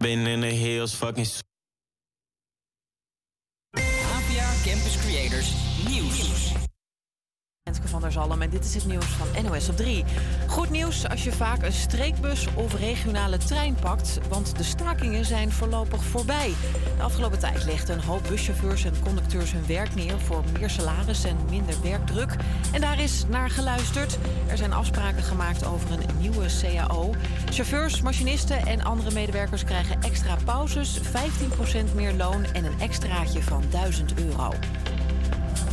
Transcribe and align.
Been 0.00 0.26
in 0.26 0.40
the 0.40 0.48
hills, 0.48 0.94
fucking. 0.94 1.26
APA 3.76 4.56
Campus 4.64 4.96
Creators 5.04 5.54
Nieuws. 5.86 6.69
Renske 7.70 7.88
van 7.88 8.00
der 8.00 8.12
Zalm 8.12 8.42
en 8.42 8.50
dit 8.50 8.64
is 8.64 8.74
het 8.74 8.86
nieuws 8.86 9.04
van 9.04 9.44
NOS 9.44 9.68
op 9.68 9.76
3. 9.76 10.04
Goed 10.46 10.70
nieuws 10.70 11.08
als 11.08 11.24
je 11.24 11.32
vaak 11.32 11.62
een 11.62 11.72
streekbus 11.72 12.46
of 12.54 12.74
regionale 12.74 13.36
trein 13.36 13.74
pakt... 13.74 14.18
want 14.28 14.56
de 14.56 14.62
stakingen 14.62 15.24
zijn 15.24 15.52
voorlopig 15.52 16.04
voorbij. 16.04 16.52
De 16.96 17.02
afgelopen 17.02 17.38
tijd 17.38 17.64
legden 17.64 17.96
een 17.96 18.04
hoop 18.04 18.26
buschauffeurs 18.28 18.84
en 18.84 19.02
conducteurs 19.02 19.52
hun 19.52 19.66
werk 19.66 19.94
neer... 19.94 20.18
voor 20.18 20.44
meer 20.58 20.70
salaris 20.70 21.24
en 21.24 21.36
minder 21.48 21.74
werkdruk. 21.82 22.36
En 22.72 22.80
daar 22.80 23.00
is 23.00 23.24
naar 23.28 23.50
geluisterd. 23.50 24.18
Er 24.46 24.56
zijn 24.56 24.72
afspraken 24.72 25.22
gemaakt 25.22 25.66
over 25.66 25.90
een 25.90 26.18
nieuwe 26.18 26.46
CAO. 26.60 27.14
Chauffeurs, 27.50 28.00
machinisten 28.00 28.66
en 28.66 28.82
andere 28.82 29.10
medewerkers 29.10 29.64
krijgen 29.64 30.02
extra 30.02 30.36
pauzes... 30.44 31.00
15% 31.00 31.94
meer 31.94 32.12
loon 32.12 32.44
en 32.44 32.64
een 32.64 32.80
extraatje 32.80 33.42
van 33.42 33.64
1000 33.70 34.14
euro. 34.18 34.52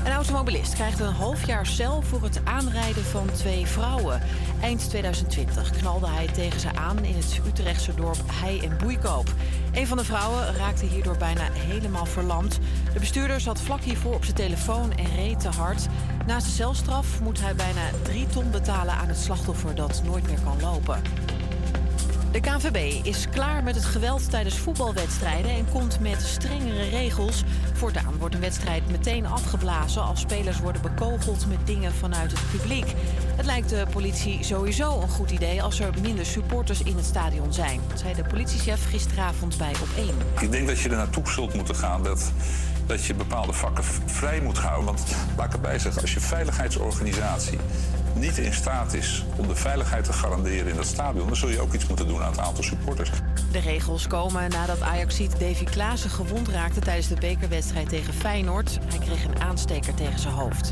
Een 0.07 0.13
automobilist 0.13 0.73
krijgt 0.73 0.99
een 0.99 1.13
half 1.13 1.45
jaar 1.45 1.65
cel 1.65 2.01
voor 2.01 2.23
het 2.23 2.41
aanrijden 2.43 3.03
van 3.03 3.31
twee 3.31 3.65
vrouwen. 3.65 4.21
Eind 4.61 4.89
2020 4.89 5.69
knalde 5.69 6.07
hij 6.07 6.27
tegen 6.27 6.59
ze 6.59 6.75
aan 6.75 7.03
in 7.03 7.15
het 7.15 7.39
Utrechtse 7.47 7.95
dorp 7.95 8.17
Hei 8.31 8.59
en 8.59 8.77
Boeikoop. 8.77 9.33
Een 9.73 9.87
van 9.87 9.97
de 9.97 10.03
vrouwen 10.03 10.55
raakte 10.55 10.85
hierdoor 10.85 11.17
bijna 11.17 11.51
helemaal 11.51 12.05
verlamd. 12.05 12.59
De 12.93 12.99
bestuurder 12.99 13.39
zat 13.39 13.61
vlak 13.61 13.81
hiervoor 13.81 14.13
op 14.13 14.23
zijn 14.23 14.35
telefoon 14.35 14.91
en 14.91 15.15
reed 15.15 15.39
te 15.39 15.49
hard. 15.49 15.87
Naast 16.27 16.45
de 16.45 16.51
celstraf 16.51 17.21
moet 17.21 17.41
hij 17.41 17.55
bijna 17.55 17.81
drie 18.03 18.27
ton 18.27 18.51
betalen 18.51 18.93
aan 18.93 19.07
het 19.07 19.17
slachtoffer 19.17 19.75
dat 19.75 20.01
nooit 20.05 20.27
meer 20.27 20.39
kan 20.43 20.61
lopen. 20.61 21.01
De 22.31 22.39
KNVB 22.39 23.05
is 23.05 23.29
klaar 23.29 23.63
met 23.63 23.75
het 23.75 23.85
geweld 23.85 24.29
tijdens 24.29 24.57
voetbalwedstrijden 24.57 25.51
en 25.51 25.65
komt 25.71 25.99
met 25.99 26.21
strengere 26.21 26.89
regels. 26.89 27.43
Voortaan 27.73 28.17
wordt 28.17 28.35
een 28.35 28.41
wedstrijd 28.41 28.91
meteen 28.91 29.25
afgeblazen 29.25 30.01
als 30.01 30.19
spelers 30.19 30.59
worden 30.59 30.81
bekogeld 30.81 31.47
met 31.47 31.57
dingen 31.65 31.93
vanuit 31.93 32.31
het 32.31 32.51
publiek. 32.51 32.93
Het 33.35 33.45
lijkt 33.45 33.69
de 33.69 33.85
politie 33.91 34.43
sowieso 34.43 35.01
een 35.01 35.09
goed 35.09 35.31
idee 35.31 35.61
als 35.61 35.79
er 35.79 35.89
minder 36.01 36.25
supporters 36.25 36.83
in 36.83 36.95
het 36.95 37.05
stadion 37.05 37.53
zijn, 37.53 37.79
zei 37.95 38.13
de 38.13 38.23
politiechef 38.23 38.89
gisteravond 38.89 39.57
bij 39.57 39.73
Op1. 39.73 40.41
Ik 40.41 40.51
denk 40.51 40.67
dat 40.67 40.79
je 40.79 40.89
er 40.89 40.95
naartoe 40.95 41.29
zult 41.29 41.53
moeten 41.53 41.75
gaan 41.75 42.03
dat, 42.03 42.31
dat 42.85 43.05
je 43.05 43.13
bepaalde 43.13 43.53
vakken 43.53 43.83
vrij 44.05 44.41
moet 44.41 44.57
houden. 44.57 44.85
Want 44.85 45.03
laat 45.37 45.45
ik 45.45 45.53
erbij 45.53 45.79
zeggen, 45.79 46.01
als 46.01 46.13
je 46.13 46.19
veiligheidsorganisatie 46.19 47.57
niet 48.17 48.37
in 48.37 48.53
staat 48.53 48.93
is 48.93 49.25
om 49.35 49.47
de 49.47 49.55
veiligheid 49.55 50.03
te 50.03 50.13
garanderen 50.13 50.67
in 50.67 50.75
dat 50.75 50.85
stadion, 50.85 51.27
dan 51.27 51.35
zul 51.35 51.49
je 51.49 51.59
ook 51.59 51.73
iets 51.73 51.87
moeten 51.87 52.07
doen 52.07 52.21
aan 52.21 52.31
het 52.31 52.39
aantal 52.39 52.63
supporters. 52.63 53.09
De 53.51 53.59
regels 53.59 54.07
komen 54.07 54.49
nadat 54.49 54.81
Ajaxiet 54.81 55.31
Davy 55.31 55.63
Klaassen 55.63 56.09
gewond 56.09 56.47
raakte 56.47 56.79
tijdens 56.79 57.07
de 57.07 57.15
bekerwedstrijd 57.15 57.89
tegen 57.89 58.13
Feyenoord. 58.13 58.77
Hij 58.87 58.99
kreeg 58.99 59.25
een 59.25 59.41
aansteker 59.41 59.93
tegen 59.93 60.19
zijn 60.19 60.33
hoofd. 60.33 60.71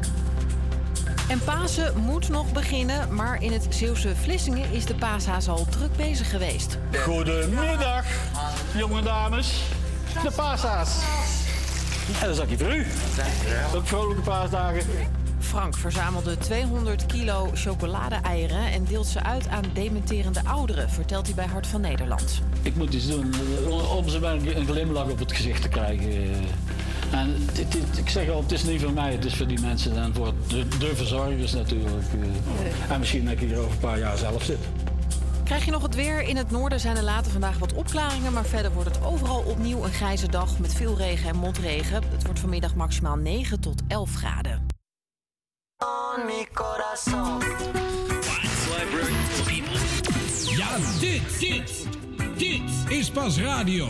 En 1.27 1.39
Pasen 1.43 1.97
moet 1.99 2.29
nog 2.29 2.51
beginnen, 2.51 3.16
maar 3.16 3.41
in 3.41 3.51
het 3.51 3.67
Zeeuwse 3.69 4.16
Vlissingen 4.16 4.71
is 4.71 4.85
de 4.85 4.95
paashaas 4.95 5.47
al 5.47 5.66
druk 5.69 5.95
bezig 5.95 6.29
geweest. 6.29 6.77
Goedemiddag, 7.03 8.05
jonge 8.75 9.01
dames. 9.01 9.61
De 10.23 10.31
paashaas. 10.35 10.89
En 12.21 12.27
dat 12.27 12.38
is 12.38 12.43
ook 12.43 12.59
voor 12.59 12.75
u. 12.75 12.85
Ook 13.75 13.88
vrolijke 13.88 14.21
paasdagen. 14.21 14.81
Frank 15.56 15.78
verzamelde 15.78 16.38
200 16.38 17.06
kilo 17.06 17.50
chocolade-eieren 17.53 18.72
en 18.72 18.84
deelt 18.84 19.08
ze 19.08 19.23
uit 19.23 19.48
aan 19.48 19.64
dementerende 19.73 20.42
ouderen, 20.45 20.89
vertelt 20.89 21.25
hij 21.25 21.36
bij 21.36 21.45
Hart 21.45 21.67
van 21.67 21.81
Nederland. 21.81 22.42
Ik 22.62 22.75
moet 22.75 22.94
iets 22.94 23.08
doen 23.08 23.34
eh, 23.34 23.95
om 23.95 24.09
ze 24.09 24.20
bij 24.20 24.34
een 24.34 24.66
glimlach 24.66 25.09
op 25.09 25.20
het 25.20 25.31
gezicht 25.31 25.62
te 25.62 25.70
krijgen. 25.70 26.31
En 27.12 27.36
dit, 27.53 27.72
dit, 27.72 27.97
ik 27.97 28.09
zeg 28.09 28.30
al, 28.30 28.42
het 28.42 28.52
is 28.52 28.64
niet 28.64 28.81
voor 28.81 28.94
mij, 28.94 29.12
het 29.12 29.25
is 29.25 29.36
voor 29.36 29.47
die 29.47 29.59
mensen 29.59 29.97
en 29.97 30.14
voor 30.14 30.34
de, 30.47 30.67
de 30.80 30.95
verzorgers 30.95 31.53
natuurlijk. 31.53 32.06
Eh. 32.13 32.91
En 32.91 33.00
misschien 33.00 33.24
dat 33.24 33.34
ik 33.34 33.40
hier 33.40 33.58
over 33.58 33.72
een 33.72 33.79
paar 33.79 34.00
jaar 34.00 34.18
zelf 34.18 34.44
zit. 34.44 34.59
Krijg 35.44 35.66
je 35.66 35.72
nog 35.72 35.81
het 35.81 35.96
weer? 35.96 36.22
In 36.22 36.38
het 36.38 36.52
noorden 36.52 36.79
zijn 36.79 36.97
er 36.97 37.03
later 37.03 37.31
vandaag 37.31 37.58
wat 37.58 37.74
opklaringen, 37.74 38.34
maar 38.34 38.46
verder 38.46 38.72
wordt 38.72 38.96
het 38.96 39.06
overal 39.06 39.44
opnieuw 39.47 39.84
een 39.84 39.94
grijze 39.94 40.28
dag 40.28 40.59
met 40.59 40.74
veel 40.74 40.97
regen 40.97 41.29
en 41.29 41.35
motregen. 41.35 42.03
Het 42.12 42.24
wordt 42.24 42.40
vanmiddag 42.40 42.75
maximaal 42.75 43.16
9 43.16 43.59
tot 43.59 43.81
11 43.88 44.13
graden. 44.13 44.65
On 45.81 46.25
mi 46.25 46.46
corazón. 46.53 47.41
Ja, 50.56 50.78
dit, 51.00 51.40
dit, 51.40 51.88
dit 52.38 52.62
is 52.88 53.12
pas 53.12 53.41
radio. 53.41 53.88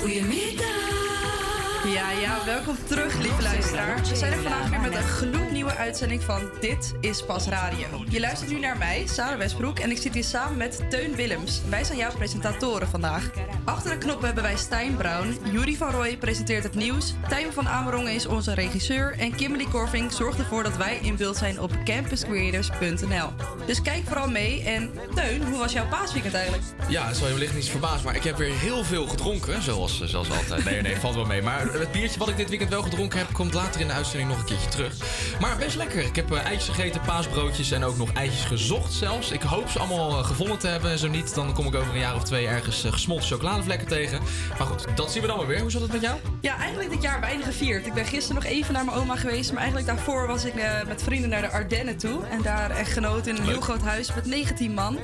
Goedemiddag. 0.00 1.45
Ja, 1.86 2.10
ja, 2.10 2.44
welkom 2.44 2.76
terug, 2.86 3.18
lieve 3.18 3.42
luisteraar. 3.42 4.00
We 4.08 4.16
zijn 4.16 4.32
er 4.32 4.38
vandaag 4.38 4.70
weer 4.70 4.80
met 4.80 4.94
een 4.94 5.02
gloednieuwe 5.02 5.74
uitzending 5.74 6.22
van 6.22 6.50
Dit 6.60 6.94
is 7.00 7.24
Pas 7.24 7.46
Radio. 7.46 7.86
Je 8.08 8.20
luistert 8.20 8.50
nu 8.50 8.58
naar 8.58 8.78
mij, 8.78 9.06
Sarah 9.06 9.38
Westbroek, 9.38 9.78
en 9.78 9.90
ik 9.90 9.96
zit 9.96 10.14
hier 10.14 10.24
samen 10.24 10.56
met 10.56 10.90
Teun 10.90 11.14
Willems. 11.14 11.60
Wij 11.68 11.84
zijn 11.84 11.98
jouw 11.98 12.12
presentatoren 12.12 12.88
vandaag. 12.88 13.30
Achter 13.64 13.90
de 13.90 13.98
knoppen 13.98 14.26
hebben 14.26 14.42
wij 14.42 14.56
Stijn 14.56 14.96
Brown, 14.96 15.38
Jury 15.52 15.74
van 15.74 15.90
Roy 15.90 16.16
presenteert 16.16 16.62
het 16.62 16.74
nieuws, 16.74 17.14
Tijm 17.28 17.52
van 17.52 17.68
Amerongen 17.68 18.12
is 18.12 18.26
onze 18.26 18.54
regisseur 18.54 19.14
en 19.18 19.34
Kimberly 19.34 19.66
Korving 19.70 20.12
zorgt 20.12 20.38
ervoor 20.38 20.62
dat 20.62 20.76
wij 20.76 20.98
in 21.02 21.16
beeld 21.16 21.36
zijn 21.36 21.60
op 21.60 21.70
campuscreators.nl. 21.84 23.28
Dus 23.66 23.82
kijk 23.82 24.04
vooral 24.06 24.28
mee. 24.28 24.62
En 24.62 24.90
Teun, 25.14 25.42
hoe 25.42 25.58
was 25.58 25.72
jouw 25.72 25.88
paasweekend 25.88 26.34
eigenlijk? 26.34 26.64
Ja, 26.88 27.12
zal 27.12 27.26
je 27.26 27.32
wellicht 27.32 27.54
niet 27.54 27.68
verbaasd, 27.68 28.04
maar 28.04 28.16
ik 28.16 28.24
heb 28.24 28.36
weer 28.36 28.54
heel 28.54 28.84
veel 28.84 29.06
gedronken, 29.06 29.62
zoals, 29.62 30.04
zoals 30.04 30.30
altijd. 30.30 30.64
Nee, 30.64 30.82
nee, 30.82 30.96
valt 30.96 31.14
wel 31.14 31.24
mee. 31.24 31.42
Maar 31.42 31.75
het 31.80 31.92
biertje 31.92 32.18
wat 32.18 32.28
ik 32.28 32.36
dit 32.36 32.48
weekend 32.48 32.70
wel 32.70 32.82
gedronken 32.82 33.18
heb, 33.18 33.32
komt 33.32 33.54
later 33.54 33.80
in 33.80 33.86
de 33.86 33.92
uitzending 33.92 34.28
nog 34.30 34.38
een 34.38 34.44
keertje 34.44 34.68
terug. 34.68 34.94
Maar 35.40 35.56
best 35.56 35.76
lekker. 35.76 36.04
Ik 36.04 36.16
heb 36.16 36.32
uh, 36.32 36.44
eitjes 36.44 36.68
gegeten, 36.68 37.00
paasbroodjes 37.00 37.70
en 37.70 37.84
ook 37.84 37.96
nog 37.96 38.12
eitjes 38.12 38.44
gezocht 38.44 38.92
zelfs. 38.92 39.30
Ik 39.30 39.42
hoop 39.42 39.68
ze 39.68 39.78
allemaal 39.78 40.10
uh, 40.10 40.24
gevonden 40.24 40.58
te 40.58 40.66
hebben. 40.66 40.98
Zo 40.98 41.08
niet, 41.08 41.34
dan 41.34 41.52
kom 41.52 41.66
ik 41.66 41.74
over 41.74 41.92
een 41.92 41.98
jaar 41.98 42.14
of 42.14 42.22
twee 42.22 42.46
ergens 42.46 42.84
uh, 42.84 42.92
gesmolten 42.92 43.26
chocoladevlekken 43.26 43.88
tegen. 43.88 44.20
Maar 44.58 44.66
goed, 44.66 44.84
dat 44.94 45.12
zien 45.12 45.22
we 45.22 45.28
dan 45.28 45.36
maar 45.36 45.46
weer. 45.46 45.60
Hoe 45.60 45.70
zat 45.70 45.82
het 45.82 45.92
met 45.92 46.00
jou? 46.00 46.18
Ja, 46.40 46.58
eigenlijk 46.58 46.90
dit 46.90 47.02
jaar 47.02 47.20
weinig 47.20 47.46
gevierd. 47.46 47.86
Ik 47.86 47.94
ben 47.94 48.04
gisteren 48.04 48.42
nog 48.42 48.52
even 48.52 48.72
naar 48.72 48.84
mijn 48.84 48.96
oma 48.96 49.16
geweest. 49.16 49.50
Maar 49.50 49.58
eigenlijk 49.62 49.86
daarvoor 49.86 50.26
was 50.26 50.44
ik 50.44 50.54
met 50.86 51.02
vrienden 51.02 51.30
naar 51.30 51.40
de 51.40 51.50
Ardennen 51.50 51.96
toe. 51.96 52.24
En 52.24 52.42
daar 52.42 52.70
echt 52.70 52.92
genoten 52.92 53.36
in 53.36 53.42
een 53.42 53.48
heel 53.48 53.60
groot 53.60 53.82
huis 53.82 54.14
met 54.14 54.26
19 54.26 54.72
man. 54.72 54.98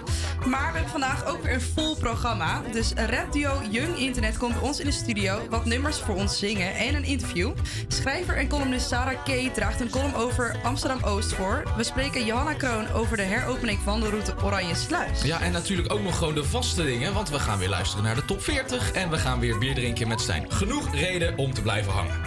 Maar 0.46 0.72
we 0.72 0.78
hebben 0.78 0.90
vandaag 0.90 1.26
ook 1.26 1.42
weer 1.42 1.52
een 1.52 1.60
vol 1.60 1.96
programma. 1.96 2.62
Dus 2.72 2.92
Radio 2.92 3.50
Young 3.70 3.98
Internet 3.98 4.38
komt 4.38 4.54
bij 4.54 4.62
ons 4.62 4.80
in 4.80 4.86
de 4.86 4.92
studio 4.92 5.40
wat 5.50 5.64
nummers 5.64 5.98
voor 5.98 6.14
ons 6.14 6.38
zingen 6.38 6.51
en 6.60 6.94
een 6.94 7.04
interview. 7.04 7.52
Schrijver 7.88 8.36
en 8.36 8.48
columnist 8.48 8.88
Sarah 8.88 9.24
K. 9.24 9.54
draagt 9.54 9.80
een 9.80 9.90
column 9.90 10.14
over 10.14 10.56
Amsterdam-Oost 10.62 11.32
voor. 11.32 11.62
We 11.76 11.84
spreken 11.84 12.24
Johanna 12.24 12.52
Kroon 12.52 12.88
over 12.88 13.16
de 13.16 13.22
heropening 13.22 13.78
van 13.84 14.00
de 14.00 14.08
route 14.08 14.34
Oranje 14.44 14.74
Sluis. 14.74 15.22
Ja, 15.22 15.40
en 15.40 15.52
natuurlijk 15.52 15.92
ook 15.92 16.02
nog 16.02 16.18
gewoon 16.18 16.34
de 16.34 16.44
vaste 16.44 16.84
dingen, 16.84 17.14
want 17.14 17.30
we 17.30 17.38
gaan 17.38 17.58
weer 17.58 17.68
luisteren 17.68 18.04
naar 18.04 18.14
de 18.14 18.24
top 18.24 18.42
40 18.42 18.92
en 18.92 19.10
we 19.10 19.18
gaan 19.18 19.40
weer 19.40 19.58
bier 19.58 19.74
drinken 19.74 20.08
met 20.08 20.20
Stijn. 20.20 20.52
Genoeg 20.52 20.94
reden 20.94 21.38
om 21.38 21.54
te 21.54 21.62
blijven 21.62 21.92
hangen. 21.92 22.20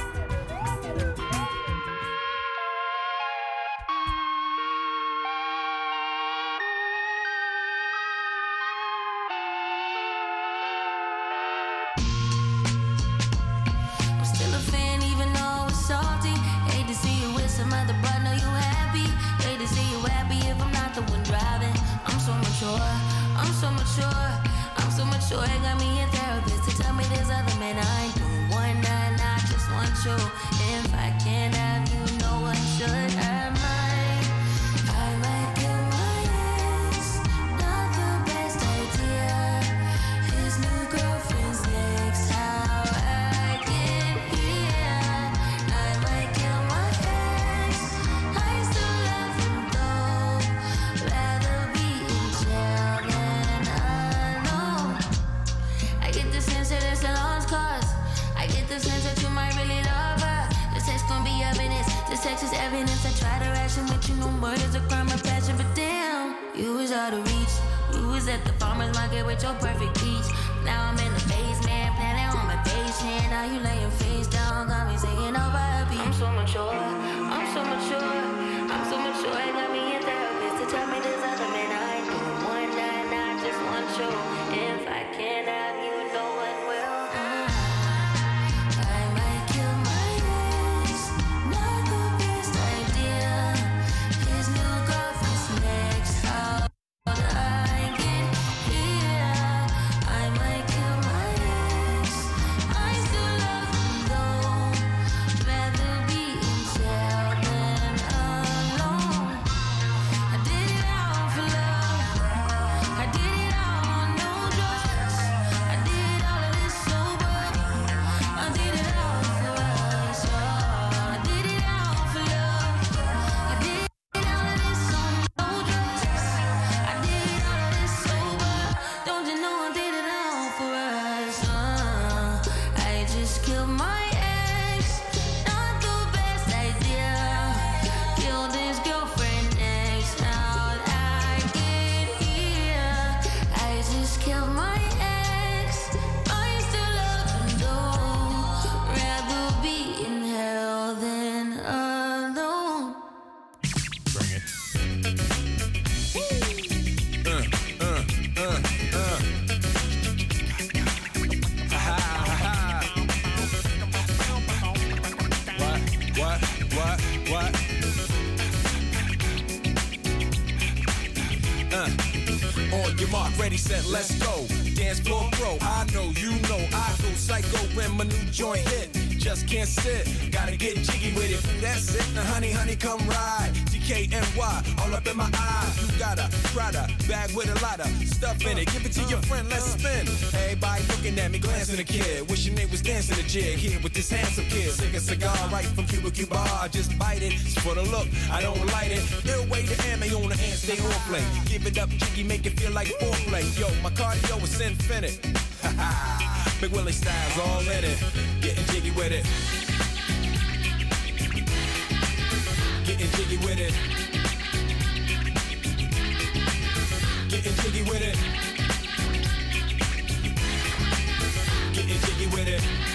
Jiggy 222.66 222.95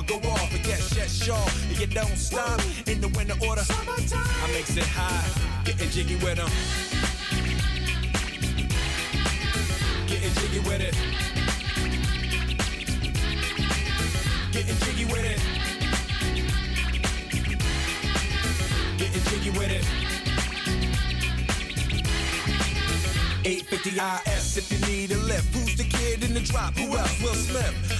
or 0.00 0.04
go 0.04 0.28
off. 0.30 0.54
And 0.54 0.66
yes, 0.66 0.94
yes, 0.96 1.24
sure. 1.24 1.36
And 1.68 1.78
you 1.78 1.86
don't 1.86 2.16
stop 2.16 2.60
in 2.86 3.00
the 3.00 3.08
winter 3.08 3.34
order. 3.46 3.62
I 3.68 4.52
makes 4.52 4.76
it 4.76 4.84
high, 4.84 5.28
getting 5.64 5.90
jiggy 5.90 6.16
with 6.16 6.36
them. 6.36 6.50
Getting 10.06 10.34
jiggy 10.34 10.60
with 10.60 10.80
it. 10.80 10.94
Getting 14.52 14.76
jiggy 14.84 15.04
with 15.04 15.24
it. 15.24 15.40
Getting 18.98 19.22
jiggy 19.30 19.50
with 19.50 19.70
it. 19.70 19.84
850 23.42 24.30
IS 24.30 24.56
if 24.58 24.70
you 24.70 24.78
need 24.86 25.12
a 25.12 25.16
lift. 25.18 25.54
Who's 25.54 25.76
the 25.76 25.84
kid 25.84 26.22
in 26.24 26.34
the 26.34 26.40
drop? 26.40 26.74
Who 26.76 26.96
else? 26.96 27.22
Will 27.22 27.34
Smith. 27.34 27.99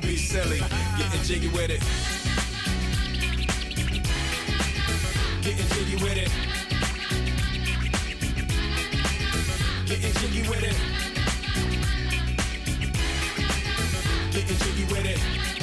be 0.00 0.16
silly. 0.16 0.58
Getting 0.98 1.22
jiggy 1.22 1.48
with 1.48 1.70
it. 1.70 1.80
Getting 5.42 5.68
jiggy 5.68 5.96
with 6.02 6.16
it. 6.16 6.30
Getting 9.86 10.12
jiggy 10.12 10.48
with 10.48 10.62
it. 10.62 10.76
Getting 14.32 14.56
jiggy 14.58 14.84
with 14.92 15.06
it. 15.06 15.55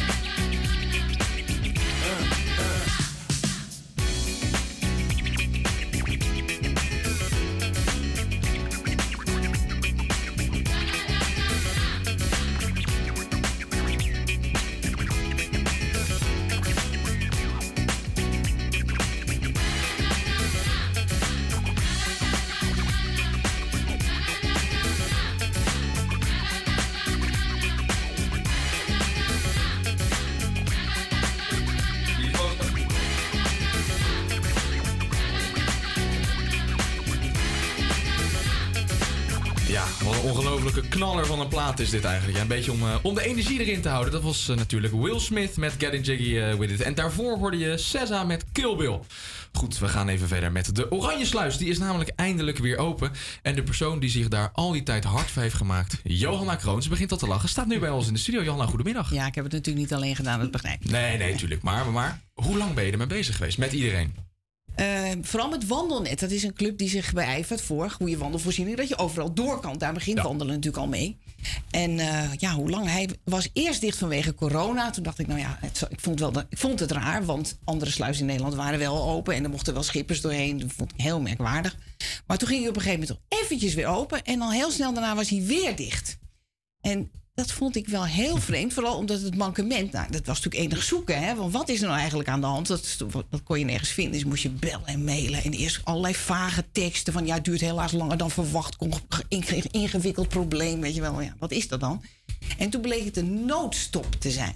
Van 41.34 41.42
een 41.42 41.48
plaat 41.48 41.80
is 41.80 41.90
dit 41.90 42.04
eigenlijk. 42.04 42.36
Ja, 42.36 42.42
een 42.42 42.48
beetje 42.48 42.72
om, 42.72 42.82
eh, 42.82 42.96
om 43.02 43.16
de 43.16 43.26
energie 43.26 43.60
erin 43.60 43.82
te 43.82 43.90
houden. 43.90 44.14
Dat 44.14 44.22
was 44.22 44.50
eh, 44.50 44.56
natuurlijk 44.56 44.94
Will 44.94 45.20
Smith 45.20 45.58
met 45.58 45.76
Getting 45.78 46.06
Jiggy 46.06 46.38
eh, 46.38 46.54
With 46.54 46.70
It. 46.70 46.82
En 46.82 46.96
daarvoor 46.96 47.38
hoorde 47.38 47.58
je 47.58 47.78
SZA 47.78 48.24
met 48.24 48.46
Kill 48.52 48.76
Bill. 48.76 49.00
Goed, 49.52 49.80
we 49.80 49.88
gaan 49.88 50.08
even 50.08 50.28
verder 50.28 50.52
met 50.52 50.76
de 50.76 50.92
Oranje 50.92 51.26
Sluis. 51.26 51.58
Die 51.58 51.70
is 51.70 51.78
namelijk 51.78 52.12
eindelijk 52.16 52.58
weer 52.58 52.78
open. 52.78 53.12
En 53.42 53.56
de 53.56 53.64
persoon 53.64 54.00
die 54.00 54.10
zich 54.10 54.28
daar 54.28 54.50
al 54.54 54.72
die 54.72 54.84
tijd 54.84 55.04
hard 55.04 55.32
voor 55.32 55.42
heeft 55.42 55.56
gemaakt, 55.56 56.00
Johanna 56.04 56.56
Kroons, 56.56 56.88
begint 56.88 57.12
al 57.12 57.18
te 57.18 57.28
lachen. 57.28 57.50
Staat 57.50 57.68
nu 57.68 57.80
bij 57.80 57.90
ons 57.90 58.08
in 58.08 58.14
de 58.14 58.20
studio. 58.20 58.44
Johanna, 58.44 58.66
goedemiddag. 58.66 59.14
Ja, 59.14 59.28
ik 59.28 59.36
heb 59.36 59.44
het 59.44 59.54
natuurlijk 59.54 59.86
niet 59.86 59.94
alleen 59.94 60.16
gedaan, 60.16 60.40
dat 60.40 60.52
begrijp 60.52 60.84
ik. 60.84 60.92
Nee, 60.92 61.18
nee, 61.18 61.36
tuurlijk. 61.36 61.62
Maar, 61.62 61.92
maar 61.92 62.22
hoe 62.34 62.58
lang 62.58 62.74
ben 62.74 62.86
je 62.86 62.92
ermee 62.92 63.08
bezig 63.08 63.36
geweest? 63.36 63.58
Met 63.58 63.72
iedereen? 63.72 64.33
Eh, 64.76 65.12
vooral 65.22 65.50
met 65.50 65.68
Wandelnet. 65.68 66.20
Dat 66.20 66.32
is 66.32 66.44
een 66.44 66.54
club 66.54 66.78
die 66.78 66.90
zich 66.90 67.14
beijvert 67.14 67.62
voor 67.62 67.90
goede 67.90 68.18
wandelvoorziening. 68.18 68.78
Dat 68.78 68.88
je 68.88 68.98
overal 68.98 69.34
door 69.34 69.60
kan. 69.60 69.78
Daar 69.78 69.94
begint 69.94 70.22
wandelen 70.22 70.54
natuurlijk 70.54 70.84
al 70.84 70.90
mee. 70.90 71.18
En 71.72 72.00
eh, 72.00 72.34
ja, 72.38 72.54
hoe 72.54 72.70
lang? 72.70 72.88
Hij 72.88 73.10
was 73.24 73.50
eerst 73.54 73.82
dicht 73.82 73.98
vanwege 73.98 74.36
corona. 74.36 74.90
Toen 74.90 75.04
dacht 75.04 75.20
ik, 75.20 75.28
nou 75.28 75.40
ja, 75.40 75.58
het, 75.62 75.88
ik, 75.90 76.00
vond 76.00 76.20
wel 76.20 76.40
ik 76.50 76.58
vond 76.58 76.80
het 76.80 76.92
raar. 76.92 77.26
Want 77.26 77.58
andere 77.64 77.92
sluizen 77.92 78.22
in 78.22 78.28
Nederland 78.28 78.56
waren 78.56 78.80
wel 78.80 79.10
open. 79.10 79.36
En 79.36 79.44
er 79.44 79.50
mochten 79.50 79.74
wel 79.74 79.84
schippers 79.84 80.22
doorheen. 80.22 80.60
Dat 80.60 80.72
vond 80.72 80.92
ik 80.92 81.02
heel 81.02 81.22
merkwaardig. 81.22 81.78
Maar 82.28 82.38
toen 82.38 82.48
ging 82.48 82.60
hij 82.60 82.70
op 82.70 82.76
een 82.76 82.82
gegeven 82.82 83.06
moment 83.06 83.20
toch 83.30 83.40
eventjes 83.42 83.74
weer 83.74 83.88
open. 83.88 84.24
En 84.24 84.42
al 84.42 84.52
heel 84.52 84.72
snel 84.72 84.94
daarna 84.94 85.16
was 85.16 85.30
hij 85.30 85.42
weer 85.42 85.76
dicht. 85.76 86.18
En 86.82 87.12
dat 87.34 87.52
vond 87.52 87.76
ik 87.76 87.88
wel 87.88 88.06
heel 88.06 88.38
vreemd. 88.38 88.74
Vooral 88.74 88.98
omdat 88.98 89.22
het 89.22 89.38
mankement, 89.38 89.92
nou, 89.92 90.12
dat 90.12 90.26
was 90.26 90.42
natuurlijk 90.42 90.72
enig 90.72 90.84
zoeken. 90.84 91.22
Hè? 91.24 91.36
Want 91.36 91.54
wat 91.54 91.70
is 91.70 91.82
er 91.82 91.88
nou 91.88 92.00
eigenlijk 92.00 92.30
aan 92.30 92.42
de 92.42 92.48
hand? 92.48 92.68
Dat, 92.68 92.98
dat 93.30 93.44
kon 93.44 93.60
je 93.60 93.66
nergens 93.66 93.90
vinden. 93.90 94.14
Dus 94.14 94.24
moest 94.24 94.44
je 94.44 94.50
bellen 94.50 94.86
en 94.86 95.04
mailen. 95.04 95.44
En 95.44 95.52
eerst 95.52 95.82
allerlei 95.84 96.16
vage 96.16 96.66
teksten. 96.72 97.14
Van 97.14 97.26
ja, 97.26 97.34
het 97.34 97.46
duurt 97.46 97.62
helaas 97.62 97.92
langer 97.92 98.18
dan 98.18 98.32
verwacht. 98.32 98.78
Ingewikkeld 99.72 100.28
probleem. 100.28 100.82
Weet 100.82 100.96
je 100.96 101.02
wel, 101.02 101.22
ja, 101.22 101.36
wat 101.40 101.52
is 101.52 101.68
dat 101.68 101.80
dan? 101.80 102.04
En 102.58 102.70
toen 102.70 102.82
bleek 102.82 103.06
het 103.06 103.18
een 103.18 103.46
noodstop 103.46 104.16
te 104.20 104.32
zijn. 104.32 104.56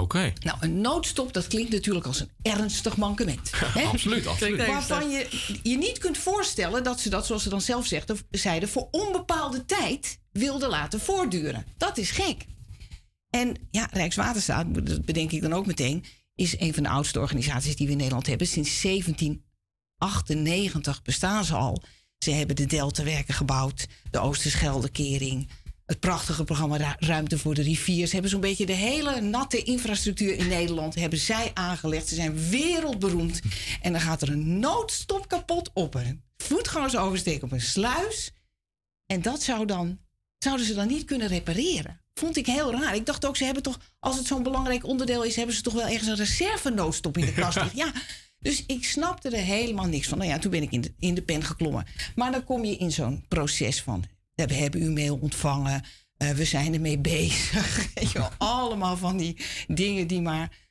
Oké. 0.00 0.32
Nou, 0.40 0.56
een 0.60 0.80
noodstop, 0.80 1.32
dat 1.32 1.46
klinkt 1.46 1.72
natuurlijk 1.72 2.06
als 2.06 2.20
een 2.20 2.30
ernstig 2.42 2.96
mankement. 2.96 3.50
hè? 3.54 3.82
Absoluut, 3.82 4.26
absoluut. 4.26 4.66
Waarvan 4.66 5.10
je 5.10 5.28
je 5.62 5.76
niet 5.76 5.98
kunt 5.98 6.18
voorstellen 6.18 6.84
dat 6.84 7.00
ze 7.00 7.08
dat, 7.08 7.26
zoals 7.26 7.42
ze 7.42 7.48
dan 7.48 7.60
zelf 7.60 7.86
zegden, 7.86 8.18
zeiden, 8.30 8.68
voor 8.68 8.88
onbepaalde 8.90 9.64
tijd 9.64 10.20
wilden 10.32 10.68
laten 10.68 11.00
voortduren. 11.00 11.66
Dat 11.76 11.98
is 11.98 12.10
gek. 12.10 12.46
En 13.30 13.56
ja, 13.70 13.88
Rijkswaterstaat, 13.92 14.86
dat 14.86 15.04
bedenk 15.04 15.32
ik 15.32 15.42
dan 15.42 15.52
ook 15.52 15.66
meteen, 15.66 16.04
is 16.34 16.60
een 16.60 16.74
van 16.74 16.82
de 16.82 16.88
oudste 16.88 17.20
organisaties 17.20 17.76
die 17.76 17.86
we 17.86 17.92
in 17.92 17.98
Nederland 17.98 18.26
hebben. 18.26 18.46
Sinds 18.46 18.82
1798 18.82 21.02
bestaan 21.02 21.44
ze 21.44 21.54
al. 21.54 21.82
Ze 22.18 22.30
hebben 22.30 22.56
de 22.56 22.66
Deltawerken 22.66 23.34
gebouwd, 23.34 23.86
de 24.10 24.18
Oosterscheldekering, 24.18 25.48
het 25.88 26.00
prachtige 26.00 26.44
programma 26.44 26.76
Ru- 26.76 27.06
Ruimte 27.06 27.38
voor 27.38 27.54
de 27.54 27.62
Rivier. 27.62 28.06
Ze 28.06 28.12
hebben 28.12 28.30
zo'n 28.30 28.40
beetje 28.40 28.66
de 28.66 28.72
hele 28.72 29.20
natte 29.20 29.62
infrastructuur 29.62 30.36
in 30.36 30.48
Nederland 30.48 30.94
hebben 30.94 31.18
zij 31.18 31.50
aangelegd. 31.54 32.08
Ze 32.08 32.14
zijn 32.14 32.48
wereldberoemd. 32.48 33.40
En 33.82 33.92
dan 33.92 34.00
gaat 34.00 34.22
er 34.22 34.28
een 34.28 34.58
noodstop 34.58 35.28
kapot 35.28 35.70
op 35.74 35.94
een 35.94 36.22
voetgangersoversteek 36.36 37.42
op 37.42 37.52
een 37.52 37.60
sluis. 37.60 38.32
En 39.06 39.22
dat 39.22 39.42
zou 39.42 39.66
dan, 39.66 39.98
zouden 40.38 40.66
ze 40.66 40.74
dan 40.74 40.86
niet 40.88 41.04
kunnen 41.04 41.28
repareren. 41.28 42.00
Vond 42.14 42.36
ik 42.36 42.46
heel 42.46 42.72
raar. 42.72 42.94
Ik 42.94 43.06
dacht 43.06 43.26
ook, 43.26 43.36
ze 43.36 43.44
hebben 43.44 43.62
toch, 43.62 43.78
als 43.98 44.16
het 44.16 44.26
zo'n 44.26 44.42
belangrijk 44.42 44.86
onderdeel 44.86 45.24
is, 45.24 45.36
hebben 45.36 45.54
ze 45.54 45.62
toch 45.62 45.74
wel 45.74 45.86
ergens 45.86 46.08
een 46.08 46.16
reserve-noodstop 46.16 47.18
in 47.18 47.24
de 47.24 47.32
kast. 47.32 47.58
Ja, 47.74 47.92
dus 48.38 48.64
ik 48.66 48.84
snapte 48.84 49.28
er 49.28 49.42
helemaal 49.42 49.86
niks 49.86 50.08
van. 50.08 50.18
Nou 50.18 50.30
ja, 50.30 50.38
toen 50.38 50.50
ben 50.50 50.62
ik 50.62 50.72
in 50.72 50.80
de, 50.80 50.94
in 50.98 51.14
de 51.14 51.22
pen 51.22 51.42
geklommen. 51.42 51.86
Maar 52.14 52.32
dan 52.32 52.44
kom 52.44 52.64
je 52.64 52.76
in 52.76 52.92
zo'n 52.92 53.24
proces 53.28 53.82
van, 53.82 54.04
we 54.46 54.54
hebben 54.54 54.80
uw 54.80 54.92
mail 54.92 55.18
ontvangen, 55.20 55.82
eh, 56.16 56.30
we 56.30 56.44
zijn 56.44 56.74
ermee 56.74 56.98
bezig. 57.12 57.90
Allemaal 58.38 58.96
van 58.96 59.16
die 59.16 59.36
dingen 59.66 60.06
die 60.06 60.20
maar 60.20 60.66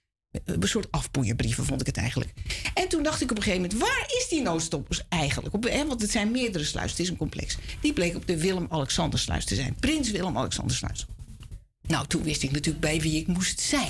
een 0.45 0.67
soort 0.67 0.91
afpoeierbrieven 0.91 1.65
vond 1.65 1.81
ik 1.81 1.87
het 1.87 1.97
eigenlijk. 1.97 2.33
En 2.73 2.87
toen 2.87 3.03
dacht 3.03 3.21
ik 3.21 3.31
op 3.31 3.37
een 3.37 3.43
gegeven 3.43 3.61
moment, 3.61 3.79
waar 3.79 4.05
is 4.07 4.27
die 4.29 4.41
noodstoppers 4.41 5.01
eigenlijk? 5.09 5.55
Op, 5.55 5.63
hè, 5.63 5.85
want 5.85 6.01
het 6.01 6.11
zijn 6.11 6.31
meerdere 6.31 6.63
sluizen, 6.63 6.97
het 6.97 7.05
is 7.05 7.11
een 7.11 7.17
complex. 7.17 7.57
Die 7.81 7.93
bleek 7.93 8.15
op 8.15 8.27
de 8.27 8.37
Willem-Alexandersluis 8.37 9.45
te 9.45 9.55
zijn. 9.55 9.75
Prins 9.79 10.11
Willem-Alexandersluis. 10.11 11.05
Nou, 11.87 12.07
toen 12.07 12.23
wist 12.23 12.43
ik 12.43 12.51
natuurlijk 12.51 12.85
bij 12.85 13.01
wie 13.01 13.19
ik 13.19 13.27
moest 13.27 13.59
zijn. 13.59 13.89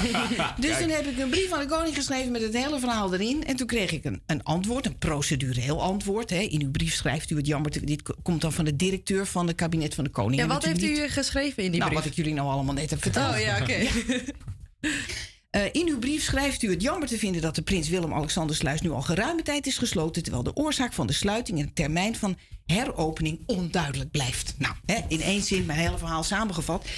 dus 0.60 0.78
toen 0.78 0.88
heb 0.88 1.06
ik 1.06 1.18
een 1.18 1.30
brief 1.30 1.52
aan 1.52 1.60
de 1.60 1.66
koning 1.66 1.94
geschreven 1.94 2.32
met 2.32 2.42
het 2.42 2.56
hele 2.56 2.78
verhaal 2.78 3.14
erin. 3.14 3.44
En 3.44 3.56
toen 3.56 3.66
kreeg 3.66 3.92
ik 3.92 4.04
een, 4.04 4.22
een 4.26 4.42
antwoord, 4.42 4.86
een 4.86 4.98
procedureel 4.98 5.82
antwoord. 5.82 6.30
Hè. 6.30 6.40
In 6.40 6.62
uw 6.62 6.70
brief 6.70 6.94
schrijft 6.94 7.30
u 7.30 7.36
het 7.36 7.46
jammer. 7.46 7.86
Dit 7.86 8.02
komt 8.22 8.40
dan 8.40 8.52
van 8.52 8.64
de 8.64 8.76
directeur 8.76 9.26
van 9.26 9.46
het 9.46 9.56
kabinet 9.56 9.94
van 9.94 10.04
de 10.04 10.10
koning. 10.10 10.36
Ja, 10.36 10.42
En 10.42 10.48
wat 10.48 10.64
heeft 10.64 10.82
u 10.82 11.08
geschreven 11.08 11.62
in 11.62 11.70
die 11.70 11.80
nou, 11.80 11.92
brief? 11.92 12.02
wat 12.02 12.12
ik 12.12 12.16
jullie 12.16 12.34
nou 12.34 12.48
allemaal 12.48 12.74
net 12.74 12.90
heb 12.90 13.02
verteld. 13.02 13.34
Oh 13.34 13.40
ja, 13.40 13.60
oké. 13.60 13.86
Eh, 15.54 15.62
in 15.72 15.88
uw 15.88 15.98
brief 15.98 16.22
schrijft 16.22 16.62
u 16.62 16.70
het 16.70 16.82
jammer 16.82 17.08
te 17.08 17.18
vinden 17.18 17.42
dat 17.42 17.54
de 17.54 17.62
Prins 17.62 17.88
Willem-Alexandersluis 17.88 18.80
nu 18.80 18.90
al 18.90 19.02
geruime 19.02 19.42
tijd 19.42 19.66
is 19.66 19.78
gesloten, 19.78 20.22
terwijl 20.22 20.44
de 20.44 20.56
oorzaak 20.56 20.92
van 20.92 21.06
de 21.06 21.12
sluiting 21.12 21.58
en 21.58 21.66
de 21.66 21.72
termijn 21.72 22.16
van 22.16 22.36
heropening 22.66 23.40
onduidelijk 23.46 24.10
blijft. 24.10 24.54
Nou, 24.58 24.74
hè, 24.86 24.98
in 25.08 25.20
één 25.20 25.42
zin 25.42 25.66
mijn 25.66 25.78
hele 25.78 25.98
verhaal 25.98 26.22
samengevat. 26.22 26.88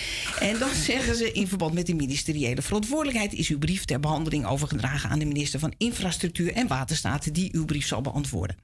En 0.41 0.59
dan 0.59 0.75
zeggen 0.91 1.17
ze 1.17 1.33
in 1.33 1.49
verband 1.49 1.75
met 1.75 1.87
de 1.87 1.95
ministeriële 1.95 2.63
verantwoordelijkheid 2.63 3.33
is 3.33 3.49
uw 3.49 3.59
brief 3.59 3.85
ter 3.85 4.01
behandeling 4.01 4.47
overgedragen 4.47 5.11
aan 5.11 5.19
de 5.19 5.25
minister 5.25 5.61
van 5.61 5.75
Infrastructuur 5.77 6.53
en 6.53 6.67
Waterstaat, 6.67 7.35
die 7.35 7.55
uw 7.55 7.65
brief 7.65 7.87
zal 7.87 8.01
beantwoorden. 8.01 8.57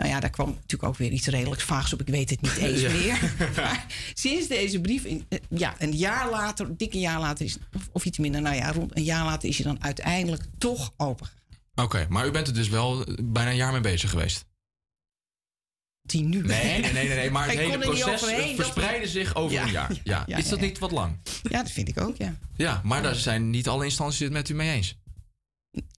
Nou 0.00 0.12
ja, 0.12 0.20
daar 0.20 0.30
kwam 0.30 0.48
natuurlijk 0.48 0.82
ook 0.82 0.96
weer 0.96 1.10
iets 1.10 1.26
redelijk 1.26 1.60
vaags 1.60 1.92
op. 1.92 2.00
Ik 2.00 2.06
weet 2.08 2.30
het 2.30 2.40
niet 2.40 2.56
eens 2.66 2.80
Ja. 2.80 2.90
meer. 2.92 3.34
Maar 3.56 3.86
sinds 4.14 4.46
deze 4.48 4.80
brief, 4.80 5.04
in, 5.04 5.24
eh, 5.28 5.38
ja, 5.48 5.74
een 5.78 5.92
jaar 5.96 6.30
later, 6.30 6.66
een 6.66 6.76
dikke 6.76 6.98
jaar 6.98 7.20
later, 7.20 7.44
is, 7.44 7.56
of, 7.76 7.88
of 7.92 8.04
iets 8.04 8.18
minder, 8.18 8.40
nou 8.42 8.56
ja, 8.56 8.72
rond 8.72 8.96
een 8.96 9.02
jaar 9.04 9.24
later 9.24 9.48
is 9.48 9.56
je 9.56 9.62
dan 9.62 9.82
uiteindelijk 9.82 10.42
toch 10.58 10.92
open. 10.96 11.28
Oké, 11.74 12.06
maar 12.08 12.26
u 12.26 12.30
bent 12.30 12.46
er 12.46 12.54
dus 12.54 12.68
wel 12.68 13.06
bijna 13.22 13.50
een 13.50 13.56
jaar 13.56 13.72
mee 13.72 13.80
bezig 13.80 14.10
geweest. 14.10 14.44
Die 16.02 16.22
nu. 16.22 16.42
Nee, 16.42 16.80
nee, 16.80 16.92
nee, 16.92 17.08
nee, 17.08 17.30
maar 17.30 17.48
het 17.48 17.58
hele 17.58 17.78
proces 17.78 18.54
verspreidde 18.54 19.08
zich 19.08 19.34
over 19.34 19.52
Ja, 19.52 19.62
een 19.64 19.70
jaar. 20.04 20.26
Ja, 20.26 20.36
Is 20.36 20.48
dat 20.48 20.60
niet 20.60 20.78
wat 20.78 20.90
lang? 20.90 21.16
Ja, 21.42 21.62
dat 21.62 21.70
vind 21.70 21.88
ik 21.88 22.00
ook, 22.00 22.16
ja. 22.16 22.34
Ja, 22.56 22.80
maar 22.84 23.02
daar 23.02 23.14
zijn 23.14 23.50
niet 23.50 23.68
alle 23.68 23.84
instanties 23.84 24.18
het 24.20 24.32
met 24.32 24.48
u 24.48 24.54
mee 24.54 24.70
eens. 24.70 24.98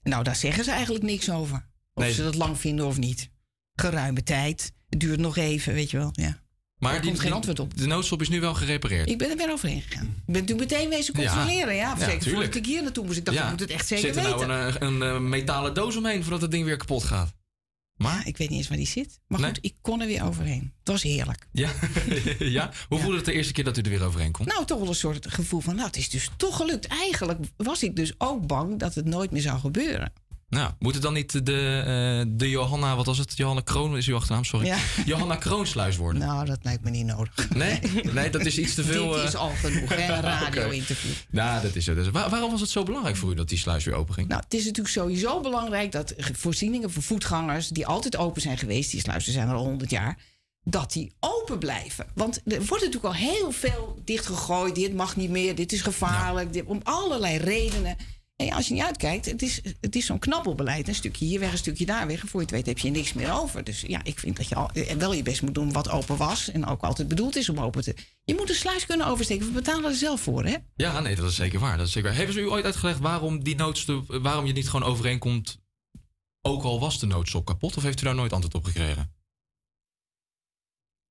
Nou, 0.03 0.23
daar 0.23 0.35
zeggen 0.35 0.63
ze 0.63 0.71
eigenlijk 0.71 1.03
niks 1.05 1.29
over. 1.31 1.65
Of 1.93 2.03
Nee. 2.03 2.13
ze 2.13 2.23
dat 2.23 2.35
lang 2.35 2.59
vinden 2.59 2.85
of 2.85 2.97
niet. 2.97 3.29
Geruime 3.75 4.23
tijd. 4.23 4.73
Het 4.89 4.99
duurt 4.99 5.19
nog 5.19 5.37
even, 5.37 5.73
weet 5.73 5.91
je 5.91 5.97
wel. 5.97 6.09
Ja. 6.11 6.41
Maar 6.77 6.91
Daar 6.93 7.01
komt 7.01 7.19
geen 7.19 7.31
antwoord 7.33 7.59
op. 7.59 7.77
De 7.77 7.85
noodstop 7.85 8.21
is 8.21 8.29
nu 8.29 8.39
wel 8.39 8.53
gerepareerd. 8.53 9.09
Ik 9.09 9.17
ben 9.17 9.29
er 9.29 9.37
weer 9.37 9.51
overheen 9.51 9.81
gegaan. 9.81 10.15
Ik 10.25 10.33
ben 10.33 10.45
toen 10.45 10.57
meteen 10.57 10.89
wezen 10.89 11.13
controleren. 11.13 11.75
Ja, 11.75 11.95
Ja, 11.99 12.05
zeker 12.09 12.31
voordat 12.31 12.55
ik 12.55 12.65
hier 12.65 12.83
naartoe 12.83 13.05
moest. 13.05 13.17
Ik 13.17 13.25
dacht, 13.25 13.37
Ja. 13.37 13.43
ik 13.43 13.49
moet 13.49 13.59
het 13.59 13.69
echt 13.69 13.87
zeker 13.87 14.13
Zit 14.13 14.23
er 14.23 14.31
weten. 14.31 14.47
nou 14.47 14.73
een, 14.79 14.85
een, 14.85 15.01
een 15.01 15.29
metalen 15.29 15.73
doos 15.73 15.95
omheen 15.95 16.21
voordat 16.21 16.41
het 16.41 16.51
ding 16.51 16.65
weer 16.65 16.77
kapot 16.77 17.03
gaat? 17.03 17.33
Maar? 17.95 18.13
Ja, 18.17 18.25
ik 18.25 18.37
weet 18.37 18.49
niet 18.49 18.57
eens 18.57 18.67
waar 18.67 18.77
die 18.77 18.87
zit. 18.87 19.19
Maar 19.27 19.39
Nee? 19.39 19.49
goed, 19.49 19.59
ik 19.61 19.75
kon 19.81 20.01
er 20.01 20.07
weer 20.07 20.23
overheen. 20.25 20.73
Het 20.79 20.87
was 20.87 21.03
heerlijk. 21.03 21.47
Ja? 21.51 21.69
ja? 22.39 22.71
Hoe 22.87 22.99
voelde 22.99 23.15
het 23.15 23.25
de 23.25 23.33
eerste 23.33 23.53
keer 23.53 23.63
dat 23.63 23.77
u 23.77 23.81
er 23.81 23.89
weer 23.89 24.03
overheen 24.03 24.31
kon? 24.31 24.45
Nou, 24.45 24.65
toch 24.65 24.79
wel 24.79 24.87
een 24.87 24.95
soort 24.95 25.31
gevoel 25.31 25.59
van, 25.59 25.75
nou, 25.75 25.87
het 25.87 25.97
is 25.97 26.09
dus 26.09 26.29
toch 26.37 26.55
gelukt. 26.55 26.87
Eigenlijk 26.87 27.39
was 27.57 27.83
ik 27.83 27.95
dus 27.95 28.13
ook 28.17 28.47
bang 28.47 28.79
dat 28.79 28.95
het 28.95 29.05
nooit 29.05 29.31
meer 29.31 29.41
zou 29.41 29.59
gebeuren. 29.59 30.13
Nou, 30.53 30.71
moet 30.79 30.93
het 30.93 31.03
dan 31.03 31.13
niet 31.13 31.45
de, 31.45 31.83
eh, 32.25 32.33
de 32.37 32.49
Johanna, 32.49 32.95
wat 32.95 33.05
was 33.05 33.17
het? 33.17 33.37
Johanna 33.37 33.61
Kroon 33.61 33.97
is 33.97 34.07
uw 34.07 34.15
achternaam, 34.15 34.43
sorry. 34.43 34.65
Ja. 34.65 34.77
Johanna 35.05 35.35
Kroonsluis 35.35 35.97
worden? 35.97 36.21
Nou, 36.21 36.45
dat 36.45 36.59
lijkt 36.61 36.83
me 36.83 36.89
niet 36.89 37.05
nodig. 37.05 37.49
Nee? 37.55 37.79
Nee, 38.13 38.29
dat 38.29 38.45
is 38.45 38.57
iets 38.57 38.73
te 38.73 38.83
veel. 38.93 39.09
Dit 39.09 39.19
eh, 39.19 39.23
is 39.27 39.35
al 39.35 39.49
genoeg, 39.49 39.89
hè? 39.95 40.13
Een 40.13 40.21
radio-interview. 40.39 41.11
Nou, 41.29 41.61
dat 41.61 41.75
is 41.75 41.85
het. 41.85 41.95
Dus 41.95 42.09
waar- 42.09 42.29
waarom 42.29 42.51
was 42.51 42.61
het 42.61 42.69
zo 42.69 42.83
belangrijk 42.83 43.15
voor 43.15 43.31
u 43.31 43.35
dat 43.35 43.49
die 43.49 43.57
sluis 43.57 43.83
weer 43.83 43.95
open 43.95 44.13
ging? 44.13 44.27
Nou, 44.27 44.41
het 44.43 44.53
is 44.53 44.65
natuurlijk 44.65 44.93
sowieso 44.95 45.41
belangrijk 45.41 45.91
dat 45.91 46.13
voorzieningen 46.33 46.91
voor 46.91 47.03
voetgangers... 47.03 47.67
die 47.69 47.87
altijd 47.87 48.17
open 48.17 48.41
zijn 48.41 48.57
geweest, 48.57 48.91
die 48.91 48.99
sluizen 48.99 49.33
zijn 49.33 49.49
al 49.49 49.63
100 49.65 49.89
jaar... 49.89 50.17
dat 50.63 50.91
die 50.91 51.13
open 51.19 51.59
blijven. 51.59 52.05
Want 52.15 52.35
er 52.45 52.65
wordt 52.65 52.83
natuurlijk 52.83 53.03
al 53.05 53.13
heel 53.13 53.51
veel 53.51 54.01
dichtgegooid. 54.05 54.75
Dit 54.75 54.93
mag 54.93 55.15
niet 55.15 55.29
meer, 55.29 55.55
dit 55.55 55.71
is 55.71 55.81
gevaarlijk. 55.81 56.53
Dit, 56.53 56.65
om 56.65 56.79
allerlei 56.83 57.37
redenen. 57.37 57.95
En 58.35 58.51
als 58.51 58.67
je 58.67 58.73
niet 58.73 58.83
uitkijkt, 58.83 59.25
het 59.25 59.41
is, 59.41 59.61
het 59.81 59.95
is 59.95 60.05
zo'n 60.05 60.19
knabbelbeleid. 60.19 60.87
Een 60.87 60.95
stukje 60.95 61.25
hier 61.25 61.39
weg, 61.39 61.51
een 61.51 61.57
stukje 61.57 61.85
daar 61.85 62.07
weg. 62.07 62.21
En 62.21 62.27
voor 62.27 62.39
je 62.39 62.45
het 62.45 62.55
weet 62.55 62.65
heb 62.65 62.79
je 62.79 62.89
niks 62.89 63.13
meer 63.13 63.33
over. 63.33 63.63
Dus 63.63 63.81
ja, 63.87 64.03
ik 64.03 64.19
vind 64.19 64.37
dat 64.37 64.47
je 64.47 64.55
al, 64.55 64.69
eh, 64.69 64.95
wel 64.95 65.13
je 65.13 65.23
best 65.23 65.41
moet 65.41 65.53
doen 65.53 65.71
wat 65.71 65.89
open 65.89 66.17
was. 66.17 66.51
En 66.51 66.65
ook 66.65 66.81
altijd 66.81 67.07
bedoeld 67.07 67.35
is 67.35 67.49
om 67.49 67.59
open 67.59 67.83
te... 67.83 67.95
Je 68.23 68.35
moet 68.35 68.47
de 68.47 68.53
sluis 68.53 68.85
kunnen 68.85 69.07
oversteken. 69.07 69.45
We 69.45 69.51
betalen 69.51 69.89
er 69.89 69.95
zelf 69.95 70.21
voor, 70.21 70.45
hè? 70.45 70.55
Ja, 70.75 70.99
nee, 70.99 71.15
dat 71.15 71.29
is 71.29 71.35
zeker 71.35 71.59
waar. 71.59 71.77
Dat 71.77 71.87
is 71.87 71.93
zeker 71.93 72.09
waar. 72.09 72.17
Hebben 72.17 72.35
ze 72.35 72.41
u 72.41 72.49
ooit 72.49 72.65
uitgelegd 72.65 72.99
waarom 72.99 73.43
die 73.43 73.55
noodstop, 73.55 74.17
waarom 74.21 74.45
je 74.45 74.53
niet 74.53 74.69
gewoon 74.69 74.89
overeenkomt, 74.89 75.61
ook 76.41 76.63
al 76.63 76.79
was 76.79 76.99
de 76.99 77.05
noodstop 77.05 77.45
kapot? 77.45 77.77
Of 77.77 77.83
heeft 77.83 78.01
u 78.01 78.03
daar 78.03 78.15
nooit 78.15 78.33
antwoord 78.33 78.55
op 78.55 78.65
gekregen? 78.65 79.13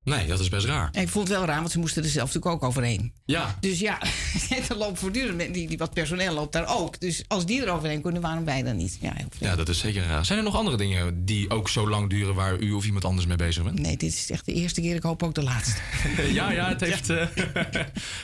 Nee, 0.05 0.27
dat 0.27 0.41
is 0.41 0.49
best 0.49 0.67
raar. 0.67 0.89
En 0.93 1.03
ik 1.03 1.09
vond 1.09 1.29
het 1.29 1.37
wel 1.37 1.47
raar, 1.47 1.59
want 1.59 1.71
ze 1.71 1.79
moesten 1.79 2.03
er 2.03 2.09
zelf 2.09 2.35
natuurlijk 2.35 2.55
ook 2.63 2.69
overheen. 2.69 3.13
Ja. 3.25 3.57
Dus 3.61 3.79
ja, 3.79 3.99
er 4.69 4.77
loopt 4.77 4.99
voortdurend, 4.99 5.37
met- 5.37 5.55
die, 5.55 5.69
die 5.69 5.79
wat 5.79 5.95
personeel 5.95 6.35
loopt 6.35 6.53
daar 6.53 6.77
ook. 6.79 7.01
Dus 7.01 7.25
als 7.29 7.47
die 7.47 7.63
er 7.65 7.73
overheen 7.73 8.01
kunnen, 8.03 8.23
waarom 8.23 8.45
wij 8.45 8.63
dan 8.63 8.77
niet? 8.77 8.99
Ja. 9.01 9.13
Ja, 9.39 9.57
dat 9.57 9.69
is 9.69 9.79
zeker 9.79 10.03
raar. 10.07 10.25
Zijn 10.25 10.39
er 10.39 10.45
nog 10.45 10.57
andere 10.57 10.77
dingen 10.77 11.25
die 11.25 11.51
ook 11.51 11.69
zo 11.69 11.89
lang 11.89 12.11
duren 12.11 12.35
waar 12.35 12.59
u 12.59 12.73
of 12.73 12.85
iemand 12.85 13.05
anders 13.05 13.27
mee 13.27 13.37
bezig 13.37 13.63
bent? 13.65 13.79
Nee, 13.79 13.97
dit 13.97 14.13
is 14.13 14.31
echt 14.31 14.47
de 14.47 14.53
eerste 14.53 14.81
keer. 14.81 14.95
Ik 14.95 15.03
hoop 15.03 15.23
ook 15.23 15.35
de 15.35 15.43
laatste. 15.43 15.81
ja, 16.33 16.51
ja, 16.51 16.69
het 16.69 16.81
heeft. 16.81 17.11
eh, 17.11 17.27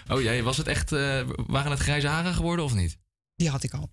oh 0.17 0.21
jee, 0.23 0.43
was 0.43 0.57
het 0.57 0.67
echt. 0.67 0.93
eh, 0.93 1.21
waren 1.47 1.71
het 1.71 1.81
grijze 1.81 2.07
haren 2.07 2.35
geworden 2.35 2.65
of 2.65 2.75
niet? 2.75 2.99
Die 3.39 3.49
had 3.51 3.63
ik 3.63 3.73
al. 3.73 3.91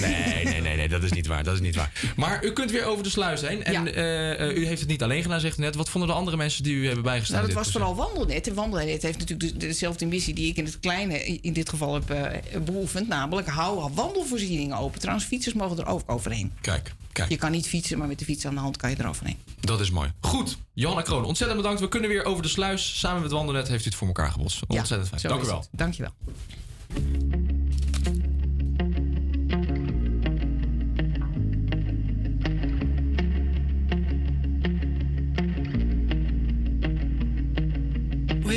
Nee, 0.00 0.44
nee, 0.44 0.60
nee, 0.60 0.76
nee, 0.76 0.88
dat 0.88 1.02
is 1.02 1.12
niet 1.12 1.26
waar. 1.26 1.44
Dat 1.44 1.54
is 1.54 1.60
niet 1.60 1.74
waar. 1.76 1.92
Maar 2.16 2.44
u 2.44 2.52
kunt 2.52 2.70
weer 2.70 2.84
over 2.84 3.02
de 3.02 3.10
sluis 3.10 3.40
heen. 3.40 3.64
En 3.64 3.94
eh, 3.94 4.40
eh, 4.50 4.56
u 4.56 4.66
heeft 4.66 4.80
het 4.80 4.88
niet 4.88 5.02
alleen 5.02 5.22
gedaan, 5.22 5.40
zegt 5.40 5.58
u 5.58 5.60
net. 5.60 5.74
Wat 5.74 5.88
vonden 5.88 6.10
de 6.10 6.16
andere 6.16 6.36
mensen 6.36 6.62
die 6.62 6.74
u 6.74 6.86
hebben 6.86 7.04
bijgestaan? 7.04 7.36
Nou, 7.36 7.46
dat 7.52 7.56
was 7.64 7.72
vooral 7.72 7.94
Wandelnet. 7.94 8.46
En 8.48 8.54
Wandelnet 8.54 9.02
heeft 9.02 9.18
natuurlijk 9.18 9.52
de- 9.52 9.66
dezelfde 9.66 10.06
missie 10.06 10.34
die 10.34 10.48
ik 10.48 10.56
in 10.56 10.64
het 10.64 10.80
kleine 10.80 11.24
in 11.24 11.52
dit 11.52 11.68
geval 11.68 11.94
heb 11.94 12.10
eh, 12.10 12.60
beoefend. 12.60 13.08
Namelijk, 13.08 13.48
hou 13.48 13.90
wandelvoorzieningen 13.94 14.76
open. 14.78 15.00
Trouwens, 15.00 15.26
fietsers 15.26 15.54
mogen 15.54 15.78
er 15.78 15.86
ook 15.86 16.02
overheen. 16.06 16.52
Kijk, 16.60 16.94
kijk. 17.12 17.28
Je 17.30 17.36
kan 17.36 17.50
niet 17.50 17.68
fietsen, 17.68 17.98
maar 17.98 18.08
met 18.08 18.18
de 18.18 18.24
fiets 18.24 18.46
aan 18.46 18.54
de 18.54 18.60
hand 18.60 18.76
kan 18.76 18.90
je 18.90 18.96
er 18.96 19.08
overheen. 19.08 19.36
Dat 19.60 19.80
is 19.80 19.90
mooi. 19.90 20.12
Goed, 20.20 20.56
Johanna 20.74 21.02
Kroon, 21.02 21.24
ontzettend 21.24 21.60
bedankt. 21.60 21.80
We 21.80 21.88
kunnen 21.88 22.08
weer 22.10 22.24
over 22.24 22.42
de 22.42 22.48
sluis. 22.48 22.98
Samen 22.98 23.22
met 23.22 23.30
Wandelnet 23.30 23.68
heeft 23.68 23.82
u 23.84 23.86
het 23.88 23.94
voor 23.94 24.06
elkaar 24.06 24.30
gebotst. 24.30 24.60
Ontzettend 24.66 25.08
fijn. 25.08 25.22
Dank 25.22 25.42
u 25.42 25.46
wel. 25.46 25.64
Dank 25.70 25.94
je 25.94 26.02
wel. 26.02 26.12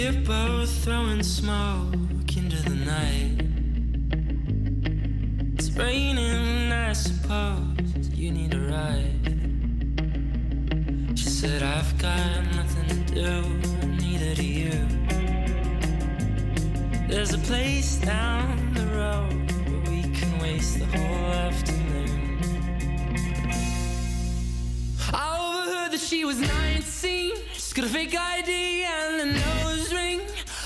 We're 0.01 0.13
both 0.13 0.71
throwing 0.85 1.23
smoke 1.23 2.37
into 2.37 2.55
the 2.63 2.75
night. 2.95 3.35
It's 5.55 5.69
raining, 5.71 6.71
I 6.71 6.93
suppose 6.93 8.07
you 8.13 8.31
need 8.31 8.53
a 8.53 8.61
ride. 8.61 9.25
She 11.19 11.27
said, 11.27 11.63
I've 11.63 11.97
got 11.97 12.45
nothing 12.55 12.87
to 12.87 13.13
do, 13.13 13.43
neither 13.97 14.35
do 14.35 14.45
you. 14.45 14.87
There's 17.09 17.33
a 17.33 17.39
place 17.39 17.97
down 17.97 18.73
the 18.73 18.87
road 18.87 19.51
where 19.67 19.81
we 19.91 20.03
can 20.17 20.39
waste 20.39 20.79
the 20.79 20.85
whole 20.85 21.33
afternoon. 21.49 22.39
I 25.13 25.38
that 25.91 25.99
she 25.99 26.23
was 26.23 26.39
19. 26.39 27.35
She's 27.53 27.73
got 27.73 27.85
a 27.85 27.89
fake 27.89 28.15
ID 28.15 28.83
and 28.83 29.21
a 29.21 29.25
nose 29.33 29.91
ring. 29.91 30.19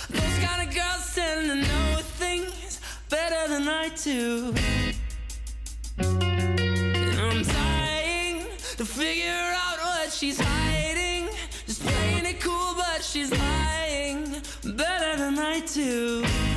Those 0.10 0.40
kind 0.40 0.68
of 0.68 0.76
girls 0.76 1.16
tend 1.16 1.48
to 1.48 1.56
know 1.56 2.02
things 2.18 2.82
better 3.10 3.48
than 3.48 3.70
I 3.70 3.90
do. 3.90 4.54
And 6.00 7.20
I'm 7.20 7.44
dying 7.44 8.46
to 8.78 8.86
figure 8.86 9.54
out 9.56 9.78
what 9.80 10.12
she's 10.12 10.40
hiding. 10.40 11.30
Just 11.68 11.84
playing 11.84 12.26
it 12.26 12.42
cool, 12.42 12.76
but 12.76 13.02
she's 13.02 13.32
lying 13.32 14.42
better 14.64 15.18
than 15.18 15.40
I 15.40 15.62
do. 15.62 16.53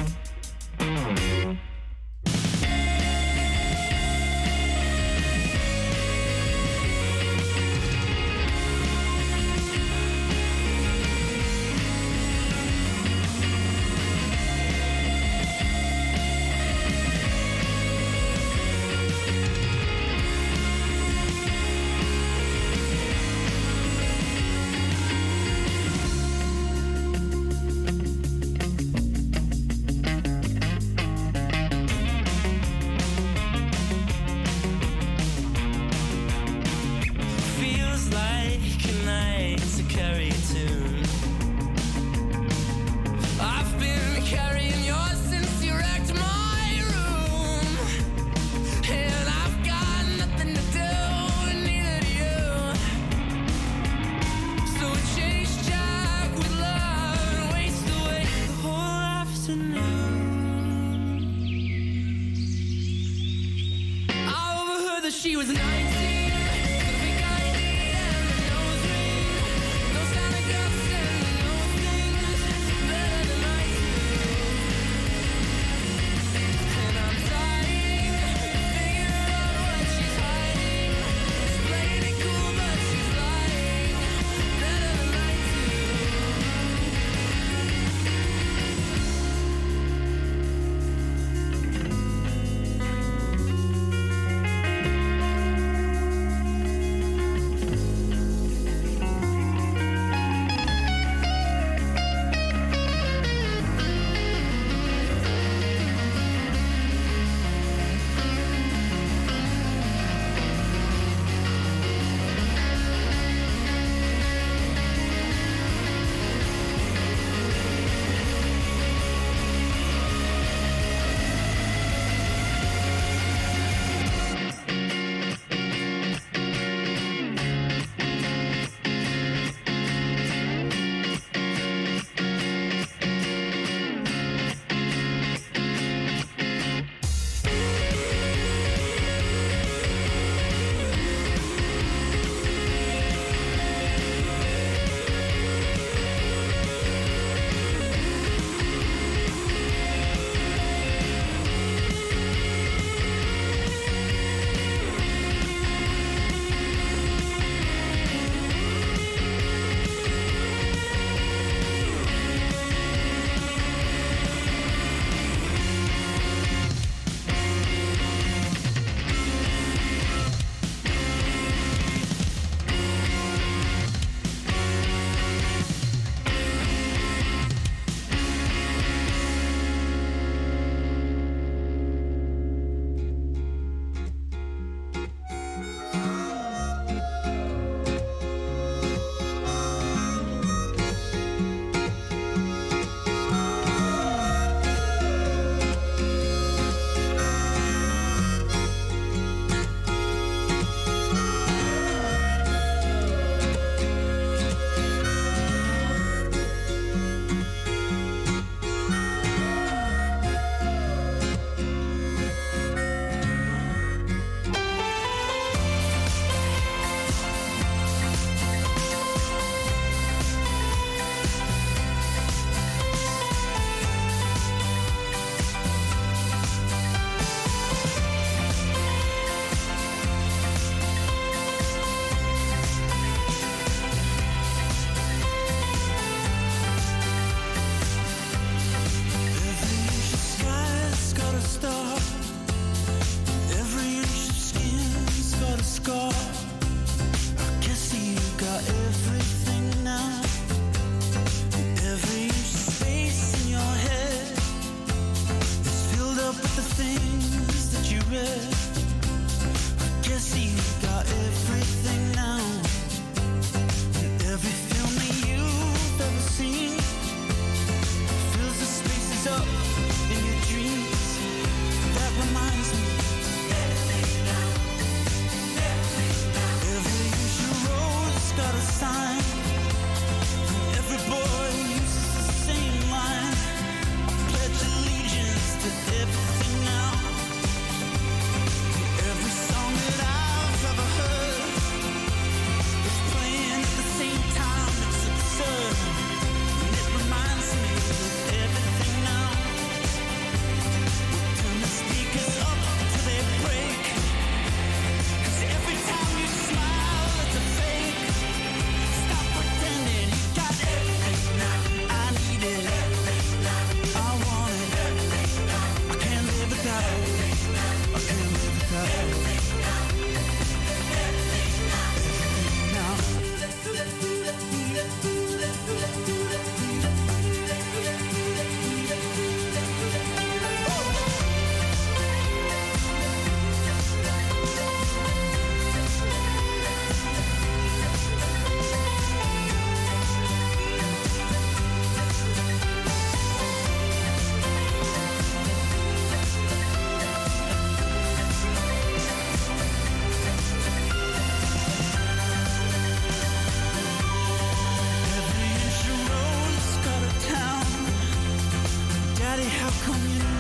How 359.67 359.73
come 359.85 360.01
you're 360.15 360.36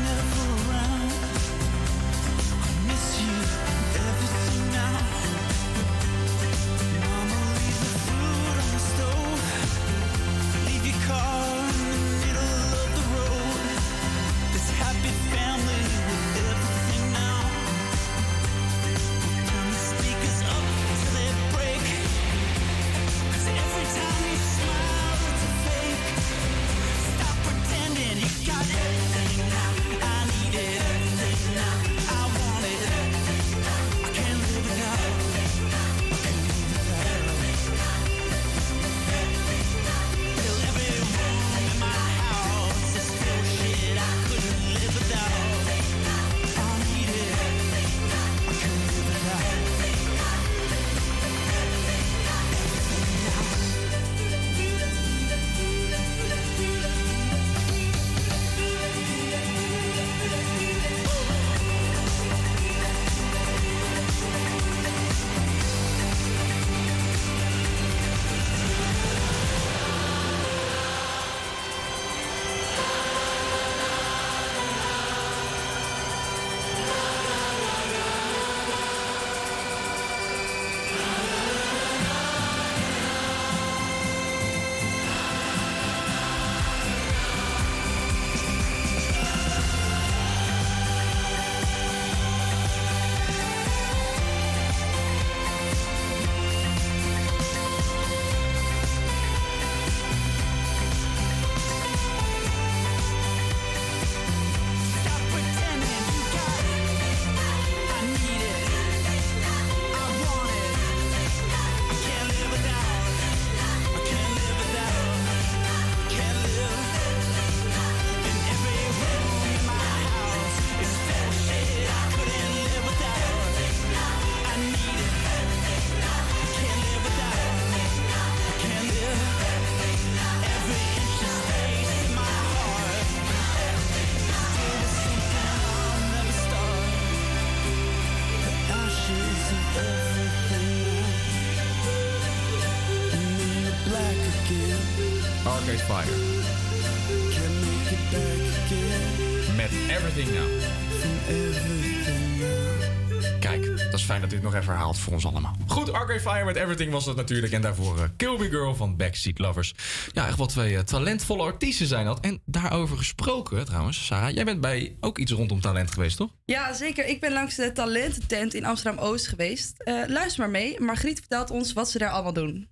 herhaalt 154.66 154.98
voor 154.98 155.12
ons 155.12 155.26
allemaal. 155.26 155.56
Goed, 155.66 155.92
Arcade 155.92 156.20
Fire 156.20 156.44
met 156.44 156.56
Everything 156.56 156.92
was 156.92 157.04
dat 157.04 157.16
natuurlijk. 157.16 157.52
En 157.52 157.62
daarvoor 157.62 157.96
uh, 157.96 158.02
Kill 158.16 158.38
Me 158.38 158.48
Girl 158.48 158.74
van 158.74 158.96
Backseat 158.96 159.38
Lovers. 159.38 159.74
Ja, 160.12 160.26
echt 160.26 160.38
wat 160.38 160.48
twee 160.48 160.76
eh, 160.76 160.82
talentvolle 160.82 161.42
artiesten 161.42 161.86
zijn 161.86 162.04
dat. 162.04 162.20
En 162.20 162.40
daarover 162.44 162.96
gesproken 162.96 163.64
trouwens, 163.64 164.06
Sarah. 164.06 164.34
Jij 164.34 164.44
bent 164.44 164.60
bij 164.60 164.96
ook 165.00 165.18
iets 165.18 165.32
rondom 165.32 165.60
talent 165.60 165.90
geweest, 165.90 166.16
toch? 166.16 166.30
Ja, 166.44 166.72
zeker. 166.72 167.06
Ik 167.06 167.20
ben 167.20 167.32
langs 167.32 167.54
de 167.54 167.72
talententent 167.72 168.54
in 168.54 168.64
Amsterdam-Oost 168.64 169.28
geweest. 169.28 169.82
Eh, 169.82 170.02
luister 170.06 170.40
maar 170.40 170.50
mee. 170.50 170.80
Margriet 170.80 171.18
vertelt 171.18 171.50
ons 171.50 171.72
wat 171.72 171.90
ze 171.90 171.98
daar 171.98 172.10
allemaal 172.10 172.32
doen. 172.32 172.68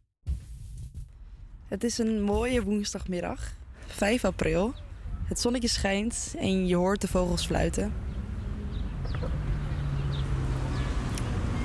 Het 1.68 1.84
is 1.84 1.98
een 1.98 2.22
mooie 2.22 2.62
woensdagmiddag, 2.62 3.52
5 3.86 4.24
april. 4.24 4.74
Het 5.24 5.40
zonnetje 5.40 5.68
schijnt 5.68 6.34
en 6.38 6.66
je 6.66 6.76
hoort 6.76 7.00
de 7.00 7.08
vogels 7.08 7.46
fluiten. 7.46 8.03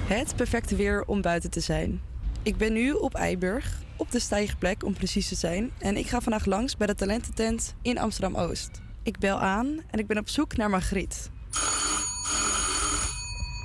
Het 0.10 0.36
perfecte 0.36 0.76
weer 0.76 1.04
om 1.06 1.22
buiten 1.22 1.50
te 1.50 1.60
zijn. 1.60 2.02
Ik 2.44 2.58
ben 2.58 2.74
nu 2.74 2.92
op 2.92 3.14
Eiburg, 3.14 3.82
op 3.96 4.12
de 4.12 4.20
stijgerplek 4.20 4.84
om 4.84 4.94
precies 4.94 5.28
te 5.28 5.36
zijn. 5.36 5.72
En 5.78 5.98
ik 5.98 6.08
ga 6.08 6.22
vandaag 6.22 6.46
langs 6.46 6.78
bij 6.78 6.88
de 6.88 6.96
talententent 6.96 7.76
in 7.82 7.98
Amsterdam-Oost. 7.98 8.82
Ik 9.04 9.20
bel 9.20 9.40
aan 9.40 9.80
en 9.92 10.00
ik 10.00 10.08
ben 10.08 10.18
op 10.18 10.30
zoek 10.30 10.58
naar 10.58 10.70
Margriet. 10.70 11.30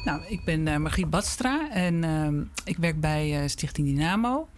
Nou, 0.04 0.22
ik 0.28 0.44
ben 0.44 0.68
eh, 0.68 0.76
Margriet 0.76 1.10
Badstra 1.10 1.70
en 1.70 2.04
ehm, 2.04 2.42
ik 2.64 2.76
werk 2.76 3.00
bij 3.00 3.40
eh, 3.42 3.48
Stichting 3.48 3.86
Dynamo. 3.86 4.48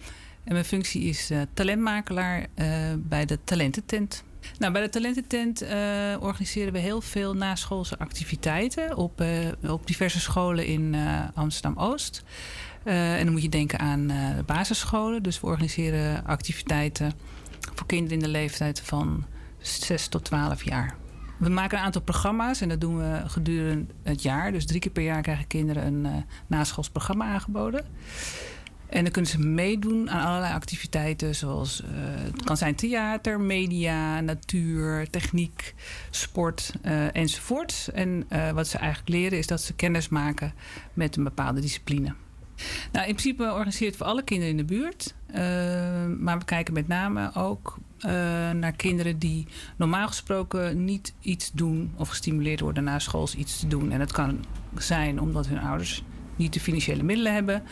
En 0.46 0.52
mijn 0.52 0.64
functie 0.64 1.02
is 1.02 1.30
eh, 1.30 1.40
talentmakelaar 1.54 2.46
eh, 2.54 2.68
bij 2.98 3.24
de 3.24 3.38
Talententent. 3.44 4.24
Nou, 4.58 4.72
bij 4.72 4.82
de 4.82 4.88
Talententent 4.88 5.62
eh, 5.62 5.78
organiseren 6.20 6.72
we 6.72 6.78
heel 6.78 7.00
veel 7.00 7.34
naschoolse 7.34 7.98
activiteiten 7.98 8.96
op, 8.96 9.20
eh, 9.20 9.28
op 9.70 9.86
diverse 9.86 10.20
scholen 10.20 10.66
in 10.66 10.94
eh, 10.94 11.20
Amsterdam-Oost. 11.34 12.24
En 12.84 13.24
dan 13.24 13.32
moet 13.32 13.42
je 13.42 13.48
denken 13.48 13.78
aan 13.78 14.12
basisscholen. 14.46 15.22
Dus 15.22 15.40
we 15.40 15.46
organiseren 15.46 16.24
activiteiten 16.24 17.12
voor 17.74 17.86
kinderen 17.86 18.18
in 18.18 18.24
de 18.24 18.30
leeftijd 18.30 18.80
van 18.80 19.24
6 19.58 20.08
tot 20.08 20.24
12 20.24 20.64
jaar. 20.64 20.96
We 21.38 21.48
maken 21.48 21.78
een 21.78 21.84
aantal 21.84 22.02
programma's 22.02 22.60
en 22.60 22.68
dat 22.68 22.80
doen 22.80 22.96
we 22.96 23.22
gedurende 23.26 23.92
het 24.02 24.22
jaar. 24.22 24.52
Dus 24.52 24.66
drie 24.66 24.80
keer 24.80 24.90
per 24.90 25.02
jaar 25.02 25.22
krijgen 25.22 25.46
kinderen 25.46 25.86
een 25.86 26.04
uh, 26.04 26.12
naschools 26.46 26.90
programma 26.90 27.24
aangeboden. 27.24 27.84
En 28.88 29.02
dan 29.02 29.12
kunnen 29.12 29.30
ze 29.30 29.38
meedoen 29.38 30.10
aan 30.10 30.26
allerlei 30.26 30.52
activiteiten, 30.52 31.34
zoals 31.34 31.80
uh, 31.80 31.88
het 32.24 32.44
kan 32.44 32.56
zijn 32.56 32.74
theater, 32.74 33.40
media, 33.40 34.20
natuur, 34.20 35.10
techniek, 35.10 35.74
sport 36.10 36.72
uh, 36.84 37.16
enzovoort. 37.16 37.88
En 37.94 38.26
uh, 38.28 38.50
wat 38.50 38.68
ze 38.68 38.78
eigenlijk 38.78 39.08
leren 39.08 39.38
is 39.38 39.46
dat 39.46 39.60
ze 39.60 39.74
kennis 39.74 40.08
maken 40.08 40.52
met 40.92 41.16
een 41.16 41.24
bepaalde 41.24 41.60
discipline. 41.60 42.14
Nou, 42.92 43.06
in 43.06 43.14
principe 43.14 43.52
organiseert 43.52 43.96
voor 43.96 44.06
alle 44.06 44.22
kinderen 44.22 44.50
in 44.50 44.66
de 44.66 44.74
buurt. 44.74 45.14
maar 46.18 46.38
we 46.38 46.44
kijken 46.44 46.74
met 46.74 46.88
name 46.88 47.30
ook 47.34 47.78
naar 48.52 48.72
kinderen 48.72 49.18
die 49.18 49.46
normaal 49.76 50.06
gesproken 50.06 50.84
niet 50.84 51.14
iets 51.20 51.52
doen 51.52 51.92
of 51.96 52.08
gestimuleerd 52.08 52.60
worden 52.60 52.84
na 52.84 52.98
schools 52.98 53.34
iets 53.34 53.58
te 53.60 53.66
doen. 53.66 53.90
En 53.90 53.98
dat 53.98 54.12
kan 54.12 54.44
zijn 54.78 55.20
omdat 55.20 55.46
hun 55.46 55.60
ouders 55.60 56.02
niet 56.36 56.52
de 56.52 56.60
financiële 56.60 57.02
middelen 57.02 57.34
hebben. 57.34 57.62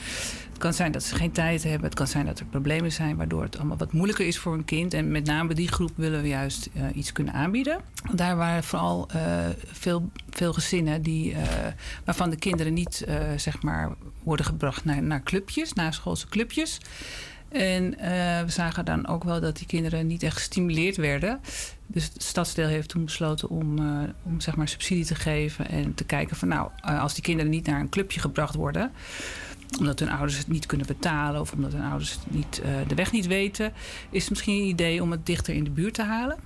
Het 0.48 0.58
kan 0.58 0.74
zijn 0.74 0.92
dat 0.92 1.02
ze 1.02 1.14
geen 1.14 1.32
tijd 1.32 1.62
hebben. 1.62 1.84
Het 1.84 1.94
kan 1.94 2.06
zijn 2.06 2.26
dat 2.26 2.38
er 2.38 2.46
problemen 2.46 2.92
zijn 2.92 3.16
waardoor 3.16 3.42
het 3.42 3.56
allemaal 3.56 3.76
wat 3.76 3.92
moeilijker 3.92 4.26
is 4.26 4.38
voor 4.38 4.54
een 4.54 4.64
kind. 4.64 4.94
En 4.94 5.10
met 5.10 5.26
name 5.26 5.54
die 5.54 5.68
groep 5.68 5.90
willen 5.94 6.22
we 6.22 6.28
juist 6.28 6.68
uh, 6.76 6.82
iets 6.94 7.12
kunnen 7.12 7.34
aanbieden. 7.34 7.80
Daar 8.12 8.36
waren 8.36 8.64
vooral 8.64 9.08
uh, 9.14 9.22
veel, 9.72 10.10
veel 10.30 10.52
gezinnen 10.52 11.02
die, 11.02 11.32
uh, 11.32 11.38
waarvan 12.04 12.30
de 12.30 12.36
kinderen 12.36 12.74
niet 12.74 13.06
zeg 13.36 13.62
maar 13.62 13.90
worden 14.22 14.46
gebracht 14.46 14.84
naar, 14.84 15.02
naar 15.02 15.22
clubjes, 15.22 15.72
naar 15.72 15.94
schoolse 15.94 16.28
clubjes. 16.28 16.80
En 17.54 17.90
we 18.44 18.50
zagen 18.50 18.84
dan 18.84 19.06
ook 19.06 19.24
wel 19.24 19.40
dat 19.40 19.56
die 19.56 19.66
kinderen 19.66 20.06
niet 20.06 20.22
echt 20.22 20.36
gestimuleerd 20.36 20.96
werden. 20.96 21.40
Dus 21.86 22.04
het 22.12 22.22
stadsdeel 22.22 22.66
heeft 22.66 22.88
toen 22.88 23.04
besloten 23.04 23.48
om, 23.48 23.78
om 24.22 24.40
zeg 24.40 24.56
maar 24.56 24.68
subsidie 24.68 25.04
te 25.04 25.14
geven 25.14 25.68
en 25.68 25.94
te 25.94 26.04
kijken 26.04 26.36
van 26.36 26.48
nou, 26.48 26.70
als 26.80 27.14
die 27.14 27.22
kinderen 27.22 27.50
niet 27.50 27.66
naar 27.66 27.80
een 27.80 27.88
clubje 27.88 28.20
gebracht 28.20 28.54
worden, 28.54 28.90
omdat 29.78 29.98
hun 29.98 30.10
ouders 30.10 30.38
het 30.38 30.48
niet 30.48 30.66
kunnen 30.66 30.86
betalen 30.86 31.40
of 31.40 31.52
omdat 31.52 31.72
hun 31.72 31.84
ouders 31.84 32.18
niet, 32.28 32.62
de 32.86 32.94
weg 32.94 33.12
niet 33.12 33.26
weten, 33.26 33.72
is 34.10 34.20
het 34.20 34.30
misschien 34.30 34.54
een 34.54 34.68
idee 34.68 35.02
om 35.02 35.10
het 35.10 35.26
dichter 35.26 35.54
in 35.54 35.64
de 35.64 35.70
buurt 35.70 35.94
te 35.94 36.02
halen. 36.02 36.36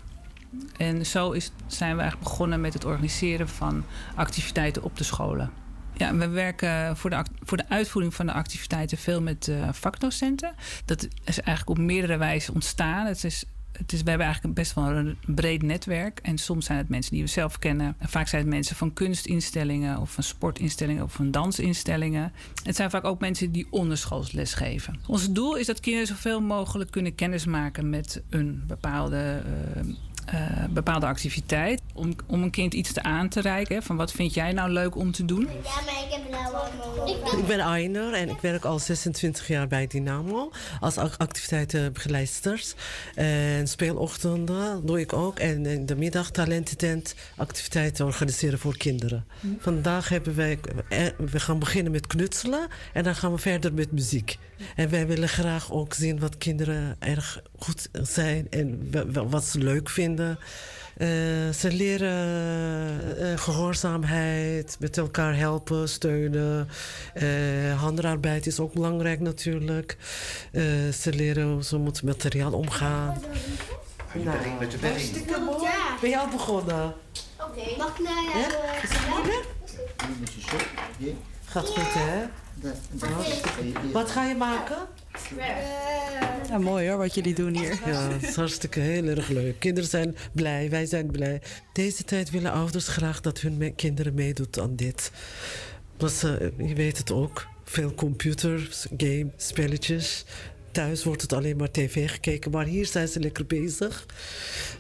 En 0.77 1.07
zo 1.07 1.31
is, 1.31 1.53
zijn 1.67 1.95
we 1.95 2.01
eigenlijk 2.01 2.31
begonnen 2.31 2.61
met 2.61 2.73
het 2.73 2.85
organiseren 2.85 3.49
van 3.49 3.85
activiteiten 4.15 4.83
op 4.83 4.97
de 4.97 5.05
scholen. 5.05 5.51
Ja, 5.99 6.17
we 6.17 6.29
werken 6.29 6.97
voor 6.97 7.11
de, 7.11 7.23
voor 7.43 7.57
de 7.57 7.69
uitvoering 7.69 8.15
van 8.15 8.27
de 8.27 8.33
activiteiten 8.33 8.99
veel 8.99 9.23
met 9.23 9.49
eh, 9.49 9.69
vakdocenten. 9.73 10.55
Dat 10.85 11.09
is 11.25 11.41
eigenlijk 11.41 11.79
op 11.79 11.85
meerdere 11.87 12.17
wijzen 12.17 12.55
ontstaan. 12.55 13.07
Het 13.07 13.25
is, 13.25 13.45
het 13.73 13.93
is, 13.93 14.03
we 14.03 14.09
hebben 14.09 14.27
eigenlijk 14.27 14.57
best 14.57 14.75
wel 14.75 14.85
een 14.85 15.17
breed 15.27 15.63
netwerk. 15.63 16.19
En 16.23 16.39
soms 16.39 16.67
zijn 16.67 16.79
het 16.79 16.89
mensen 16.89 17.13
die 17.13 17.23
we 17.23 17.29
zelf 17.29 17.59
kennen. 17.59 17.97
En 17.99 18.09
vaak 18.09 18.29
zijn 18.29 18.43
het 18.43 18.51
mensen 18.51 18.77
van 18.77 18.93
kunstinstellingen 18.93 19.99
of 19.99 20.11
van 20.13 20.25
sportinstellingen 20.25 21.03
of 21.03 21.13
van 21.13 21.31
dansinstellingen. 21.31 22.33
Het 22.63 22.77
zijn 22.77 22.91
vaak 22.91 23.05
ook 23.05 23.21
mensen 23.21 23.53
die 23.53 23.67
onderschoolsles 23.71 24.55
geven. 24.55 25.01
Ons 25.07 25.33
doel 25.33 25.57
is 25.57 25.67
dat 25.67 25.81
kinderen 25.81 26.09
zoveel 26.09 26.41
mogelijk 26.41 26.91
kunnen 26.91 27.15
kennismaken 27.15 27.91
met 27.91 28.23
een 28.31 28.65
bepaalde. 28.67 29.43
eh, 29.75 29.83
eh, 30.33 30.65
bepaalde 30.71 31.07
activiteit. 31.07 31.81
Om, 31.95 32.15
om 32.27 32.43
een 32.43 32.51
kind 32.51 32.75
iets 32.75 32.93
te 32.93 33.03
aan 33.03 33.29
te 33.29 33.41
reiken. 33.41 33.75
hè, 33.77 33.83
Van 33.83 33.97
wat 33.97 34.13
vind 34.13 34.35
jij 34.35 34.53
nou 34.53 34.71
leuk 34.71 34.97
om 34.97 35.13
te 35.13 35.25
doen? 35.25 35.41
Ja, 35.41 35.49
maar 35.85 36.03
ik 36.05 36.11
heb 36.11 37.39
Ik 37.39 37.47
ben 37.47 37.61
Ainer 37.61 38.13
en 38.15 38.29
ik 38.29 38.41
werk 38.41 38.65
al 38.65 38.79
26 38.79 39.49
jaar 39.49 39.69
bij 39.69 39.87
Dynamo 39.87 40.51
als 40.81 40.97
ac- 40.99 41.15
activiteitenbegeleidster. 41.17 42.63
En 43.15 43.67
speelochtenden 43.69 44.87
doe 44.87 45.01
ik 45.01 45.13
ook. 45.13 45.39
En 45.39 45.67
in 45.67 45.87
de 45.87 45.97
middag 45.97 46.31
talententent 46.31 47.15
activiteiten 47.37 48.05
organiseren 48.07 48.59
voor 48.59 48.77
kinderen. 48.77 49.25
Vandaag 49.59 50.09
hebben 50.09 50.35
wij, 50.37 50.59
eh, 50.89 51.07
we 51.19 51.41
gaan 51.41 51.59
beginnen 51.59 51.93
met 51.93 52.07
knutselen 52.07 52.67
en 52.93 53.05
dan 53.05 53.15
gaan 53.15 53.33
we 53.33 53.39
verder 53.39 53.75
met 53.75 53.93
muziek. 53.93 54.39
En 54.77 54.91
wij 54.91 55.07
willen 55.07 55.29
graag 55.29 55.73
ook 55.73 55.95
zien 55.95 56.19
wat 56.19 56.39
kinderen 56.39 56.97
erg 56.99 57.43
goed 57.59 57.89
zijn 57.93 58.47
en 58.51 58.89
wa- 58.91 59.07
wa- 59.07 59.27
wat 59.27 59.45
ze 59.45 59.59
leuk 59.59 59.89
vinden. 59.89 60.39
Eh, 60.97 61.09
ze 61.59 61.73
leren 61.73 63.19
eh, 63.19 63.39
gehoorzaamheid, 63.39 64.77
met 64.81 64.99
elkaar 64.99 65.37
helpen, 65.37 65.89
steunen. 65.89 66.69
Eh, 67.15 67.81
handarbeid 67.81 68.47
is 68.47 68.61
ook 68.61 68.73
belangrijk 68.73 69.21
natuurlijk. 69.21 69.97
Eh, 70.53 70.63
ze 71.01 71.13
leren 71.13 71.47
hoe 71.53 71.65
ze 71.65 71.79
met 71.79 72.03
materiaal 72.03 72.53
omgaan. 72.53 73.23
Nou, 74.25 74.37
hartstikke 74.81 75.41
mooi. 75.41 75.69
Ben 76.01 76.11
je 76.11 76.19
al 76.19 76.29
begonnen? 76.29 76.95
Oké. 77.41 77.77
Mag 77.79 77.99
ik 77.99 78.05
naar 78.05 78.25
Ja? 78.25 78.41
jou? 78.41 78.53
Is 78.83 78.89
het 78.91 79.09
moeilijk? 79.09 79.47
Gaat 81.45 81.69
goed, 81.69 81.93
hè? 81.95 82.25
Wat 83.93 84.11
ga 84.11 84.25
je 84.29 84.35
maken? 84.35 84.77
Ja, 86.49 86.59
mooi 86.59 86.89
hoor, 86.89 86.99
wat 86.99 87.15
jullie 87.15 87.35
doen 87.35 87.57
hier. 87.57 87.79
Ja, 87.87 88.09
het 88.11 88.23
is 88.23 88.35
hartstikke 88.35 88.81
heel 88.81 89.07
erg 89.07 89.29
leuk. 89.29 89.59
Kinderen 89.59 89.89
zijn 89.91 90.17
blij, 90.33 90.71
wij 90.71 90.87
zijn 90.87 91.11
blij. 91.11 91.41
Deze 91.73 92.05
tijd 92.05 92.31
willen 92.31 92.53
ouders 92.53 92.89
graag 92.89 93.21
dat 93.21 93.41
hun 93.41 93.57
me- 93.57 93.71
kinderen 93.75 94.15
meedoet 94.15 94.59
aan 94.59 94.77
dit. 94.77 95.11
Want 95.99 96.13
ze, 96.13 96.53
je 96.57 96.75
weet 96.75 96.99
het 96.99 97.11
ook, 97.13 97.47
veel 97.65 97.95
computers, 97.95 98.87
game, 98.97 99.31
spelletjes. 99.37 100.25
Thuis 100.73 101.05
wordt 101.05 101.23
het 101.23 101.33
alleen 101.33 101.57
maar 101.57 101.71
tv 101.71 102.11
gekeken, 102.11 102.51
maar 102.51 102.65
hier 102.67 102.87
zijn 102.87 103.09
ze 103.09 103.21
lekker 103.21 103.47
bezig. 103.47 104.07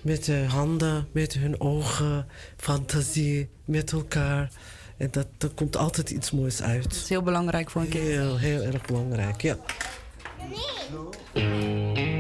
Met 0.03 0.27
hun 0.27 0.47
handen, 0.47 1.09
met 1.13 1.33
hun 1.33 1.61
ogen, 1.61 2.27
fantasie, 2.57 3.49
met 3.65 3.93
elkaar. 3.93 4.51
En 4.99 5.09
dat, 5.11 5.27
er 5.39 5.49
komt 5.49 5.77
altijd 5.77 6.11
iets 6.11 6.31
moois 6.31 6.63
uit. 6.63 6.83
Dat 6.83 6.93
is 6.93 7.09
heel 7.09 7.23
belangrijk 7.23 7.71
voor 7.71 7.81
een 7.81 7.89
kind. 7.89 8.05
Heel, 8.05 8.39
heel 8.39 8.63
erg 8.63 8.87
belangrijk, 8.87 9.43
ja. 9.43 9.57
Kom 11.35 12.18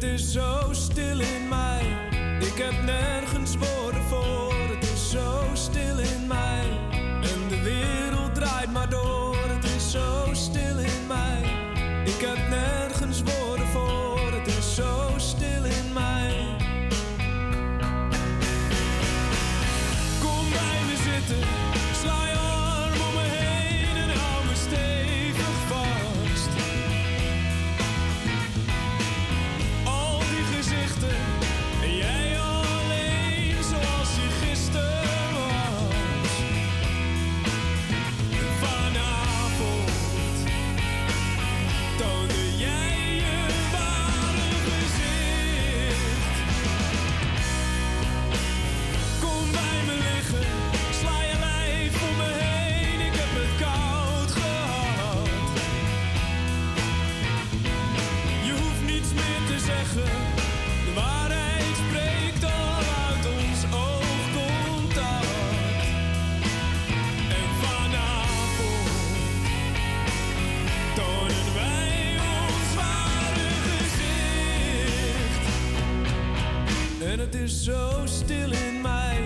het 0.00 0.08
is 0.10 0.32
zo 0.32 0.68
stil 0.70 1.20
in 1.20 1.48
mij. 1.48 1.82
Ik 2.40 2.54
heb 2.56 2.82
nergens 2.84 3.56
woorden 3.56 3.89
zo 77.50 78.02
stil 78.04 78.52
in 78.52 78.80
mij. 78.80 79.18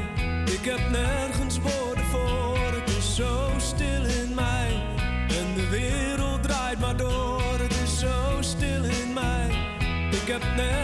Ik 0.44 0.64
heb 0.64 0.90
nergens 0.90 1.58
woorden 1.58 2.04
voor. 2.04 2.58
Het 2.80 2.96
is 2.96 3.14
zo 3.14 3.50
stil 3.56 4.04
in 4.04 4.34
mij. 4.34 4.82
En 5.28 5.54
de 5.54 5.68
wereld 5.70 6.42
draait 6.42 6.78
maar 6.78 6.96
door. 6.96 7.58
Het 7.58 7.82
is 7.82 7.98
zo 7.98 8.36
stil 8.40 8.84
in 8.84 9.12
mij. 9.12 9.48
Ik 10.10 10.28
heb 10.28 10.42
nergens 10.56 10.83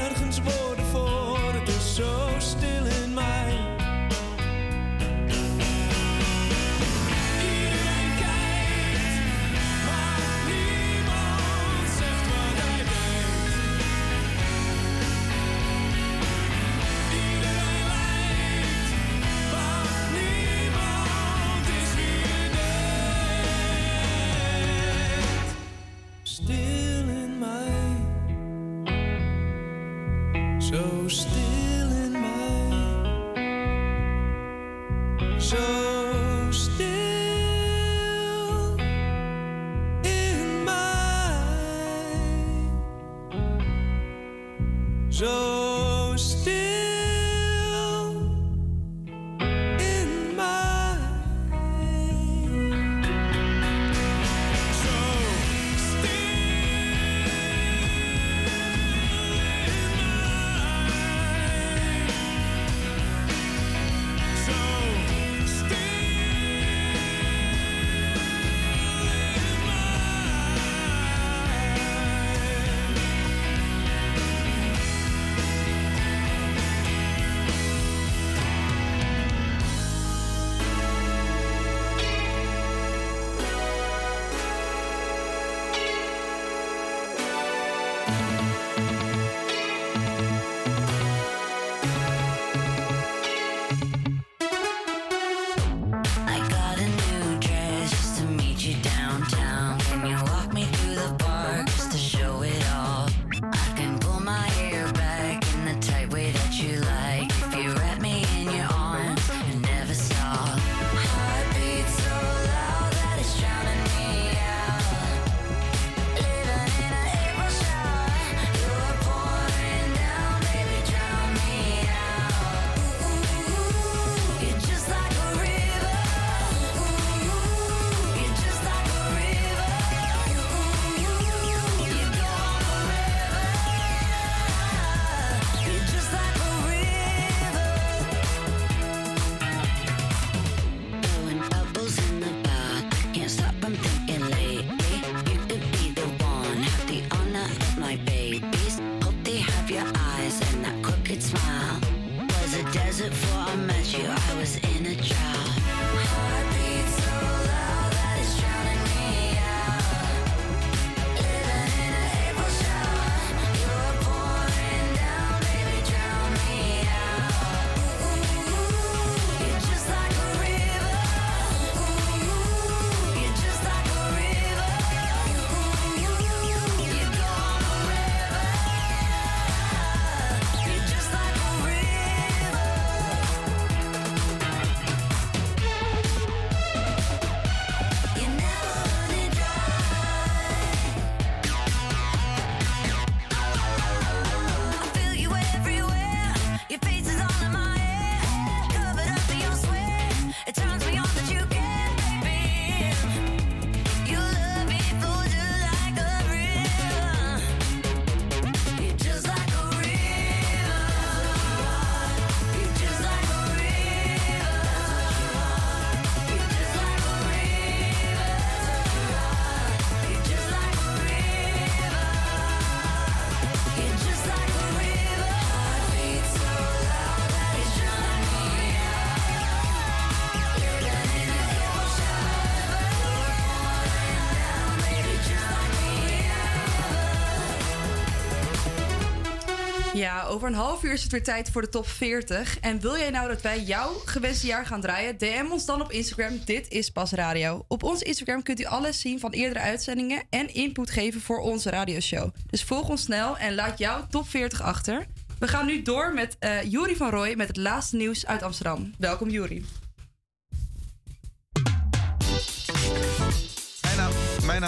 over 240.31 240.49
een 240.49 240.55
half 240.55 240.83
uur 240.83 240.93
is 240.93 241.03
het 241.03 241.12
weer 241.12 241.22
tijd 241.22 241.51
voor 241.51 241.62
de 241.62 241.68
top 241.68 241.89
40. 241.89 242.61
En 242.61 242.81
wil 242.81 242.97
jij 242.97 243.11
nou 243.11 243.28
dat 243.28 243.43
wij 243.43 243.62
jouw 243.62 243.93
gewenste 244.05 244.47
jaar 244.47 244.66
gaan 244.66 244.81
draaien? 244.81 245.18
DM 245.18 245.47
ons 245.51 245.66
dan 245.66 245.81
op 245.81 245.93
Instagram. 245.93 246.41
Dit 246.45 246.68
is 246.68 246.91
Pas 246.91 247.12
Radio. 247.12 247.64
Op 247.68 247.83
ons 247.83 248.03
Instagram 248.03 248.43
kunt 248.43 248.61
u 248.61 248.64
alles 248.64 249.01
zien 249.01 249.20
van 249.20 249.31
eerdere 249.31 249.61
uitzendingen 249.61 250.22
en 250.31 250.55
input 250.55 250.91
geven 250.91 251.20
voor 251.20 251.39
onze 251.39 251.70
radioshow. 251.70 252.31
Dus 252.51 252.64
volg 252.64 252.89
ons 252.89 253.03
snel 253.03 253.39
en 253.39 253.55
laat 253.55 253.78
jouw 253.78 254.07
top 254.11 254.28
40 254.28 254.62
achter. 254.62 255.07
We 255.39 255.49
gaan 255.49 255.66
nu 255.66 255.83
door 255.83 256.14
met 256.14 256.37
eh 256.39 256.62
Juri 256.62 256.97
van 256.97 257.11
Rooij 257.11 257.37
met 257.37 257.49
het 257.49 257.57
laatste 257.57 257.97
nieuws 257.97 258.26
uit 258.26 258.43
Amsterdam. 258.43 258.95
Welkom 258.99 259.28
Juri. 259.28 259.64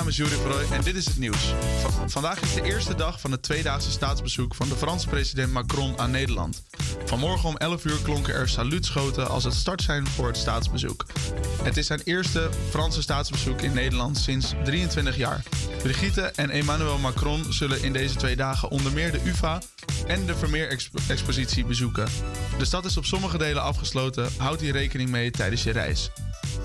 Naam 0.03 0.11
is 0.11 0.17
Juri 0.17 0.37
Verrooy 0.41 0.65
en 0.73 0.83
dit 0.83 0.95
is 0.97 1.05
het 1.05 1.19
nieuws. 1.19 1.55
Va- 1.81 2.09
vandaag 2.09 2.41
is 2.41 2.55
de 2.55 2.63
eerste 2.63 2.95
dag 2.95 3.21
van 3.21 3.31
het 3.31 3.43
tweedaagse 3.43 3.91
staatsbezoek 3.91 4.55
van 4.55 4.69
de 4.69 4.77
Franse 4.77 5.09
president 5.09 5.53
Macron 5.53 5.99
aan 5.99 6.11
Nederland. 6.11 6.63
Vanmorgen 7.05 7.49
om 7.49 7.57
11 7.57 7.85
uur 7.85 7.99
klonken 8.03 8.35
er 8.35 8.49
saluutschoten 8.49 9.29
als 9.29 9.45
het 9.45 9.55
startsein 9.55 10.07
voor 10.07 10.27
het 10.27 10.37
staatsbezoek. 10.37 11.07
Het 11.63 11.77
is 11.77 11.87
zijn 11.87 12.01
eerste 12.05 12.51
Franse 12.71 13.03
staatsbezoek 13.03 13.61
in 13.61 13.73
Nederland 13.73 14.19
sinds 14.19 14.53
23 14.65 15.17
jaar. 15.17 15.43
Brigitte 15.83 16.23
en 16.23 16.51
Emmanuel 16.51 16.99
Macron 16.99 17.53
zullen 17.53 17.83
in 17.83 17.93
deze 17.93 18.17
twee 18.17 18.37
dagen 18.37 18.71
onder 18.71 18.93
meer 18.93 19.13
de 19.13 19.21
UvA 19.25 19.61
en 20.07 20.27
de 20.27 20.37
Vermeer-expositie 20.37 21.65
bezoeken. 21.65 22.09
De 22.59 22.65
stad 22.65 22.85
is 22.85 22.97
op 22.97 23.05
sommige 23.05 23.39
delen 23.39 23.63
afgesloten, 23.63 24.29
houd 24.37 24.61
hier 24.61 24.73
rekening 24.73 25.11
mee 25.11 25.31
tijdens 25.31 25.63
je 25.63 25.71
reis. 25.71 26.11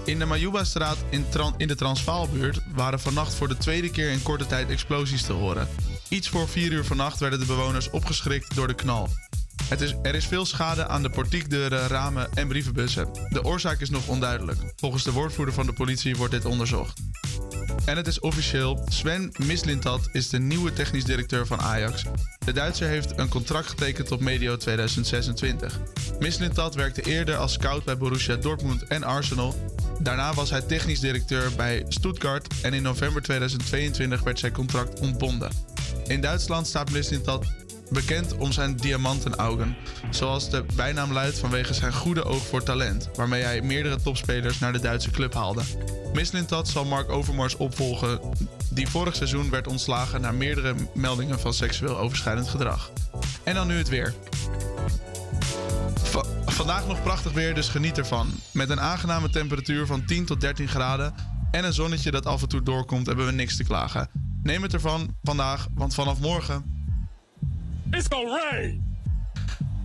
In 0.05 0.19
de 0.19 0.25
Majuba-straat 0.25 0.97
in, 1.09 1.25
in 1.57 1.67
de 1.67 1.75
Transvaalbuurt 1.75 2.59
waren 2.75 2.99
vannacht 2.99 3.33
voor 3.33 3.47
de 3.47 3.57
tweede 3.57 3.91
keer 3.91 4.11
in 4.11 4.21
korte 4.21 4.45
tijd 4.45 4.69
explosies 4.69 5.23
te 5.23 5.33
horen. 5.33 5.67
Iets 6.09 6.29
voor 6.29 6.49
4 6.49 6.71
uur 6.71 6.85
vannacht 6.85 7.19
werden 7.19 7.39
de 7.39 7.45
bewoners 7.45 7.89
opgeschrikt 7.89 8.55
door 8.55 8.67
de 8.67 8.73
knal. 8.73 9.09
Het 9.69 9.81
is, 9.81 9.95
er 10.01 10.15
is 10.15 10.25
veel 10.25 10.45
schade 10.45 10.87
aan 10.87 11.01
de 11.01 11.09
portiekdeuren, 11.09 11.87
ramen 11.87 12.29
en 12.33 12.47
brievenbussen. 12.47 13.09
De 13.29 13.43
oorzaak 13.43 13.79
is 13.79 13.89
nog 13.89 14.07
onduidelijk. 14.07 14.59
Volgens 14.75 15.03
de 15.03 15.11
woordvoerder 15.11 15.53
van 15.53 15.65
de 15.65 15.73
politie 15.73 16.15
wordt 16.15 16.33
dit 16.33 16.45
onderzocht. 16.45 16.99
En 17.85 17.97
het 17.97 18.07
is 18.07 18.19
officieel, 18.19 18.85
Sven 18.87 19.31
Mislintat 19.37 20.09
is 20.11 20.29
de 20.29 20.39
nieuwe 20.39 20.73
technisch 20.73 21.03
directeur 21.03 21.47
van 21.47 21.59
Ajax. 21.59 22.03
De 22.45 22.51
Duitser 22.51 22.87
heeft 22.87 23.17
een 23.17 23.29
contract 23.29 23.67
getekend 23.67 24.07
tot 24.07 24.19
medio 24.19 24.57
2026. 24.57 25.79
Mislintat 26.19 26.75
werkte 26.75 27.01
eerder 27.01 27.35
als 27.35 27.53
scout 27.53 27.83
bij 27.83 27.97
Borussia 27.97 28.35
Dortmund 28.35 28.83
en 28.83 29.03
Arsenal. 29.03 29.55
Daarna 29.99 30.33
was 30.33 30.49
hij 30.49 30.61
technisch 30.61 30.99
directeur 30.99 31.51
bij 31.55 31.85
Stuttgart 31.87 32.61
en 32.61 32.73
in 32.73 32.81
november 32.81 33.21
2022 33.21 34.23
werd 34.23 34.39
zijn 34.39 34.51
contract 34.51 34.99
ontbonden. 34.99 35.51
In 36.07 36.21
Duitsland 36.21 36.67
staat 36.67 36.91
Mislintat 36.91 37.45
bekend 37.89 38.37
om 38.37 38.51
zijn 38.51 38.75
diamantenaugen, 38.75 39.75
zoals 40.09 40.49
de 40.49 40.65
bijnaam 40.75 41.11
luidt 41.13 41.39
vanwege 41.39 41.73
zijn 41.73 41.93
goede 41.93 42.23
oog 42.23 42.45
voor 42.47 42.63
talent, 42.63 43.09
waarmee 43.15 43.43
hij 43.43 43.61
meerdere 43.61 44.01
topspelers 44.01 44.59
naar 44.59 44.73
de 44.73 44.79
Duitse 44.79 45.11
club 45.11 45.33
haalde. 45.33 45.61
Mislintat 46.13 46.67
zal 46.67 46.85
Mark 46.85 47.09
Overmars 47.09 47.55
opvolgen, 47.55 48.19
die 48.69 48.87
vorig 48.87 49.15
seizoen 49.15 49.49
werd 49.49 49.67
ontslagen 49.67 50.21
na 50.21 50.31
meerdere 50.31 50.75
meldingen 50.93 51.39
van 51.39 51.53
seksueel 51.53 51.97
overschrijdend 51.97 52.47
gedrag. 52.47 52.91
En 53.43 53.53
dan 53.55 53.67
nu 53.67 53.77
het 53.77 53.89
weer. 53.89 54.13
Va- 56.03 56.25
vandaag 56.45 56.87
nog 56.87 57.03
prachtig 57.03 57.31
weer, 57.31 57.55
dus 57.55 57.67
geniet 57.69 57.97
ervan. 57.97 58.27
Met 58.51 58.69
een 58.69 58.79
aangename 58.81 59.29
temperatuur 59.29 59.85
van 59.85 60.05
10 60.05 60.25
tot 60.25 60.41
13 60.41 60.67
graden 60.67 61.13
en 61.51 61.63
een 61.65 61.73
zonnetje 61.73 62.11
dat 62.11 62.25
af 62.25 62.41
en 62.41 62.47
toe 62.47 62.63
doorkomt, 62.63 63.05
hebben 63.05 63.25
we 63.25 63.31
niks 63.31 63.57
te 63.57 63.63
klagen. 63.63 64.09
Neem 64.43 64.61
het 64.61 64.73
ervan 64.73 65.15
vandaag, 65.23 65.67
want 65.73 65.93
vanaf 65.93 66.19
morgen. 66.19 66.76
It's 67.91 68.05
gonna 68.09 68.49
rain! 68.51 68.85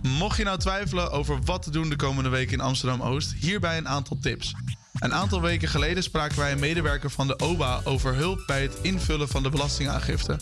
Mocht 0.01 0.37
je 0.37 0.43
nou 0.43 0.57
twijfelen 0.57 1.11
over 1.11 1.39
wat 1.43 1.61
te 1.61 1.71
doen 1.71 1.89
de 1.89 1.95
komende 1.95 2.29
week 2.29 2.51
in 2.51 2.59
Amsterdam 2.59 3.01
Oost, 3.01 3.33
hierbij 3.33 3.77
een 3.77 3.87
aantal 3.87 4.17
tips. 4.21 4.53
Een 4.99 5.13
aantal 5.13 5.41
weken 5.41 5.67
geleden 5.67 6.03
spraken 6.03 6.37
wij 6.37 6.51
een 6.51 6.59
medewerker 6.59 7.09
van 7.09 7.27
de 7.27 7.39
OBA 7.39 7.81
over 7.83 8.15
hulp 8.15 8.43
bij 8.45 8.61
het 8.61 8.77
invullen 8.81 9.27
van 9.27 9.43
de 9.43 9.49
belastingaangifte. 9.49 10.39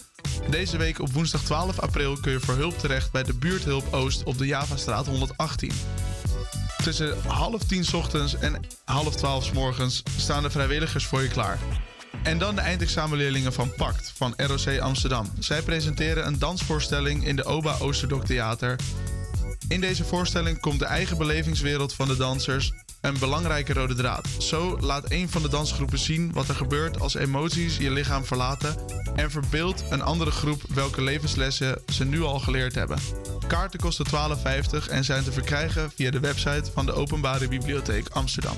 Deze 0.50 0.78
week 0.78 1.00
op 1.00 1.12
woensdag 1.12 1.44
12 1.44 1.80
april 1.80 2.18
kun 2.20 2.32
je 2.32 2.40
voor 2.40 2.56
hulp 2.56 2.80
terecht 2.80 3.12
bij 3.12 3.24
de 3.24 3.34
Buurthulp 3.34 3.94
Oost 3.94 4.24
op 4.24 4.38
de 4.38 4.46
Javastraat 4.46 5.08
118. 5.08 5.72
Tussen 6.84 7.18
half 7.28 7.64
tien 7.64 7.86
ochtends 7.94 8.36
en 8.36 8.60
half 8.86 9.16
twaalf 9.16 9.54
morgens 9.54 10.04
staan 10.18 10.44
de 10.44 10.50
vrijwilligers 10.50 11.06
voor 11.06 11.22
je 11.22 11.30
klaar. 11.30 11.60
En 12.24 12.38
dan 12.38 12.56
de 12.56 12.62
eindexamenleerlingen 12.62 13.54
van 13.54 13.74
PACT 13.74 14.14
van 14.16 14.34
ROC 14.38 14.80
Amsterdam. 14.80 15.32
Zij 15.40 15.62
presenteren 15.62 16.28
een 16.28 16.40
dansvoorstelling 16.40 17.26
in 17.26 17.36
de 17.36 17.46
OBA 17.46 17.76
Oosterdok 17.80 18.26
Theater. 18.26 18.80
In 19.68 19.82
deze 19.82 20.04
voorstelling 20.04 20.60
komt 20.60 20.80
de 20.80 20.86
eigen 20.86 21.18
belevingswereld 21.18 21.94
van 21.94 22.08
de 22.08 22.18
dansers 22.18 22.72
een 23.02 23.20
belangrijke 23.20 23.74
rode 23.74 23.96
draad. 23.96 24.28
Zo 24.40 24.78
laat 24.80 25.12
een 25.12 25.30
van 25.30 25.42
de 25.42 25.50
dansgroepen 25.50 26.00
zien 26.00 26.32
wat 26.34 26.48
er 26.48 26.56
gebeurt 26.56 27.00
als 27.00 27.16
emoties 27.16 27.78
je 27.78 27.92
lichaam 27.92 28.26
verlaten 28.26 28.76
en 29.16 29.32
verbeeldt 29.32 29.84
een 29.90 30.02
andere 30.02 30.32
groep 30.32 30.62
welke 30.74 31.02
levenslessen 31.02 31.82
ze 31.94 32.06
nu 32.06 32.22
al 32.22 32.40
geleerd 32.40 32.76
hebben. 32.76 32.98
Kaarten 33.48 33.80
kosten 33.80 34.06
12,50 34.06 34.90
en 34.90 35.04
zijn 35.04 35.24
te 35.24 35.32
verkrijgen 35.32 35.92
via 35.96 36.12
de 36.12 36.20
website 36.20 36.72
van 36.74 36.86
de 36.86 36.94
Openbare 36.94 37.48
Bibliotheek 37.48 38.08
Amsterdam. 38.10 38.58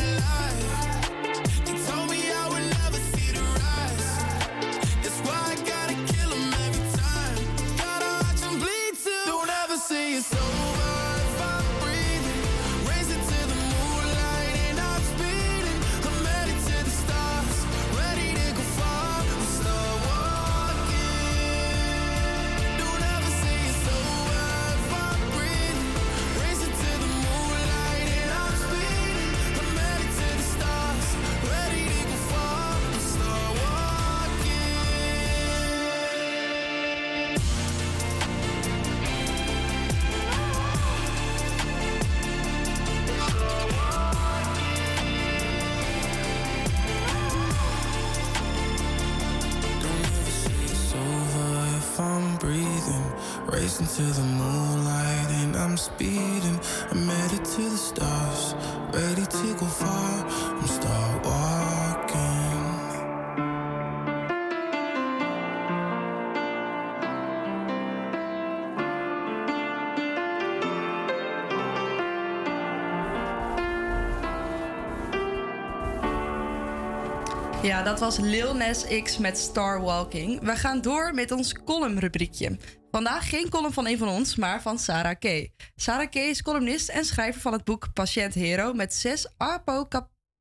Ja, 77.71 77.83
dat 77.83 77.99
was 77.99 78.17
Lil 78.17 78.55
Nas 78.55 78.85
X 79.03 79.17
met 79.17 79.37
Star 79.37 79.81
Walking. 79.81 80.41
We 80.41 80.55
gaan 80.55 80.81
door 80.81 81.13
met 81.13 81.31
ons 81.31 81.53
columnrubriekje. 81.53 82.57
Vandaag 82.91 83.29
geen 83.29 83.49
column 83.49 83.73
van 83.73 83.87
een 83.87 83.97
van 83.97 84.07
ons, 84.07 84.35
maar 84.35 84.61
van 84.61 84.79
Sarah 84.79 85.19
K. 85.19 85.49
Sarah 85.75 86.09
K 86.09 86.15
is 86.15 86.41
columnist 86.41 86.89
en 86.89 87.05
schrijver 87.05 87.41
van 87.41 87.53
het 87.53 87.63
boek 87.63 87.93
Patiënt 87.93 88.33
Hero 88.33 88.73
met 88.73 88.93
zes 88.93 89.27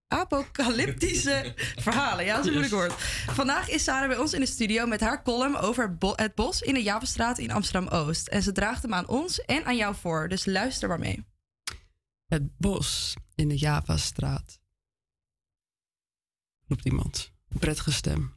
apocalyptische 0.09 1.55
verhalen. 1.87 2.24
Ja, 2.24 2.35
dat 2.35 2.41
is 2.41 2.47
een 2.47 2.59
moeilijk 2.59 2.74
woord. 2.74 2.93
Vandaag 3.26 3.68
is 3.68 3.85
Sarah 3.85 4.09
bij 4.09 4.18
ons 4.18 4.33
in 4.33 4.41
de 4.41 4.47
studio 4.47 4.87
met 4.87 5.01
haar 5.01 5.22
column 5.22 5.57
over 5.57 5.97
bo- 5.97 6.16
het 6.16 6.35
bos 6.35 6.62
in 6.62 6.74
de 6.74 6.83
Javenstraat 6.83 7.39
in 7.39 7.51
Amsterdam-Oost. 7.51 8.28
En 8.28 8.43
ze 8.43 8.53
draagt 8.53 8.83
hem 8.83 8.95
aan 8.95 9.09
ons 9.09 9.41
en 9.41 9.64
aan 9.64 9.76
jou 9.76 9.95
voor, 9.95 10.28
dus 10.28 10.47
luister 10.47 10.89
maar 10.89 10.99
mee. 10.99 11.24
Het 12.26 12.57
bos 12.59 13.14
in 13.35 13.49
de 13.49 13.57
Javastraat. 13.57 14.59
Roept 16.71 16.85
iemand. 16.85 17.33
Een 17.49 17.59
prettige 17.59 17.93
stem. 17.93 18.35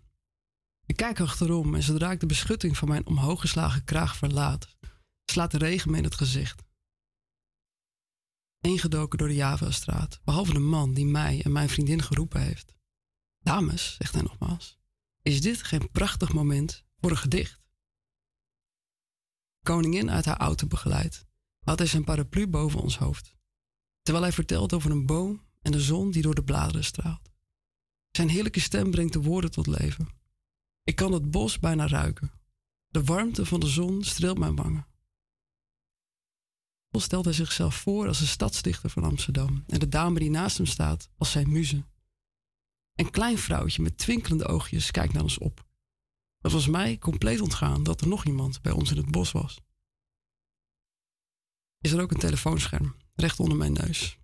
Ik 0.85 0.95
kijk 0.95 1.19
achterom 1.19 1.75
en 1.75 1.83
zodra 1.83 2.11
ik 2.11 2.19
de 2.19 2.25
beschutting 2.25 2.77
van 2.77 2.87
mijn 2.87 3.05
omhooggeslagen 3.05 3.83
kraag 3.83 4.17
verlaat, 4.17 4.77
slaat 5.25 5.51
de 5.51 5.57
regen 5.57 5.91
me 5.91 5.97
in 5.97 6.03
het 6.03 6.15
gezicht. 6.15 6.63
Ingedoken 8.61 9.17
door 9.17 9.27
de 9.27 9.35
Javastraat, 9.35 10.21
behalve 10.23 10.53
de 10.53 10.59
man 10.59 10.93
die 10.93 11.05
mij 11.05 11.41
en 11.43 11.51
mijn 11.51 11.69
vriendin 11.69 12.01
geroepen 12.01 12.41
heeft. 12.41 12.75
Dames, 13.39 13.95
zegt 13.97 14.13
hij 14.13 14.21
nogmaals, 14.21 14.79
is 15.21 15.41
dit 15.41 15.63
geen 15.63 15.91
prachtig 15.91 16.33
moment 16.33 16.85
voor 16.97 17.11
een 17.11 17.17
gedicht? 17.17 17.61
Koningin 19.63 20.11
uit 20.11 20.25
haar 20.25 20.37
auto 20.37 20.67
begeleid, 20.67 21.25
had 21.59 21.77
hij 21.77 21.87
zijn 21.87 22.03
paraplu 22.03 22.47
boven 22.47 22.81
ons 22.81 22.97
hoofd 22.97 23.35
terwijl 24.03 24.25
hij 24.25 24.33
vertelt 24.33 24.73
over 24.73 24.91
een 24.91 25.05
boom 25.05 25.45
en 25.61 25.71
de 25.71 25.81
zon 25.81 26.11
die 26.11 26.21
door 26.21 26.35
de 26.35 26.43
bladeren 26.43 26.83
straalt. 26.83 27.32
Zijn 28.15 28.29
heerlijke 28.29 28.59
stem 28.59 28.91
brengt 28.91 29.13
de 29.13 29.21
woorden 29.21 29.51
tot 29.51 29.67
leven. 29.67 30.09
Ik 30.83 30.95
kan 30.95 31.11
het 31.11 31.31
bos 31.31 31.59
bijna 31.59 31.87
ruiken. 31.87 32.31
De 32.87 33.03
warmte 33.03 33.45
van 33.45 33.59
de 33.59 33.67
zon 33.67 34.03
streelt 34.03 34.37
mijn 34.37 34.55
wangen. 34.55 34.87
Zo 36.91 36.99
stelt 36.99 37.25
hij 37.25 37.33
zichzelf 37.33 37.75
voor 37.75 38.07
als 38.07 38.19
de 38.19 38.25
stadsdichter 38.25 38.89
van 38.89 39.03
Amsterdam 39.03 39.63
en 39.67 39.79
de 39.79 39.89
dame 39.89 40.19
die 40.19 40.29
naast 40.29 40.57
hem 40.57 40.65
staat 40.65 41.09
als 41.17 41.31
zijn 41.31 41.51
muze. 41.51 41.85
Een 42.93 43.11
klein 43.11 43.37
vrouwtje 43.37 43.81
met 43.81 43.97
twinkelende 43.97 44.47
oogjes 44.47 44.91
kijkt 44.91 45.13
naar 45.13 45.23
ons 45.23 45.37
op. 45.37 45.65
Het 46.41 46.51
was 46.51 46.67
mij 46.67 46.97
compleet 46.97 47.41
ontgaan 47.41 47.83
dat 47.83 48.01
er 48.01 48.07
nog 48.07 48.25
iemand 48.25 48.61
bij 48.61 48.71
ons 48.71 48.91
in 48.91 48.97
het 48.97 49.11
bos 49.11 49.31
was. 49.31 49.61
Is 51.79 51.91
er 51.91 52.01
ook 52.01 52.11
een 52.11 52.19
telefoonscherm 52.19 52.95
recht 53.15 53.39
onder 53.39 53.57
mijn 53.57 53.73
neus. 53.73 54.17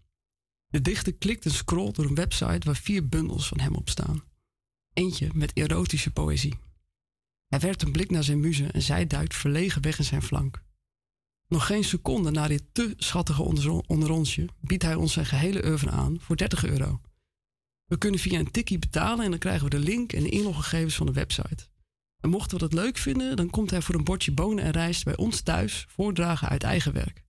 De 0.69 0.81
dichter 0.81 1.13
klikt 1.13 1.45
en 1.45 1.51
scrolt 1.51 1.95
door 1.95 2.05
een 2.05 2.15
website 2.15 2.65
waar 2.65 2.75
vier 2.75 3.09
bundels 3.09 3.47
van 3.47 3.59
hem 3.59 3.75
op 3.75 3.89
staan. 3.89 4.23
Eentje 4.93 5.29
met 5.33 5.51
erotische 5.53 6.11
poëzie. 6.11 6.57
Hij 7.47 7.59
werpt 7.59 7.81
een 7.81 7.91
blik 7.91 8.09
naar 8.11 8.23
zijn 8.23 8.39
muze 8.39 8.65
en 8.65 8.81
zij 8.81 9.07
duikt 9.07 9.35
verlegen 9.35 9.81
weg 9.81 9.97
in 9.97 10.03
zijn 10.03 10.21
flank. 10.21 10.63
Nog 11.47 11.65
geen 11.65 11.83
seconde 11.83 12.31
na 12.31 12.47
dit 12.47 12.63
te 12.71 12.93
schattige 12.97 13.41
onder- 13.41 13.83
onderonsje 13.87 14.47
biedt 14.59 14.83
hij 14.83 14.95
ons 14.95 15.13
zijn 15.13 15.25
gehele 15.25 15.65
oeuvre 15.65 15.89
aan 15.89 16.19
voor 16.19 16.37
30 16.37 16.65
euro. 16.65 17.01
We 17.85 17.97
kunnen 17.97 18.19
via 18.19 18.39
een 18.39 18.51
tikkie 18.51 18.79
betalen 18.79 19.25
en 19.25 19.29
dan 19.29 19.39
krijgen 19.39 19.63
we 19.63 19.69
de 19.69 19.79
link 19.79 20.13
en 20.13 20.23
de 20.23 20.29
inloggegevens 20.29 20.95
van 20.95 21.05
de 21.05 21.13
website. 21.13 21.67
En 22.19 22.29
mochten 22.29 22.57
we 22.57 22.67
dat 22.67 22.73
leuk 22.73 22.97
vinden, 22.97 23.35
dan 23.35 23.49
komt 23.49 23.69
hij 23.69 23.81
voor 23.81 23.95
een 23.95 24.03
bordje 24.03 24.31
bonen 24.31 24.63
en 24.63 24.71
rijst 24.71 25.03
bij 25.03 25.17
ons 25.17 25.41
thuis 25.41 25.85
voordragen 25.89 26.49
uit 26.49 26.63
eigen 26.63 26.93
werk 26.93 27.27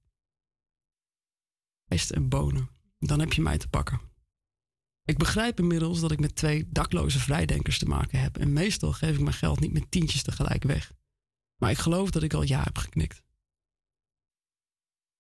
rijst 1.91 2.11
en 2.11 2.29
bonen. 2.29 2.69
Dan 3.07 3.21
heb 3.21 3.33
je 3.33 3.43
mij 3.43 3.59
te 3.59 3.69
pakken. 3.69 4.01
Ik 5.05 5.19
begrijp 5.19 5.59
inmiddels 5.59 6.01
dat 6.01 6.11
ik 6.11 6.21
met 6.21 6.37
twee 6.37 6.69
dakloze 6.69 7.19
vrijdenkers 7.19 7.79
te 7.79 7.87
maken 7.87 8.21
heb. 8.21 8.39
En 8.39 8.53
meestal 8.53 8.93
geef 8.93 9.15
ik 9.15 9.21
mijn 9.21 9.35
geld 9.35 9.61
niet 9.61 9.73
met 9.73 9.91
tientjes 9.91 10.23
tegelijk 10.23 10.63
weg. 10.63 10.93
Maar 11.57 11.71
ik 11.71 11.79
geloof 11.79 12.11
dat 12.11 12.23
ik 12.23 12.35
al 12.35 12.43
ja 12.43 12.63
heb 12.63 12.79
geknikt. 12.79 13.23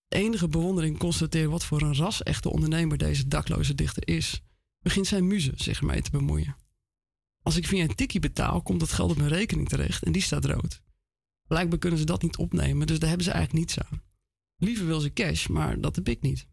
De 0.06 0.16
enige 0.16 0.48
bewondering 0.48 0.98
constateren 0.98 1.50
wat 1.50 1.64
voor 1.64 1.82
een 1.82 1.96
ras-echte 1.96 2.50
ondernemer 2.50 2.98
deze 2.98 3.28
dakloze 3.28 3.74
dichter 3.74 4.08
is, 4.08 4.42
begint 4.78 5.06
zijn 5.06 5.26
muze 5.26 5.52
zich 5.54 5.78
ermee 5.78 6.02
te 6.02 6.10
bemoeien. 6.10 6.56
Als 7.42 7.56
ik 7.56 7.66
via 7.66 7.82
een 7.82 7.94
tikkie 7.94 8.20
betaal, 8.20 8.62
komt 8.62 8.80
dat 8.80 8.92
geld 8.92 9.10
op 9.10 9.16
mijn 9.16 9.28
rekening 9.28 9.68
terecht 9.68 10.02
en 10.02 10.12
die 10.12 10.22
staat 10.22 10.44
rood. 10.44 10.82
Blijkbaar 11.46 11.78
kunnen 11.78 11.98
ze 11.98 12.04
dat 12.04 12.22
niet 12.22 12.36
opnemen, 12.36 12.86
dus 12.86 12.98
daar 12.98 13.08
hebben 13.08 13.26
ze 13.26 13.32
eigenlijk 13.32 13.64
niets 13.64 13.78
aan. 13.78 14.02
Liever 14.56 14.86
wil 14.86 15.00
ze 15.00 15.12
cash, 15.12 15.46
maar 15.46 15.80
dat 15.80 15.96
heb 15.96 16.08
ik 16.08 16.20
niet. 16.20 16.46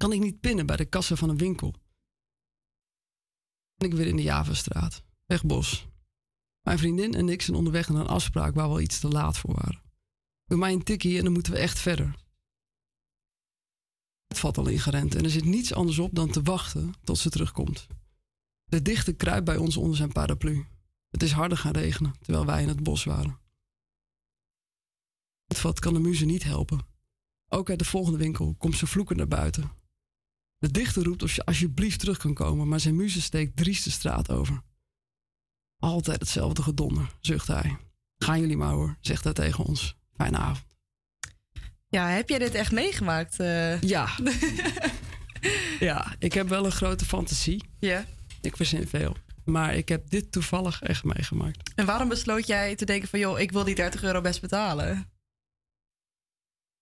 Kan 0.00 0.12
ik 0.12 0.20
niet 0.20 0.40
pinnen 0.40 0.66
bij 0.66 0.76
de 0.76 0.84
kassa 0.84 1.16
van 1.16 1.28
een 1.28 1.38
winkel? 1.38 1.74
Ben 3.74 3.90
ik 3.90 3.94
weer 3.94 4.06
in 4.06 4.16
de 4.16 4.22
Javastraat, 4.22 5.04
wegbos. 5.26 5.88
Mijn 6.60 6.78
vriendin 6.78 7.14
en 7.14 7.28
ik 7.28 7.42
zijn 7.42 7.56
onderweg 7.56 7.88
naar 7.88 8.00
een 8.00 8.06
afspraak 8.06 8.54
waar 8.54 8.66
we 8.66 8.72
al 8.72 8.80
iets 8.80 9.00
te 9.00 9.08
laat 9.08 9.38
voor 9.38 9.54
waren. 9.54 9.82
Doe 10.44 10.58
mij 10.58 10.72
een 10.72 10.82
tikkie 10.82 11.18
en 11.18 11.24
dan 11.24 11.32
moeten 11.32 11.52
we 11.52 11.58
echt 11.58 11.78
verder. 11.78 12.14
Het 14.26 14.38
valt 14.38 14.58
al 14.58 14.68
ingerend 14.68 15.14
en 15.14 15.24
er 15.24 15.30
zit 15.30 15.44
niets 15.44 15.74
anders 15.74 15.98
op 15.98 16.14
dan 16.14 16.30
te 16.30 16.42
wachten 16.42 16.92
tot 17.04 17.18
ze 17.18 17.30
terugkomt. 17.30 17.86
De 18.64 18.82
dichter 18.82 19.14
kruipt 19.14 19.44
bij 19.44 19.56
ons 19.56 19.76
onder 19.76 19.96
zijn 19.96 20.12
paraplu. 20.12 20.66
Het 21.08 21.22
is 21.22 21.32
harder 21.32 21.58
gaan 21.58 21.72
regenen 21.72 22.14
terwijl 22.20 22.46
wij 22.46 22.62
in 22.62 22.68
het 22.68 22.82
bos 22.82 23.04
waren. 23.04 23.40
Het 25.44 25.58
vat 25.58 25.78
kan 25.78 25.94
de 25.94 26.00
muze 26.00 26.24
niet 26.24 26.42
helpen. 26.42 26.86
Ook 27.48 27.70
uit 27.70 27.78
de 27.78 27.84
volgende 27.84 28.18
winkel 28.18 28.54
komt 28.54 28.76
ze 28.76 28.86
vloeken 28.86 29.16
naar 29.16 29.28
buiten. 29.28 29.78
De 30.60 30.70
dichter 30.70 31.02
roept 31.04 31.22
of 31.22 31.34
je 31.34 31.44
alsjeblieft 31.44 32.00
terug 32.00 32.18
kan 32.18 32.34
komen, 32.34 32.68
maar 32.68 32.80
zijn 32.80 32.96
muze 32.96 33.22
steekt 33.22 33.56
driest 33.56 33.84
de 33.84 33.90
straat 33.90 34.30
over. 34.30 34.62
Altijd 35.78 36.20
hetzelfde 36.20 36.62
gedonder, 36.62 37.16
zucht 37.20 37.46
hij. 37.46 37.76
Gaan 38.18 38.40
jullie 38.40 38.56
maar 38.56 38.72
hoor, 38.72 38.96
zegt 39.00 39.24
hij 39.24 39.32
tegen 39.32 39.64
ons. 39.64 39.96
Fijne 40.16 40.36
avond. 40.38 40.66
Ja, 41.88 42.08
heb 42.08 42.28
jij 42.28 42.38
dit 42.38 42.54
echt 42.54 42.72
meegemaakt? 42.72 43.40
eh? 43.40 43.80
Ja. 43.80 44.08
Ja, 45.80 46.14
ik 46.18 46.32
heb 46.32 46.48
wel 46.48 46.64
een 46.64 46.72
grote 46.72 47.04
fantasie. 47.04 47.62
Ja. 47.78 48.04
Ik 48.40 48.56
verzin 48.56 48.88
veel. 48.88 49.16
Maar 49.44 49.74
ik 49.74 49.88
heb 49.88 50.10
dit 50.10 50.32
toevallig 50.32 50.82
echt 50.82 51.04
meegemaakt. 51.04 51.72
En 51.74 51.86
waarom 51.86 52.08
besloot 52.08 52.46
jij 52.46 52.74
te 52.76 52.84
denken 52.84 53.08
van... 53.08 53.18
joh, 53.18 53.38
ik 53.40 53.52
wil 53.52 53.64
die 53.64 53.74
30 53.74 54.02
euro 54.02 54.20
best 54.20 54.40
betalen? 54.40 55.10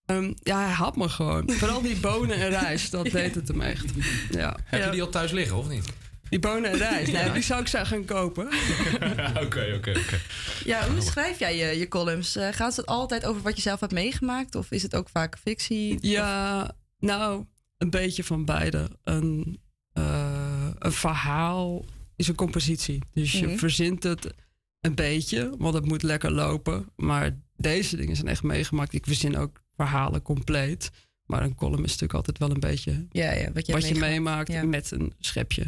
Ehm, 0.09 0.33
ja, 0.43 0.65
hij 0.65 0.73
had 0.73 0.97
me 0.97 1.09
gewoon. 1.09 1.51
Vooral 1.51 1.83
die 1.83 1.97
bonen 1.97 2.37
en 2.37 2.49
rijst, 2.49 2.91
dat 2.91 3.11
deed 3.21 3.35
het 3.35 3.49
hem 3.49 3.61
echt. 3.61 3.85
Ja. 4.31 4.57
Heb 4.65 4.85
je 4.85 4.91
die 4.91 5.03
al 5.03 5.09
thuis 5.09 5.31
liggen, 5.31 5.57
of 5.57 5.69
niet? 5.69 5.85
Die 6.31 6.39
bonen 6.39 6.71
en 6.71 6.77
rijst, 6.79 7.13
nee, 7.13 7.25
Ja. 7.25 7.33
die 7.33 7.43
zou 7.43 7.61
ik 7.61 7.67
zo 7.69 7.85
gaan 7.85 8.05
kopen. 8.05 8.47
Oké, 9.45 9.73
oké, 9.75 9.75
oké. 9.77 10.19
Ja, 10.65 10.89
hoe 10.91 11.01
schrijf 11.01 11.39
jij 11.39 11.57
je, 11.57 11.79
je 11.79 11.89
columns? 11.89 12.37
Eh, 12.37 12.49
gaat 12.53 12.77
het 12.77 12.87
altijd 12.87 13.27
over 13.27 13.43
wat 13.43 13.57
je 13.57 13.63
zelf 13.63 13.81
hebt 13.81 13.93
meegemaakt? 13.93 14.55
Of 14.55 14.71
is 14.71 14.83
het 14.83 14.95
ook 14.95 15.09
vaak 15.09 15.39
fictie? 15.39 15.99
Ja, 16.01 16.71
nou, 16.99 17.45
een 17.79 17.91
beetje 17.91 18.25
van 18.25 18.45
beide. 18.45 18.91
Een, 19.05 19.61
eh, 19.93 20.69
een 20.79 20.93
verhaal 20.93 21.85
is 22.17 22.29
een 22.29 22.35
compositie. 22.35 23.03
Dus 23.13 23.33
je 23.33 23.47
Mhm. 23.47 23.57
verzint 23.57 24.03
het 24.03 24.35
een 24.81 24.95
beetje, 24.95 25.55
want 25.59 25.75
het 25.75 25.85
moet 25.85 26.03
lekker 26.03 26.31
lopen. 26.31 26.87
Maar 26.97 27.37
deze 27.57 27.97
dingen 27.97 28.17
zijn 28.17 28.29
echt 28.29 28.43
meegemaakt. 28.43 28.93
Ik 28.93 29.07
verzin 29.07 29.37
ook 29.37 29.61
verhalen 29.85 30.23
compleet. 30.23 30.91
Maar 31.25 31.43
een 31.43 31.55
column 31.55 31.85
is 31.85 31.91
natuurlijk 31.91 32.15
altijd 32.15 32.39
wel 32.39 32.51
een 32.51 32.61
beetje 32.61 33.07
Ja, 33.11 33.33
ja, 33.33 33.53
wat 33.53 33.67
je, 33.89 33.95
meemaakt 33.95 34.53
ja. 34.53 34.65
met 34.65 34.91
een 34.91 35.13
schepje. 35.19 35.63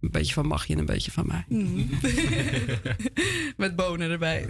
Een 0.00 0.10
beetje 0.10 0.32
van 0.32 0.46
Magje 0.46 0.72
en 0.72 0.78
een 0.78 0.86
beetje 0.86 1.10
van 1.10 1.26
mij. 1.26 1.44
Mhm. 1.48 1.84
Met 3.62 3.76
bonen 3.76 4.10
erbij. 4.10 4.46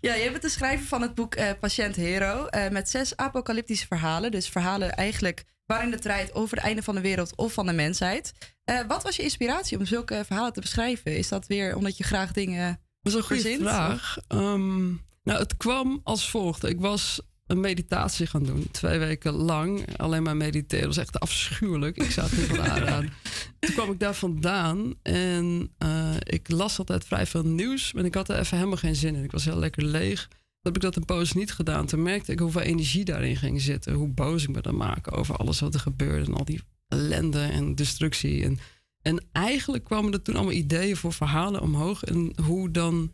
Ja. 0.00 0.16
jij 0.16 0.30
bent 0.30 0.42
de 0.42 0.48
schrijver 0.48 0.86
van 0.86 1.02
het 1.02 1.14
boek 1.14 1.34
eh, 1.34 1.50
Patiënt 1.60 1.96
Hero. 1.96 2.46
eh, 2.46 2.70
met 2.70 2.88
zes 2.90 3.16
apocalyptische 3.16 3.86
verhalen. 3.86 4.30
Dus 4.30 4.48
verhalen 4.48 4.94
eigenlijk 4.96 5.44
waarin 5.66 5.92
het 5.92 6.02
draait 6.02 6.34
over 6.34 6.56
het 6.56 6.66
einde 6.66 6.82
van 6.82 6.94
de 6.94 7.00
wereld 7.00 7.36
of 7.36 7.52
van 7.52 7.66
de 7.66 7.72
mensheid. 7.72 8.32
Eh, 8.64 8.80
wat 8.88 9.02
was 9.02 9.16
je 9.16 9.22
inspiratie 9.22 9.78
om 9.78 9.86
zulke 9.86 10.22
verhalen 10.26 10.52
te 10.52 10.60
beschrijven? 10.60 11.16
Is 11.16 11.28
dat 11.28 11.46
weer 11.46 11.76
omdat 11.76 11.96
je 11.96 12.04
graag 12.04 12.32
dingen 12.32 12.80
Dat 13.02 13.12
is 13.12 13.18
een 13.18 13.24
goede 13.24 13.56
vraag. 13.60 14.16
Ehm, 14.28 14.88
nou, 15.26 15.38
het 15.38 15.56
kwam 15.56 16.00
als 16.04 16.30
volgt. 16.30 16.64
Ik 16.64 16.80
was 16.80 17.20
een 17.46 17.60
meditatie 17.60 18.26
gaan 18.26 18.42
doen. 18.42 18.68
Twee 18.70 18.98
weken 18.98 19.32
lang. 19.32 19.96
Alleen 19.96 20.22
maar 20.22 20.36
mediteren. 20.36 20.86
Dat 20.86 20.94
was 20.94 21.04
echt 21.04 21.20
afschuwelijk. 21.20 21.96
Ik 21.96 22.10
zou 22.10 22.28
het 22.28 22.38
niet 22.38 22.46
van 22.46 22.62
aanraden. 22.62 23.12
Toen 23.58 23.74
kwam 23.74 23.90
ik 23.90 24.00
daar 24.00 24.14
vandaan. 24.14 24.94
En 25.02 25.70
eh, 25.78 26.14
ik 26.18 26.50
las 26.50 26.78
altijd 26.78 27.04
vrij 27.04 27.26
veel 27.26 27.42
nieuws. 27.42 27.92
Maar 27.92 28.04
ik 28.04 28.14
had 28.14 28.28
er 28.28 28.38
even 28.38 28.56
helemaal 28.56 28.78
geen 28.78 28.96
zin 28.96 29.14
in. 29.14 29.24
Ik 29.24 29.30
was 29.30 29.44
heel 29.44 29.58
lekker 29.58 29.84
leeg. 29.84 30.28
Toen 30.28 30.38
heb 30.62 30.76
ik 30.76 30.80
dat 30.80 30.96
een 30.96 31.04
poos 31.04 31.32
niet 31.32 31.52
gedaan. 31.52 31.86
Toen 31.86 32.02
merkte 32.02 32.32
ik 32.32 32.38
hoeveel 32.38 32.60
energie 32.60 33.04
daarin 33.04 33.36
ging 33.36 33.60
zitten. 33.60 33.92
Hoe 33.92 34.08
boos 34.08 34.42
ik 34.42 34.48
me 34.48 34.60
dan 34.60 34.76
maakte 34.76 35.10
over 35.10 35.36
alles 35.36 35.60
wat 35.60 35.74
er 35.74 35.80
gebeurde. 35.80 36.26
En 36.26 36.34
al 36.34 36.44
die 36.44 36.62
ellende 36.88 37.40
en 37.40 37.74
destructie. 37.74 38.44
En, 38.44 38.58
en 39.02 39.24
eigenlijk 39.32 39.84
kwamen 39.84 40.12
er 40.12 40.22
toen 40.22 40.34
allemaal 40.34 40.52
ideeën 40.52 40.96
voor 40.96 41.12
verhalen 41.12 41.60
omhoog. 41.60 42.04
En 42.04 42.32
hoe 42.42 42.70
dan 42.70 43.10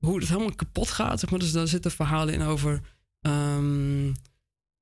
hoe 0.00 0.18
het 0.18 0.28
helemaal 0.28 0.54
kapot 0.54 0.90
gaat. 0.90 1.20
Zeg 1.20 1.30
maar. 1.30 1.38
Dus 1.38 1.52
daar 1.52 1.68
zitten 1.68 1.90
verhalen 1.90 2.34
in 2.34 2.42
over, 2.42 2.80
ehm, 3.20 4.04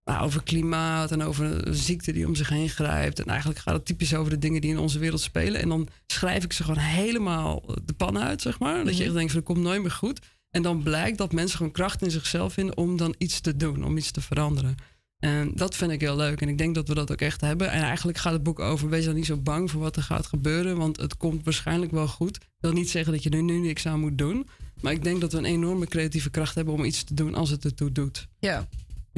nou, 0.04 0.22
over 0.22 0.42
klimaat 0.42 1.10
en 1.12 1.22
over 1.22 1.66
een 1.68 1.74
ziekte 1.74 2.12
die 2.12 2.26
om 2.26 2.34
zich 2.34 2.48
heen 2.48 2.68
grijpt. 2.68 3.18
En 3.18 3.26
eigenlijk 3.26 3.58
gaat 3.60 3.74
het 3.74 3.84
typisch 3.84 4.14
over 4.14 4.30
de 4.30 4.38
dingen 4.38 4.60
die 4.60 4.70
in 4.70 4.78
onze 4.78 4.98
wereld 4.98 5.20
spelen. 5.20 5.60
En 5.60 5.68
dan 5.68 5.88
schrijf 6.06 6.44
ik 6.44 6.52
ze 6.52 6.64
gewoon 6.64 6.82
helemaal 6.82 7.62
de 7.84 7.92
pan 7.92 8.18
uit, 8.18 8.42
zeg 8.42 8.58
maar. 8.58 8.84
Dat 8.84 8.86
je 8.86 8.92
Mhm. 8.92 9.02
echt 9.02 9.12
denkt, 9.14 9.32
van, 9.32 9.40
dat 9.40 9.52
komt 9.54 9.64
nooit 9.64 9.80
meer 9.82 9.90
goed. 9.90 10.20
En 10.50 10.62
dan 10.62 10.82
blijkt 10.82 11.18
dat 11.18 11.32
mensen 11.32 11.56
gewoon 11.56 11.72
kracht 11.72 12.02
in 12.02 12.10
zichzelf 12.10 12.52
vinden 12.52 12.76
om 12.76 12.96
dan 12.96 13.14
iets 13.18 13.40
te 13.40 13.56
doen, 13.56 13.84
om 13.84 13.96
iets 13.96 14.10
te 14.10 14.20
veranderen. 14.20 14.76
En 15.18 15.52
dat 15.54 15.74
vind 15.74 15.90
ik 15.90 16.00
heel 16.00 16.16
leuk. 16.16 16.40
En 16.40 16.48
ik 16.48 16.58
denk 16.58 16.74
dat 16.74 16.88
we 16.88 16.94
dat 16.94 17.12
ook 17.12 17.20
echt 17.20 17.40
hebben. 17.40 17.70
En 17.70 17.82
eigenlijk 17.82 18.18
gaat 18.18 18.32
het 18.32 18.42
boek 18.42 18.58
over, 18.58 18.88
wees 18.88 19.04
dan 19.04 19.14
niet 19.14 19.26
zo 19.26 19.36
bang 19.36 19.70
voor 19.70 19.80
wat 19.80 19.96
er 19.96 20.02
gaat 20.02 20.26
gebeuren. 20.26 20.76
Want 20.76 20.96
het 20.96 21.16
komt 21.16 21.44
waarschijnlijk 21.44 21.92
wel 21.92 22.08
goed. 22.08 22.36
Ik 22.36 22.48
wil 22.60 22.72
niet 22.72 22.90
zeggen 22.90 23.12
dat 23.12 23.22
je 23.22 23.30
er 23.30 23.42
nu 23.42 23.58
niks 23.58 23.86
aan 23.86 24.00
moet 24.00 24.18
doen. 24.18 24.48
Maar 24.80 24.92
ik 24.92 25.04
denk 25.04 25.20
dat 25.20 25.32
we 25.32 25.38
een 25.38 25.44
enorme 25.44 25.86
creatieve 25.86 26.30
kracht 26.30 26.54
hebben 26.54 26.74
om 26.74 26.84
iets 26.84 27.04
te 27.04 27.14
doen 27.14 27.34
als 27.34 27.50
het 27.50 27.64
ertoe 27.64 27.92
doet. 27.92 28.28
Ja. 28.38 28.68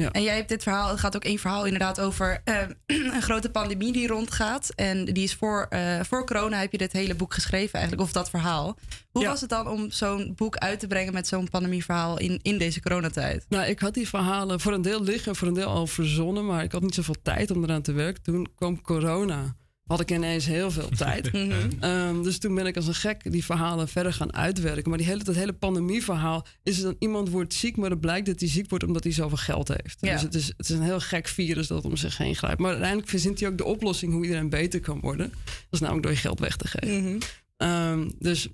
Ja. 0.01 0.11
En 0.11 0.23
jij 0.23 0.35
hebt 0.35 0.49
dit 0.49 0.63
verhaal, 0.63 0.89
het 0.89 0.99
gaat 0.99 1.15
ook 1.15 1.23
één 1.23 1.37
verhaal 1.37 1.63
inderdaad 1.65 1.99
over 1.99 2.41
eh, 2.43 2.55
een 3.15 3.21
grote 3.21 3.49
pandemie 3.49 3.91
die 3.93 4.07
rondgaat. 4.07 4.69
En 4.75 5.05
die 5.05 5.23
is 5.23 5.33
voor, 5.35 5.65
eh, 5.69 5.99
voor 6.07 6.25
corona 6.25 6.59
heb 6.59 6.71
je 6.71 6.77
dit 6.77 6.91
hele 6.91 7.15
boek 7.15 7.33
geschreven 7.33 7.73
eigenlijk, 7.79 8.07
of 8.07 8.11
dat 8.13 8.29
verhaal. 8.29 8.77
Hoe 9.11 9.21
Ja. 9.21 9.29
was 9.29 9.41
het 9.41 9.49
dan 9.49 9.67
om 9.67 9.91
zo'n 9.91 10.33
boek 10.35 10.55
uit 10.57 10.79
te 10.79 10.87
brengen 10.87 11.13
met 11.13 11.27
zo'n 11.27 11.49
pandemieverhaal 11.49 12.19
in, 12.19 12.39
in 12.41 12.57
deze 12.57 12.81
coronatijd? 12.81 13.45
Nou, 13.49 13.65
ik 13.65 13.79
had 13.79 13.93
die 13.93 14.07
verhalen 14.07 14.59
voor 14.59 14.73
een 14.73 14.81
deel 14.81 15.03
liggen, 15.03 15.35
voor 15.35 15.47
een 15.47 15.53
deel 15.53 15.67
al 15.69 15.87
verzonnen. 15.87 16.45
Maar 16.45 16.63
ik 16.63 16.71
had 16.71 16.81
niet 16.81 16.95
zoveel 16.95 17.15
tijd 17.23 17.51
om 17.51 17.63
eraan 17.63 17.81
te 17.81 17.91
werken. 17.93 18.23
Toen 18.23 18.47
kwam 18.55 18.81
corona. 18.81 19.55
Had 19.91 19.99
ik 19.99 20.11
ineens 20.11 20.45
heel 20.45 20.71
veel 20.71 20.89
tijd. 21.05 21.31
Ehm, 21.79 22.21
dus 22.21 22.39
toen 22.39 22.55
ben 22.55 22.65
ik 22.65 22.75
als 22.75 22.87
een 22.87 22.93
gek 22.93 23.31
die 23.31 23.45
verhalen 23.45 23.87
verder 23.87 24.13
gaan 24.13 24.33
uitwerken. 24.33 24.89
Maar 24.89 24.97
die 24.97 25.07
hele, 25.07 25.23
dat 25.23 25.35
hele 25.35 25.53
pandemieverhaal 25.53 26.45
is 26.63 26.81
dan 26.81 26.95
iemand 26.99 27.29
wordt 27.29 27.53
ziek, 27.53 27.77
maar 27.77 27.89
het 27.89 27.99
blijkt 27.99 28.25
dat 28.25 28.39
hij 28.39 28.49
ziek 28.49 28.69
wordt 28.69 28.83
omdat 28.83 29.03
hij 29.03 29.13
zoveel 29.13 29.37
geld 29.37 29.67
heeft. 29.67 29.97
Ja. 29.99 30.11
Dus 30.11 30.21
het 30.21 30.35
is, 30.35 30.47
het 30.47 30.69
is 30.69 30.75
een 30.75 30.81
heel 30.81 30.99
gek 30.99 31.27
virus 31.27 31.67
dat 31.67 31.85
om 31.85 31.97
zich 31.97 32.17
heen 32.17 32.35
grijpt. 32.35 32.59
Maar 32.59 32.69
uiteindelijk 32.69 33.09
verzint 33.09 33.39
hij 33.39 33.49
ook 33.49 33.57
de 33.57 33.63
oplossing 33.63 34.13
hoe 34.13 34.23
iedereen 34.23 34.49
beter 34.49 34.79
kan 34.79 34.99
worden. 34.99 35.29
Dat 35.29 35.55
is 35.69 35.79
namelijk 35.79 36.03
door 36.03 36.15
je 36.15 36.21
geld 36.21 36.39
weg 36.39 36.55
te 36.55 36.67
geven. 36.67 37.19
Ehm, 37.57 38.09
dus 38.19 38.47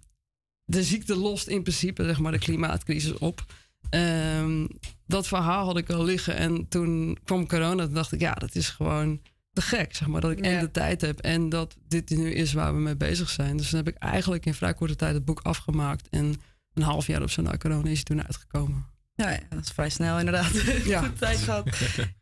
de 0.65 0.83
ziekte 0.83 1.15
lost 1.15 1.47
in 1.47 1.61
principe 1.61 2.03
zeg 2.03 2.19
maar, 2.19 2.31
de 2.31 2.39
klimaatcrisis 2.39 3.17
op. 3.17 3.45
Ehm, 3.89 4.65
dat 5.05 5.27
verhaal 5.27 5.65
had 5.65 5.77
ik 5.77 5.89
al 5.89 6.03
liggen. 6.03 6.35
En 6.35 6.67
toen 6.67 7.17
kwam 7.23 7.47
corona. 7.47 7.85
Toen 7.85 7.93
dacht 7.93 8.11
ik, 8.11 8.19
ja, 8.19 8.33
dat 8.33 8.55
is 8.55 8.69
gewoon 8.69 9.21
te 9.57 9.61
gek. 9.61 9.95
Zeg 9.95 10.07
maar, 10.07 10.21
dat 10.21 10.31
ik 10.31 10.39
en 10.39 10.59
de 10.59 10.71
tijd 10.71 11.01
heb. 11.01 11.19
En 11.19 11.49
dat 11.49 11.77
dit 11.87 12.09
nu 12.09 12.31
is 12.31 12.53
waar 12.53 12.73
we 12.73 12.79
mee 12.79 12.95
bezig 12.95 13.29
zijn. 13.29 13.57
Dus 13.57 13.69
dan 13.69 13.85
heb 13.85 13.95
ik 13.95 14.01
eigenlijk 14.01 14.45
in 14.45 14.53
vrij 14.53 14.73
korte 14.73 14.95
tijd 14.95 15.13
het 15.13 15.25
boek 15.25 15.39
afgemaakt. 15.39 16.09
En 16.09 16.35
een 16.73 16.83
half 16.83 17.07
jaar 17.07 17.21
of 17.21 17.31
zo 17.31 17.41
na 17.41 17.57
corona 17.57 17.89
is 17.89 17.97
het 17.97 18.05
toen 18.05 18.23
uitgekomen. 18.23 18.85
Ja, 19.15 19.29
ja, 19.29 19.39
dat 19.49 19.63
is 19.63 19.71
vrij 19.71 19.89
snel 19.89 20.19
inderdaad. 20.19 20.51
Ja. 20.85 21.01
Goed 21.01 21.17
tijd 21.17 21.37
gehad. 21.37 21.69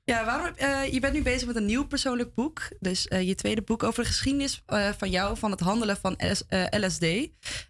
Ja, 0.04 0.26
waarom, 0.26 0.56
eh, 0.56 0.94
je 0.94 1.00
bent 1.00 1.14
nu 1.14 1.22
bezig 1.22 1.48
met 1.48 1.56
een 1.56 1.66
nieuw 1.66 1.86
persoonlijk 1.86 2.34
boek. 2.34 2.62
Dus 2.80 3.08
eh, 3.08 3.28
je 3.28 3.36
tweede 3.36 3.62
boek 3.62 3.84
over 3.84 4.04
de 4.04 4.10
geschiedenis 4.10 4.64
eh, 4.66 4.90
van 4.98 5.10
jou, 5.10 5.38
van 5.38 5.52
het 5.52 5.60
handelen 5.60 5.98
van 5.98 6.16
LS, 6.18 6.44
LSD. 6.70 7.04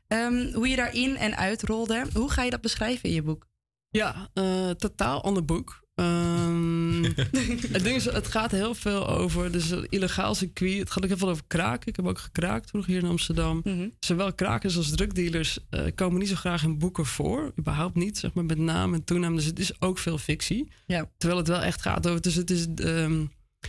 Ehm, 0.08 0.54
hoe 0.54 0.68
je 0.68 0.76
daarin 0.76 1.18
en 1.18 1.38
uitrolde. 1.38 2.06
Hoe 2.14 2.32
ga 2.32 2.44
je 2.44 2.50
dat 2.50 2.62
beschrijven 2.62 3.10
in 3.10 3.16
je 3.16 3.22
boek? 3.22 3.48
Ja, 3.90 4.30
totaal 4.78 5.24
ander 5.24 5.46
boek. 5.46 5.84
Het 7.72 7.84
ding 7.84 7.96
is, 7.96 8.06
het 8.06 8.28
gaat 8.28 8.52
heel 8.52 8.76
veel 8.76 9.08
over 9.08 9.52
dus 9.52 9.72
illegaal 9.90 10.36
circuit. 10.36 10.80
Het 10.80 10.92
gaat 10.92 11.04
ook 11.04 11.10
heel 11.10 11.18
veel 11.18 11.30
over 11.30 11.44
kraken. 11.48 11.88
Ik 11.88 11.96
heb 11.96 12.06
ook 12.08 12.20
gekraakt 12.20 12.70
vroeger 12.70 12.92
hier 12.92 13.04
in 13.04 13.10
Amsterdam. 13.10 13.64
Zowel 14.00 14.34
krakers 14.34 14.78
als 14.78 14.90
drugdealers 14.90 15.60
eh, 15.70 15.86
komen 15.96 16.20
niet 16.20 16.30
zo 16.30 16.36
graag 16.36 16.64
in 16.64 16.78
boeken 16.78 17.06
voor. 17.06 17.54
Überhaupt 17.60 17.96
niet, 17.96 18.18
zeg 18.18 18.34
maar, 18.34 18.46
met 18.46 18.58
naam 18.58 18.94
en 18.94 19.04
toenaam. 19.04 19.36
Dus 19.36 19.46
het 19.46 19.60
is 19.60 19.82
ook 19.82 19.98
veel 19.98 20.18
fictie. 20.18 20.72
Ja. 20.86 21.10
Terwijl 21.18 21.40
het 21.40 21.50
wel 21.50 21.62
echt 21.62 21.82
gaat 21.82 22.08
over... 22.08 22.22
Dus 22.22 22.36
het, 22.36 22.52
is, 22.52 22.66
ehm, 22.76 23.26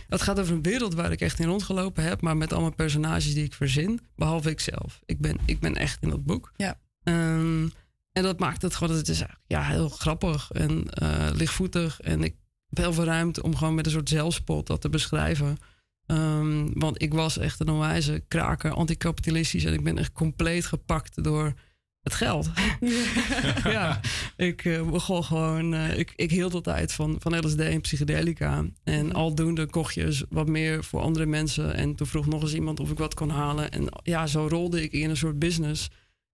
het 0.07 0.21
gaat 0.21 0.39
over 0.39 0.53
een 0.53 0.61
wereld 0.61 0.93
waar 0.93 1.11
ik 1.11 1.21
echt 1.21 1.39
in 1.39 1.47
rondgelopen 1.47 2.03
heb... 2.03 2.21
maar 2.21 2.37
met 2.37 2.53
allemaal 2.53 2.75
personages 2.75 3.33
die 3.33 3.43
ik 3.43 3.53
verzin. 3.53 3.99
Behalve 4.15 4.49
ikzelf. 4.49 4.99
Ik 5.05 5.19
ben, 5.19 5.37
ik 5.45 5.59
ben 5.59 5.75
echt 5.75 5.97
in 6.01 6.09
dat 6.09 6.25
boek. 6.25 6.51
Ja. 6.55 6.79
Ehm, 7.03 7.67
en 8.11 8.23
dat 8.23 8.39
maakt 8.39 8.61
het 8.61 8.75
gewoon, 8.75 8.95
het 8.95 9.09
is 9.09 9.23
ja, 9.47 9.63
heel 9.63 9.89
grappig 9.89 10.51
en 10.51 10.89
eh, 10.89 11.29
lichtvoetig. 11.33 11.99
En 11.99 12.23
ik 12.23 12.35
heel 12.69 12.93
veel 12.93 13.03
ruimte 13.03 13.43
om 13.43 13.55
gewoon 13.55 13.75
met 13.75 13.85
een 13.85 13.91
soort 13.91 14.09
zelfspot 14.09 14.67
dat 14.67 14.81
te 14.81 14.89
beschrijven. 14.89 15.57
Ehm, 16.05 16.67
want 16.73 17.01
ik 17.01 17.13
was 17.13 17.37
echt 17.37 17.59
een 17.59 17.69
onwijze 17.69 18.23
kraker, 18.27 18.71
anticapitalistisch. 18.71 19.65
En 19.65 19.73
ik 19.73 19.83
ben 19.83 19.97
echt 19.97 20.11
compleet 20.11 20.65
gepakt 20.65 21.23
door 21.23 21.53
het 22.01 22.13
geld. 22.13 22.49
ja, 23.77 23.99
ik 24.35 24.65
eh, 24.65 24.89
begon 24.89 25.23
gewoon, 25.23 25.73
eh, 25.73 25.97
ik, 25.97 26.13
ik 26.15 26.31
hield 26.31 26.53
altijd 26.53 26.93
van, 26.93 27.15
van 27.19 27.45
LSD 27.45 27.59
en 27.59 27.81
psychedelica. 27.81 28.65
En 28.83 29.13
aldoende 29.13 29.65
kocht 29.65 29.93
je 29.93 30.25
wat 30.29 30.47
meer 30.47 30.83
voor 30.83 31.01
andere 31.01 31.25
mensen. 31.25 31.73
En 31.73 31.95
toen 31.95 32.07
vroeg 32.07 32.25
nog 32.25 32.41
eens 32.41 32.53
iemand 32.53 32.79
of 32.79 32.91
ik 32.91 32.97
wat 32.97 33.13
kon 33.13 33.29
halen. 33.29 33.71
En 33.71 33.87
ja, 34.03 34.27
zo 34.27 34.47
rolde 34.47 34.83
ik 34.83 34.91
in 34.91 35.09
een 35.09 35.17
soort 35.17 35.39
business 35.39 35.89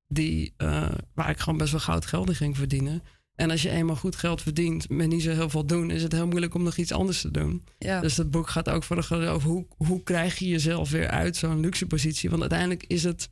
die, 0.08 0.54
eh, 0.58 0.92
waar 1.14 1.30
ik 1.30 1.40
gewoon 1.40 1.58
best 1.58 1.72
wel 1.72 1.80
goud 1.80 2.06
geld 2.06 2.30
in 2.30 2.36
ging 2.36 2.58
verdienen. 2.58 3.04
En 3.36 3.52
als 3.52 3.62
je 3.62 3.70
eenmaal 3.70 3.96
goed 3.96 4.16
geld 4.16 4.42
verdient 4.42 4.90
met 4.90 5.08
niet 5.08 5.24
zo 5.24 5.32
heel 5.32 5.50
veel 5.50 5.66
doen, 5.66 5.92
is 5.92 6.04
het 6.04 6.12
heel 6.12 6.28
moeilijk 6.28 6.54
om 6.54 6.64
nog 6.64 6.78
iets 6.78 6.92
anders 6.92 7.22
te 7.22 7.32
doen. 7.32 7.64
Ja. 7.80 8.00
Dus 8.00 8.16
dat 8.16 8.32
boek 8.32 8.50
gaat 8.50 8.70
ook 8.70 8.84
voor 8.84 9.06
deel 9.10 9.28
over 9.28 9.50
hoe, 9.50 9.66
hoe 9.78 10.04
krijg 10.04 10.40
je 10.40 10.48
jezelf 10.48 10.90
weer 10.90 11.08
uit 11.08 11.36
zo'n 11.36 11.60
luxe 11.60 11.86
positie. 11.86 12.30
Want 12.30 12.42
uiteindelijk 12.42 12.84
is 12.88 13.04
het 13.04 13.30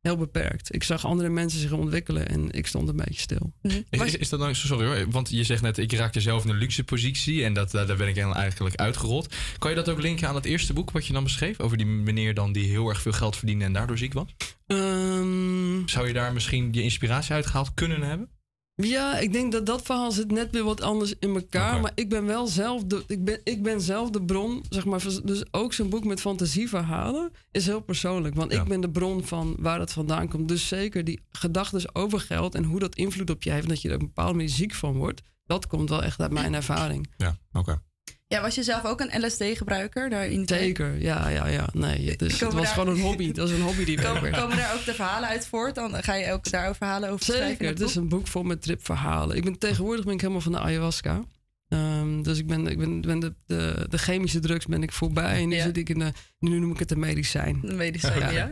heel 0.00 0.16
beperkt. 0.16 0.74
Ik 0.74 0.82
zag 0.82 1.04
andere 1.04 1.28
mensen 1.28 1.60
zich 1.60 1.72
ontwikkelen 1.72 2.28
en 2.28 2.50
ik 2.50 2.66
stond 2.66 2.88
een 2.88 2.96
beetje 2.96 3.20
stil. 3.20 3.52
Is, 3.62 4.00
is, 4.00 4.16
is 4.16 4.28
dat 4.28 4.40
dan, 4.40 4.54
sorry 4.54 4.86
hoor, 4.86 5.10
want 5.10 5.30
je 5.30 5.44
zegt 5.44 5.62
net, 5.62 5.78
ik 5.78 5.92
raakte 5.92 6.20
zelf 6.20 6.44
in 6.44 6.50
een 6.50 6.56
luxe 6.56 6.84
positie 6.84 7.44
en 7.44 7.52
dat, 7.54 7.70
daar 7.70 7.96
ben 7.96 8.08
ik 8.08 8.16
eigenlijk 8.16 8.76
uitgerold. 8.76 9.34
Kan 9.58 9.70
je 9.70 9.76
dat 9.76 9.88
ook 9.88 10.00
linken 10.00 10.28
aan 10.28 10.34
het 10.34 10.44
eerste 10.44 10.72
boek 10.72 10.90
wat 10.90 11.06
je 11.06 11.12
dan 11.12 11.22
beschreef? 11.22 11.60
Over 11.60 11.76
die 11.76 11.86
meneer 11.86 12.34
dan 12.34 12.52
die 12.52 12.68
heel 12.68 12.88
erg 12.88 13.02
veel 13.02 13.12
geld 13.12 13.36
verdiende 13.36 13.64
en 13.64 13.72
daardoor 13.72 13.98
ziek 13.98 14.12
was? 14.12 14.34
Ehm, 14.66 15.86
Zou 15.86 16.06
je 16.06 16.12
daar 16.12 16.32
misschien 16.32 16.68
je 16.72 16.82
inspiratie 16.82 17.34
uitgehaald 17.34 17.74
kunnen 17.74 18.02
hebben? 18.02 18.28
Ja, 18.76 19.18
ik 19.18 19.32
denk 19.32 19.52
dat 19.52 19.66
dat 19.66 19.82
verhaal 19.82 20.12
zit 20.12 20.30
net 20.30 20.50
weer 20.50 20.64
wat 20.64 20.80
anders 20.80 21.14
in 21.18 21.34
elkaar. 21.34 21.80
Maar 21.80 21.92
ik 21.94 22.08
ben 22.08 22.24
wel 22.24 22.46
zelf 22.46 22.84
de, 22.84 23.04
ik 23.06 23.24
ben, 23.24 23.40
ik 23.44 23.62
ben 23.62 23.80
zelf 23.80 24.10
de 24.10 24.22
bron, 24.22 24.64
zeg 24.68 24.84
maar. 24.84 25.04
Dus 25.24 25.44
ook 25.50 25.72
zo'n 25.72 25.88
boek 25.88 26.04
met 26.04 26.20
fantasieverhalen 26.20 27.30
is 27.50 27.66
heel 27.66 27.80
persoonlijk. 27.80 28.34
Want 28.34 28.52
ik 28.52 28.64
ben 28.64 28.80
de 28.80 28.90
bron 28.90 29.24
van 29.24 29.56
waar 29.58 29.80
het 29.80 29.92
vandaan 29.92 30.28
komt. 30.28 30.48
Dus 30.48 30.68
zeker 30.68 31.04
die 31.04 31.20
gedachten 31.30 31.94
over 31.94 32.20
geld 32.20 32.54
en 32.54 32.64
hoe 32.64 32.78
dat 32.78 32.94
invloed 32.94 33.30
op 33.30 33.42
je 33.42 33.50
heeft... 33.50 33.62
en 33.62 33.68
dat 33.68 33.82
je 33.82 33.88
er 33.88 33.94
op 33.94 34.00
een 34.00 34.06
bepaalde 34.06 34.32
manier 34.32 34.48
ziek 34.48 34.74
van 34.74 34.96
wordt... 34.96 35.22
dat 35.46 35.66
komt 35.66 35.88
wel 35.88 36.02
echt 36.02 36.20
uit 36.20 36.32
mijn 36.32 36.54
ervaring. 36.54 37.12
Ja, 37.16 37.36
oké. 37.52 37.82
Ja, 38.26 38.40
was 38.40 38.54
je 38.54 38.62
zelf 38.62 38.84
ook 38.84 39.00
een 39.00 39.24
LSD-gebruiker 39.26 40.10
daarin? 40.10 40.48
Zeker, 40.48 41.00
ja, 41.02 41.28
ja, 41.28 41.46
ja. 41.46 41.68
Nee, 41.72 42.10
het, 42.10 42.22
is, 42.22 42.30
het 42.32 42.40
Komen 42.40 42.56
was 42.56 42.64
daar- 42.64 42.74
gewoon 42.74 42.94
een 42.94 43.00
hobby. 43.02 43.32
Dat 43.32 43.48
was 43.50 43.58
een 43.58 43.64
hobby 43.64 43.84
die 43.84 44.00
Komen, 44.02 44.32
komen 44.32 44.56
daar 44.56 44.74
ook 44.74 44.84
de 44.84 44.94
verhalen 44.94 45.28
uit 45.28 45.46
voort? 45.46 45.74
Dan 45.74 46.02
ga 46.02 46.14
je 46.14 46.32
ook 46.32 46.50
daarover 46.50 46.76
verhalen 46.76 47.10
over 47.10 47.24
schrijven 47.24 47.48
Zeker, 47.48 47.66
het 47.68 47.78
het 47.78 47.88
is 47.88 47.94
een 47.94 48.08
boek 48.08 48.26
vol 48.26 48.42
met 48.42 48.62
tripverhalen. 48.62 49.36
Ik 49.36 49.44
ben, 49.44 49.58
tegenwoordig 49.58 50.04
ben 50.04 50.14
ik 50.14 50.20
helemaal 50.20 50.42
van 50.42 50.52
de 50.52 50.58
ayahuasca. 50.58 51.22
Ehm, 51.68 52.22
dus 52.22 52.38
ik 52.38 52.46
ben, 52.46 52.66
ik 52.66 52.78
ben, 52.78 53.00
ben 53.00 53.18
de, 53.18 53.34
de, 53.46 53.86
de 53.88 53.98
chemische 53.98 54.40
drugs 54.40 54.66
ben 54.66 54.82
ik 54.82 54.92
voorbij. 54.92 55.42
En 55.42 55.48
nu, 55.48 55.58
zit 55.60 55.76
ik 55.76 55.88
in 55.88 55.98
de, 55.98 56.12
nu 56.38 56.58
noem 56.58 56.70
ik 56.72 56.78
het 56.78 56.90
een 56.90 56.98
medicijn. 56.98 57.60
Een 57.62 57.76
medicijn, 57.76 58.32
ja. 58.32 58.50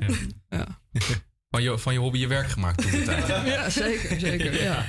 ja. 0.48 0.80
Van 1.50 1.62
je, 1.62 1.78
van 1.78 1.92
je 1.92 1.98
hobby 1.98 2.18
je 2.18 2.26
werk 2.26 2.48
gemaakt 2.48 2.82
toen 2.82 2.90
de 2.90 3.02
tijd. 3.02 3.26
Ja, 3.46 3.70
zeker, 3.70 4.20
zeker. 4.20 4.62
Ja, 4.62 4.84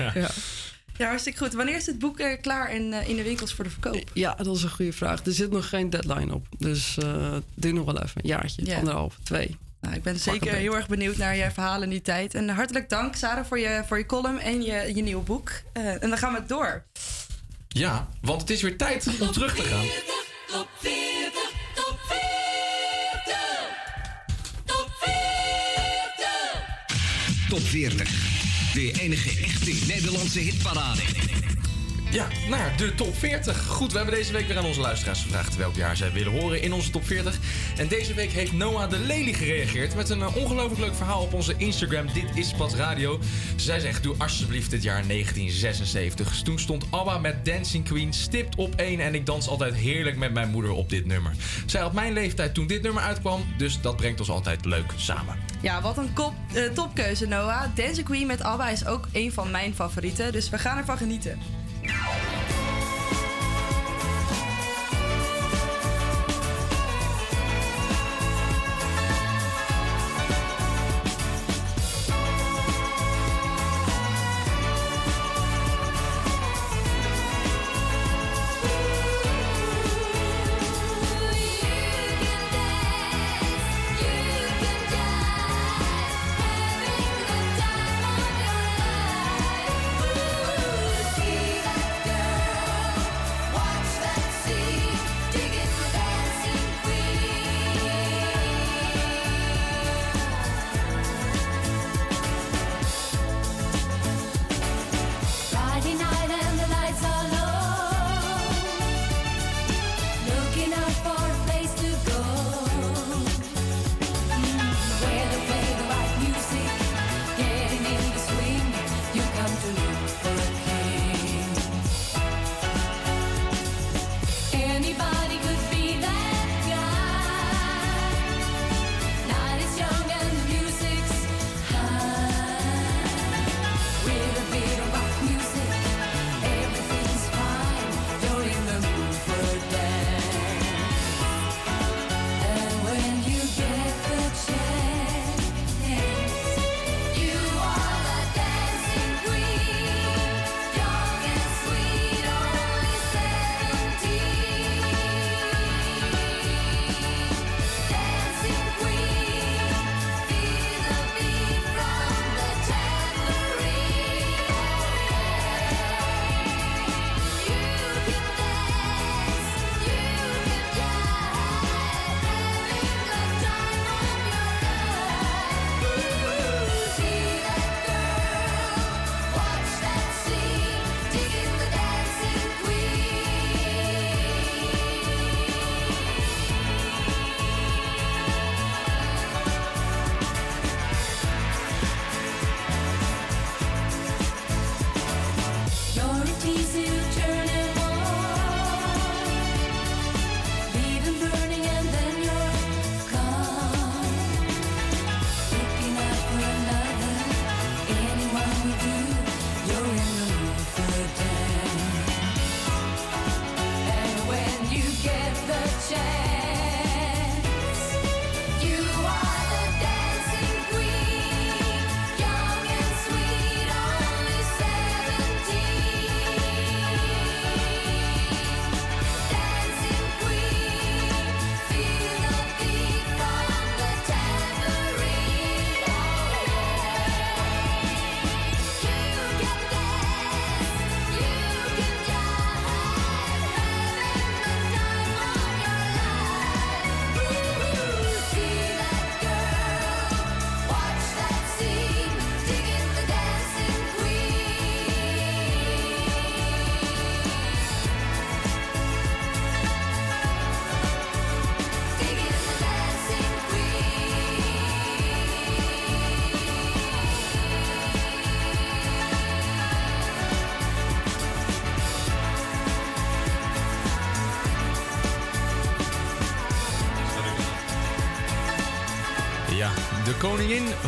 ja. 0.98 1.08
Hartstikke 1.08 1.40
goed. 1.40 1.54
Wanneer 1.54 1.76
is 1.76 1.86
het 1.86 2.00
boek 2.00 2.20
eh, 2.20 2.42
klaar 2.42 2.74
in, 2.76 2.94
eh, 2.94 3.10
in 3.10 3.16
de 3.16 3.24
winkels 3.24 3.54
voor 3.54 3.64
de 3.64 3.70
verkoop? 3.70 4.04
Ja, 4.14 4.36
dat 4.36 4.56
is 4.56 4.64
een 4.64 4.70
goede 4.70 4.94
vraag. 4.94 5.26
Er 5.26 5.32
zit 5.34 5.52
nog 5.52 5.70
geen 5.70 5.90
deadline 5.90 6.34
op. 6.34 6.48
Dus 6.58 6.98
eh 6.98 7.36
duurt 7.56 7.76
nog 7.76 7.86
wel 7.86 8.02
even. 8.02 8.22
Een 8.22 8.28
jaartje, 8.30 8.66
Ja. 8.66 8.78
anderhalf, 8.78 9.18
twee. 9.24 9.58
Nou, 9.82 9.96
ik 9.96 10.04
ben 10.04 10.14
Pak 10.14 10.22
zeker 10.22 10.54
heel 10.54 10.76
erg 10.76 10.88
benieuwd 10.88 11.18
naar 11.18 11.36
je 11.36 11.52
verhalen 11.52 11.84
in 11.84 11.90
die 11.90 12.02
tijd. 12.02 12.36
En 12.36 12.50
hartelijk 12.50 12.90
dank, 12.90 13.16
Sarah, 13.16 13.46
voor 13.46 13.60
je, 13.60 13.84
voor 13.88 13.98
je 13.98 14.06
column 14.06 14.40
en 14.40 14.62
je, 14.62 14.92
je 14.96 15.02
nieuwe 15.02 15.24
boek. 15.24 15.52
Eh, 15.74 16.04
en 16.04 16.10
dan 16.10 16.18
gaan 16.18 16.34
we 16.34 16.42
door. 16.48 16.84
Ja, 17.68 18.08
want 18.22 18.42
het 18.42 18.50
is 18.50 18.62
weer 18.62 18.78
tijd 18.78 19.08
om 19.20 19.32
terug 19.32 19.56
te 19.56 19.62
gaan. 19.62 19.86
Top 20.48 20.70
40, 20.80 21.52
top 21.76 22.00
40. 22.08 23.38
Top 24.66 24.90
40. 25.00 27.50
Top 27.50 27.62
40. 27.62 28.32
De 28.74 28.92
enige 29.02 29.30
echte 29.68 29.88
Nederlandse 29.88 30.40
hitparade. 30.42 31.02
Ja, 32.14 32.28
naar 32.50 32.78
de 32.78 32.96
top 32.96 33.18
40. 33.18 33.66
Goed, 33.66 33.92
we 33.92 33.98
hebben 33.98 34.16
deze 34.16 34.32
week 34.32 34.48
weer 34.48 34.58
aan 34.58 34.66
onze 34.66 34.80
luisteraars 34.80 35.22
gevraagd 35.22 35.56
welk 35.56 35.76
jaar 35.76 35.98
zij 35.98 36.12
willen 36.12 36.40
horen 36.40 36.62
in 36.62 36.74
onze 36.74 36.90
top 36.90 37.06
40. 37.06 37.38
En 37.78 37.88
deze 37.88 38.14
week 38.14 38.32
heeft 38.32 38.52
Noah 38.52 38.90
de 38.90 39.00
Lely 39.00 39.34
gereageerd 39.34 39.96
met 39.96 40.10
een 40.10 40.22
eh, 40.22 40.36
ongelooflijk 40.36 40.80
leuk 40.80 40.96
verhaal 40.96 41.22
op 41.22 41.34
onze 41.34 41.54
Instagram. 41.58 42.06
Dit 42.14 42.26
is 42.36 42.54
pas 42.54 42.76
radio. 42.76 43.20
Zij 43.56 43.80
zegt, 43.80 44.04
doe 44.04 44.16
alsjeblieft 44.18 44.72
het 44.72 44.84
jaar 44.84 45.08
1976. 45.08 46.42
Toen 46.42 46.60
stond 46.60 46.86
ABBA 46.90 47.18
met 47.18 47.46
Dancing 47.46 47.86
Queen 47.86 48.14
stipt 48.14 48.56
op 48.56 48.76
1 48.76 49.00
en 49.00 49.16
ik 49.16 49.26
dans 49.26 49.48
altijd 49.48 49.74
heerlijk 49.74 50.18
met 50.18 50.34
mijn 50.34 50.50
moeder 50.50 50.72
op 50.72 50.90
dit 50.90 51.06
nummer. 51.06 51.32
Zij 51.66 51.82
had 51.82 51.94
mijn 51.94 52.14
leeftijd 52.14 52.54
toen 52.54 52.68
dit 52.68 52.82
nummer 52.82 53.04
uitkwam, 53.04 53.46
dus 53.58 53.82
dat 53.82 53.96
brengt 53.96 54.20
ons 54.20 54.30
altijd 54.30 54.66
leuk 54.66 54.94
samen. 54.96 55.36
Ja, 55.62 55.82
wat 55.82 55.98
een 55.98 56.14
eh, 56.54 56.64
topkeuze, 56.64 57.28
Noah. 57.28 57.76
Dancing 57.76 58.06
Queen 58.06 58.28
met 58.28 58.42
ABBA 58.42 58.70
is 58.70 58.86
ook 58.86 59.08
een 59.12 59.32
van 59.32 59.52
mijn 59.52 59.76
favorieten. 59.76 60.32
Dus 60.32 60.50
we 60.50 60.58
gaan 60.58 60.78
ervan 60.78 60.98
genieten. 60.98 61.63
Now. 61.86 62.43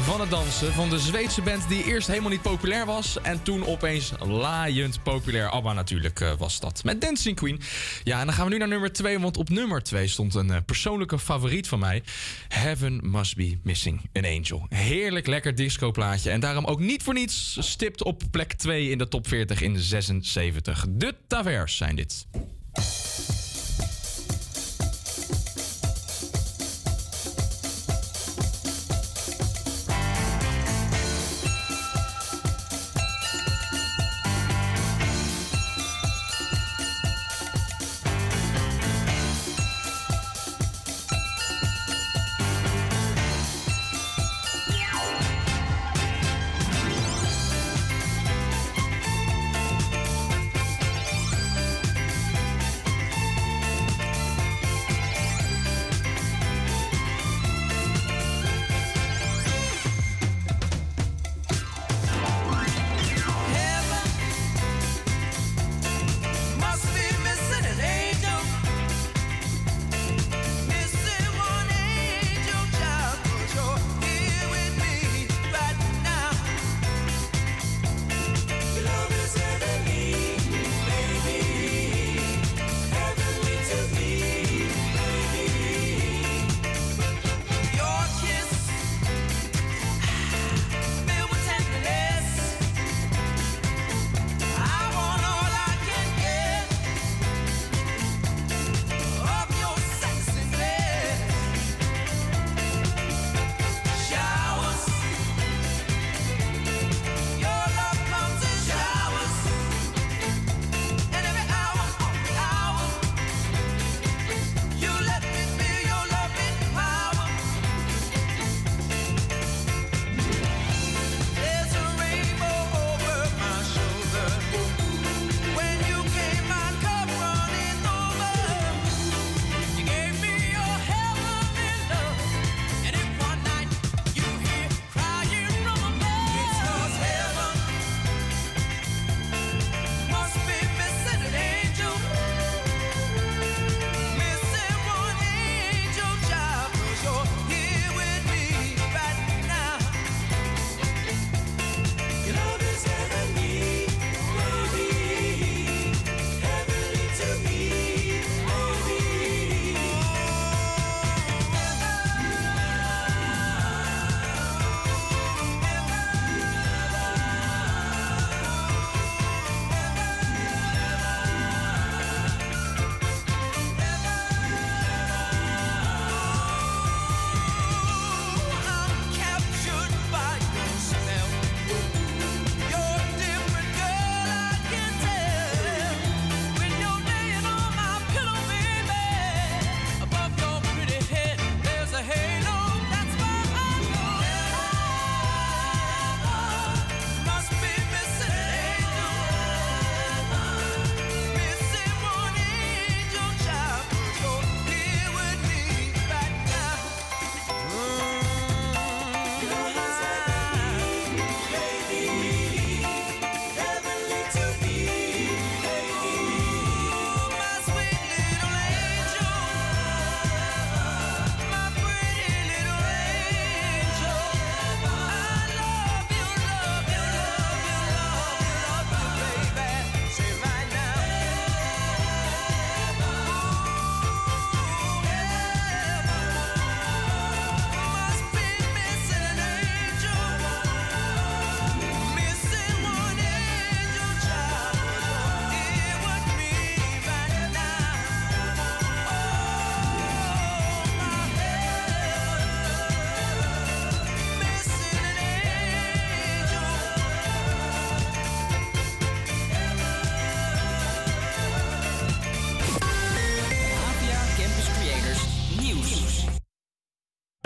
Van 0.06 0.20
het 0.20 0.30
dansen. 0.30 0.74
Van 0.74 0.90
de 0.90 1.00
Zweedse 1.00 1.42
band 1.42 1.70
die 1.70 1.84
eerst 1.84 2.08
helemaal 2.08 2.30
niet 2.30 2.42
populair 2.42 2.86
was. 2.86 3.22
En 3.22 3.44
toen 3.44 3.66
opeens 3.66 4.12
laaiend 4.20 5.04
populair. 5.04 5.50
ABBA 5.50 5.74
natuurlijk 5.74 6.20
eh, 6.20 6.32
was 6.38 6.60
dat. 6.60 6.84
Met 6.84 7.02
Dancing 7.02 7.36
Queen. 7.36 7.60
Ja, 8.04 8.20
en 8.20 8.26
dan 8.26 8.36
gaan 8.36 8.46
we 8.46 8.52
nu 8.52 8.58
naar 8.58 8.68
nummer 8.68 8.94
2. 8.94 9.20
Want 9.20 9.38
op 9.38 9.50
nummer 9.50 9.84
2 9.84 10.08
stond 10.08 10.36
een 10.36 10.52
eh, 10.52 10.58
persoonlijke 10.66 11.20
favoriet 11.20 11.68
van 11.68 11.80
mij. 11.80 12.04
Heaven 12.48 13.00
Must 13.04 13.36
Be 13.36 13.58
Missing 13.64 14.02
an 14.14 14.26
Angel. 14.26 14.66
Heerlijk 14.70 15.28
lekker 15.28 15.56
discoplaatje. 15.56 16.30
En 16.30 16.40
daarom 16.40 16.66
ook 16.66 16.80
niet 16.80 17.04
voor 17.04 17.14
niets 17.14 17.58
stipt 17.60 18.04
op 18.04 18.24
plek 18.32 18.54
2 18.54 18.90
in 18.90 18.98
de 18.98 19.08
top 19.08 19.28
40 19.28 19.62
in 19.62 19.80
76. 19.80 20.86
De 20.90 21.16
Tavers 21.28 21.78
zijn 21.78 21.96
dit. 21.96 22.28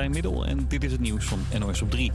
Middel 0.09 0.45
en 0.45 0.65
dit 0.67 0.83
is 0.83 0.91
het 0.91 1.01
nieuws 1.01 1.25
van 1.25 1.39
NOS 1.59 1.81
op 1.81 1.91
3. 1.91 2.11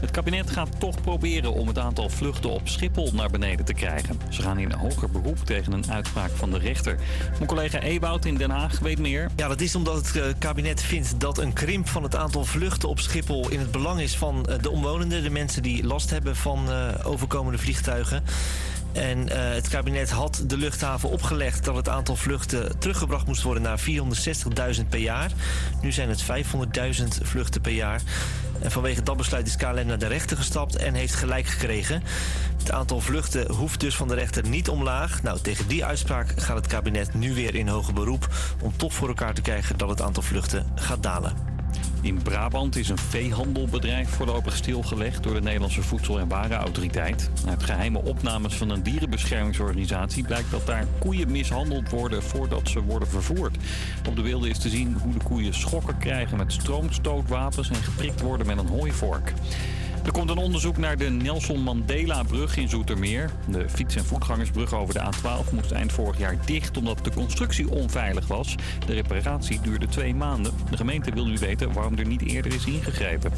Het 0.00 0.10
kabinet 0.10 0.50
gaat 0.50 0.80
toch 0.80 1.00
proberen 1.00 1.52
om 1.52 1.68
het 1.68 1.78
aantal 1.78 2.08
vluchten 2.08 2.50
op 2.50 2.68
Schiphol 2.68 3.10
naar 3.12 3.30
beneden 3.30 3.64
te 3.64 3.72
krijgen. 3.72 4.20
Ze 4.28 4.42
gaan 4.42 4.58
in 4.58 4.72
hoger 4.72 5.10
beroep 5.10 5.38
tegen 5.38 5.72
een 5.72 5.90
uitspraak 5.90 6.30
van 6.30 6.50
de 6.50 6.58
rechter. 6.58 6.98
Mijn 7.32 7.46
collega 7.46 7.80
Ewout 7.80 8.24
in 8.24 8.34
Den 8.34 8.50
Haag 8.50 8.78
weet 8.78 8.98
meer. 8.98 9.30
Ja, 9.36 9.48
dat 9.48 9.60
is 9.60 9.74
omdat 9.74 9.96
het 9.96 10.16
eh, 10.16 10.24
kabinet 10.38 10.82
vindt 10.82 11.20
dat 11.20 11.38
een 11.38 11.52
krimp 11.52 11.88
van 11.88 12.02
het 12.02 12.16
aantal 12.16 12.44
vluchten 12.44 12.88
op 12.88 13.00
Schiphol 13.00 13.50
in 13.50 13.58
het 13.58 13.70
belang 13.70 14.00
is 14.00 14.16
van 14.16 14.46
eh, 14.46 14.62
de 14.62 14.70
omwonenden, 14.70 15.22
de 15.22 15.30
mensen 15.30 15.62
die 15.62 15.84
last 15.84 16.10
hebben 16.10 16.36
van 16.36 16.70
eh, 16.70 16.94
overkomende 17.02 17.58
vliegtuigen. 17.58 18.22
En 18.98 19.28
eh, 19.28 19.54
het 19.54 19.68
kabinet 19.68 20.10
had 20.10 20.42
de 20.46 20.56
luchthaven 20.56 21.08
opgelegd 21.08 21.64
dat 21.64 21.76
het 21.76 21.88
aantal 21.88 22.16
vluchten 22.16 22.78
teruggebracht 22.78 23.26
moest 23.26 23.42
worden 23.42 23.62
naar 23.62 23.80
460.000 23.80 24.88
per 24.88 24.98
jaar. 24.98 25.30
Nu 25.82 25.92
zijn 25.92 26.08
het 26.08 26.22
500.000 26.22 27.04
vluchten 27.22 27.60
per 27.60 27.72
jaar. 27.72 28.00
En 28.60 28.70
vanwege 28.70 29.02
dat 29.02 29.16
besluit 29.16 29.46
is 29.46 29.56
KLM 29.56 29.86
naar 29.86 29.98
de 29.98 30.06
rechter 30.06 30.36
gestapt 30.36 30.76
en 30.76 30.94
heeft 30.94 31.14
gelijk 31.14 31.46
gekregen. 31.46 32.02
Het 32.58 32.72
aantal 32.72 33.00
vluchten 33.00 33.52
hoeft 33.52 33.80
dus 33.80 33.96
van 33.96 34.08
de 34.08 34.14
rechter 34.14 34.48
niet 34.48 34.68
omlaag. 34.68 35.22
Nou, 35.22 35.40
tegen 35.40 35.68
die 35.68 35.84
uitspraak 35.84 36.32
gaat 36.36 36.56
het 36.56 36.66
kabinet 36.66 37.14
nu 37.14 37.34
weer 37.34 37.54
in 37.54 37.68
hoger 37.68 37.94
beroep... 37.94 38.28
om 38.62 38.76
toch 38.76 38.94
voor 38.94 39.08
elkaar 39.08 39.34
te 39.34 39.42
krijgen 39.42 39.78
dat 39.78 39.88
het 39.88 40.02
aantal 40.02 40.22
vluchten 40.22 40.66
gaat 40.74 41.02
dalen. 41.02 41.57
In 42.08 42.22
Brabant 42.22 42.76
is 42.76 42.88
een 42.88 42.98
veehandelbedrijf 42.98 44.08
voorlopig 44.08 44.56
stilgelegd 44.56 45.22
door 45.22 45.34
de 45.34 45.40
Nederlandse 45.40 45.82
Voedsel- 45.82 46.18
en 46.18 46.28
Warenautoriteit. 46.28 47.30
Uit 47.48 47.62
geheime 47.62 48.02
opnames 48.02 48.54
van 48.54 48.70
een 48.70 48.82
dierenbeschermingsorganisatie 48.82 50.24
blijkt 50.24 50.50
dat 50.50 50.66
daar 50.66 50.86
koeien 50.98 51.30
mishandeld 51.30 51.90
worden 51.90 52.22
voordat 52.22 52.68
ze 52.68 52.82
worden 52.82 53.08
vervoerd. 53.08 53.56
Op 54.08 54.16
de 54.16 54.22
beelden 54.22 54.50
is 54.50 54.58
te 54.58 54.68
zien 54.68 54.96
hoe 55.02 55.12
de 55.12 55.24
koeien 55.24 55.54
schokken 55.54 55.98
krijgen 55.98 56.36
met 56.36 56.52
stroomstootwapens 56.52 57.68
en 57.68 57.82
geprikt 57.82 58.20
worden 58.20 58.46
met 58.46 58.58
een 58.58 58.68
hooivork. 58.68 59.32
Er 60.08 60.14
komt 60.14 60.30
een 60.30 60.36
onderzoek 60.36 60.76
naar 60.76 60.96
de 60.96 61.10
Nelson 61.10 61.62
Mandela-brug 61.62 62.56
in 62.56 62.68
Zoetermeer. 62.68 63.30
De 63.48 63.68
fiets- 63.68 63.96
en 63.96 64.04
voetgangersbrug 64.04 64.74
over 64.74 64.94
de 64.94 65.00
A12 65.00 65.52
moest 65.52 65.70
eind 65.70 65.92
vorig 65.92 66.18
jaar 66.18 66.36
dicht 66.44 66.76
omdat 66.76 67.04
de 67.04 67.10
constructie 67.10 67.70
onveilig 67.70 68.26
was. 68.26 68.54
De 68.86 68.94
reparatie 68.94 69.60
duurde 69.60 69.86
twee 69.86 70.14
maanden. 70.14 70.52
De 70.70 70.76
gemeente 70.76 71.10
wil 71.10 71.26
nu 71.26 71.38
weten 71.38 71.72
waarom 71.72 71.98
er 71.98 72.06
niet 72.06 72.22
eerder 72.22 72.54
is 72.54 72.64
ingegrepen. 72.64 73.32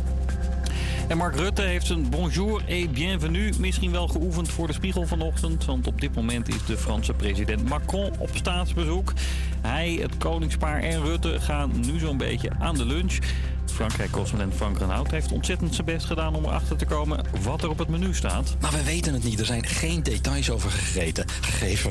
En 1.09 1.17
Mark 1.17 1.37
Rutte 1.37 1.63
heeft 1.63 1.87
zijn 1.87 2.09
bonjour 2.09 2.63
et 2.67 2.93
bienvenue 2.93 3.53
misschien 3.59 3.91
wel 3.91 4.09
geoefend 4.09 4.49
voor 4.49 4.67
de 4.67 4.73
spiegel 4.73 5.07
vanochtend. 5.07 5.65
Want 5.65 5.87
op 5.87 6.01
dit 6.01 6.15
moment 6.15 6.49
is 6.49 6.65
de 6.65 6.77
Franse 6.77 7.13
president 7.13 7.69
Macron 7.69 8.11
op 8.19 8.31
staatsbezoek. 8.33 9.13
Hij, 9.61 9.99
het 10.01 10.17
koningspaar 10.19 10.83
en 10.83 11.03
Rutte 11.03 11.41
gaan 11.41 11.71
nu 11.87 11.99
zo'n 11.99 12.17
beetje 12.17 12.51
aan 12.59 12.77
de 12.77 12.87
lunch. 12.87 13.19
Frankrijk-correspondent 13.71 14.55
Frank 14.55 14.79
Renaud 14.79 15.11
heeft 15.11 15.33
ontzettend 15.33 15.75
zijn 15.75 15.87
best 15.87 16.07
gedaan 16.07 16.35
om 16.35 16.45
erachter 16.45 16.77
te 16.77 16.85
komen 16.85 17.25
wat 17.43 17.63
er 17.63 17.71
op 17.71 17.79
het 17.79 17.89
menu 17.89 18.15
staat. 18.15 18.57
Maar 18.61 18.73
we 18.73 18.83
weten 18.83 19.13
het 19.13 19.25
niet. 19.25 19.41
Er 19.41 19.47
zijn 19.47 19.67
geen 19.67 20.03
details 20.03 20.51
over 20.51 20.71
gegeten, 20.71 21.25
gegeven. 21.41 21.91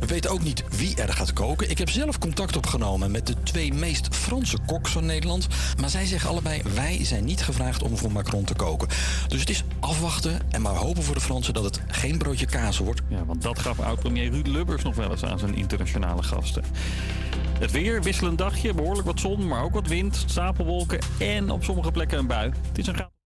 We 0.00 0.06
weten 0.06 0.30
ook 0.30 0.42
niet 0.42 0.64
wie 0.70 0.96
er 0.96 1.12
gaat 1.12 1.32
koken. 1.32 1.70
Ik 1.70 1.78
heb 1.78 1.90
zelf 1.90 2.18
contact 2.18 2.56
opgenomen 2.56 3.10
met 3.10 3.26
de 3.26 3.34
twee 3.42 3.74
meest 3.74 4.14
Franse 4.14 4.58
koks 4.66 4.90
van 4.90 5.06
Nederland. 5.06 5.46
Maar 5.80 5.90
zij 5.90 6.06
zeggen 6.06 6.30
allebei, 6.30 6.62
wij 6.74 7.04
zijn 7.04 7.24
niet 7.24 7.42
gevraagd 7.42 7.82
om 7.82 7.96
voor 7.96 8.12
Macron 8.12 8.44
te 8.44 8.54
koken. 8.54 8.88
Dus 9.28 9.40
het 9.40 9.50
is 9.50 9.64
afwachten 9.80 10.40
en 10.50 10.62
maar 10.62 10.74
hopen 10.74 11.02
voor 11.02 11.14
de 11.14 11.20
Fransen 11.20 11.54
dat 11.54 11.64
het 11.64 11.80
geen 11.86 12.18
broodje 12.18 12.46
kaas 12.46 12.78
wordt. 12.78 13.00
Ja, 13.08 13.24
want 13.24 13.42
dat 13.42 13.58
gaf 13.58 13.80
oud-premier 13.80 14.30
Ruud 14.30 14.46
Lubbers 14.46 14.82
nog 14.82 14.94
wel 14.94 15.10
eens 15.10 15.24
aan 15.24 15.38
zijn 15.38 15.54
internationale 15.54 16.22
gasten. 16.22 16.64
Het 17.58 17.70
weer, 17.70 18.02
wisselend 18.02 18.38
dagje, 18.38 18.74
behoorlijk 18.74 19.06
wat 19.06 19.20
zon, 19.20 19.46
maar 19.46 19.62
ook 19.62 19.72
wat 19.72 19.86
wind, 19.86 20.24
stapelwolken 20.26 20.98
en 21.18 21.50
op 21.50 21.64
sommige 21.64 21.90
plekken 21.90 22.18
een 22.18 22.26
bui. 22.26 22.52
Het 22.68 22.78
is 22.78 22.86
een. 22.86 23.17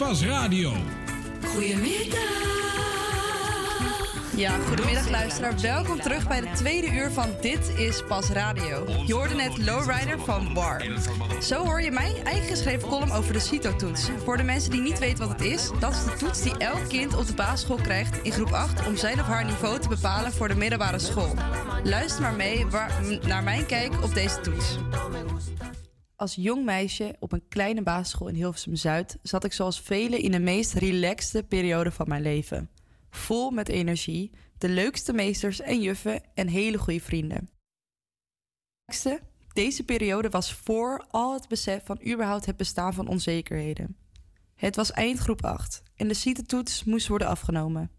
Pas 0.00 0.24
radio. 0.24 0.72
Goedemiddag. 1.44 2.18
Ja, 4.36 4.58
goedemiddag 4.68 5.10
luisteraar. 5.10 5.60
Welkom 5.60 6.00
terug 6.00 6.28
bij 6.28 6.40
de 6.40 6.50
tweede 6.54 6.92
uur 6.92 7.10
van 7.10 7.28
Dit 7.40 7.72
is 7.76 8.02
Pas 8.08 8.28
Radio. 8.28 8.86
Je 9.06 9.14
hoorde 9.14 9.34
net 9.34 9.58
Lowrider 9.58 10.20
van 10.20 10.54
War. 10.54 10.84
Zo 11.40 11.64
hoor 11.64 11.82
je 11.82 11.90
mijn 11.90 12.24
eigen 12.24 12.48
geschreven 12.48 12.88
column 12.88 13.12
over 13.12 13.32
de 13.32 13.40
CITO-toets. 13.40 14.10
Voor 14.24 14.36
de 14.36 14.42
mensen 14.42 14.70
die 14.70 14.80
niet 14.80 14.98
weten 14.98 15.28
wat 15.28 15.38
het 15.38 15.46
is, 15.46 15.70
dat 15.80 15.92
is 15.92 16.04
de 16.04 16.16
toets 16.18 16.42
die 16.42 16.56
elk 16.56 16.88
kind 16.88 17.16
op 17.16 17.26
de 17.26 17.34
basisschool 17.34 17.80
krijgt 17.82 18.22
in 18.22 18.32
groep 18.32 18.52
8 18.52 18.86
om 18.86 18.96
zijn 18.96 19.20
of 19.20 19.26
haar 19.26 19.44
niveau 19.44 19.78
te 19.78 19.88
bepalen 19.88 20.32
voor 20.32 20.48
de 20.48 20.56
middelbare 20.56 20.98
school. 20.98 21.34
Luister 21.82 22.22
maar 22.22 22.34
mee 22.34 22.66
naar 23.26 23.42
mijn 23.42 23.66
kijk 23.66 24.02
op 24.02 24.14
deze 24.14 24.40
toets. 24.40 24.78
Als 26.20 26.34
jong 26.34 26.64
meisje 26.64 27.16
op 27.18 27.32
een 27.32 27.48
kleine 27.48 27.82
basisschool 27.82 28.28
in 28.28 28.34
Hilversum 28.34 28.76
Zuid 28.76 29.18
zat 29.22 29.44
ik 29.44 29.52
zoals 29.52 29.80
velen 29.80 30.20
in 30.20 30.30
de 30.30 30.38
meest 30.38 30.72
relaxte 30.72 31.42
periode 31.42 31.90
van 31.90 32.08
mijn 32.08 32.22
leven. 32.22 32.70
Vol 33.10 33.50
met 33.50 33.68
energie, 33.68 34.30
de 34.58 34.68
leukste 34.68 35.12
meesters 35.12 35.60
en 35.60 35.80
juffen 35.80 36.22
en 36.34 36.48
hele 36.48 36.78
goede 36.78 37.00
vrienden. 37.00 37.50
Deze 39.52 39.84
periode 39.84 40.28
was 40.28 40.52
voor 40.52 41.06
al 41.10 41.34
het 41.34 41.48
besef 41.48 41.84
van 41.84 42.00
überhaupt 42.06 42.46
het 42.46 42.56
bestaan 42.56 42.94
van 42.94 43.08
onzekerheden. 43.08 43.96
Het 44.54 44.76
was 44.76 44.90
eindgroep 44.90 45.44
8 45.44 45.82
en 45.96 46.08
de 46.08 46.14
CITE-toets 46.14 46.84
moest 46.84 47.08
worden 47.08 47.28
afgenomen. 47.28 47.90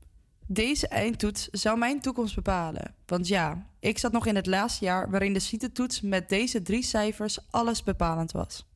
Deze 0.54 0.88
eindtoets 0.88 1.47
zou 1.47 1.78
mijn 1.78 1.99
toekomst 1.99 2.36
bepalen. 2.36 2.95
Want 3.06 3.28
ja, 3.28 3.68
ik 3.80 3.97
zat 3.97 4.12
nog 4.12 4.26
in 4.26 4.36
het 4.36 4.45
laatste 4.45 4.86
jaar 4.86 5.10
waarin 5.10 5.34
de 5.34 5.39
CITE-toets 5.39 6.02
met 6.02 6.30
deze 6.30 6.62
drie 6.62 6.84
cijfers 6.84 7.52
alles 7.52 7.84
bepalend 7.84 8.32
was. 8.32 8.68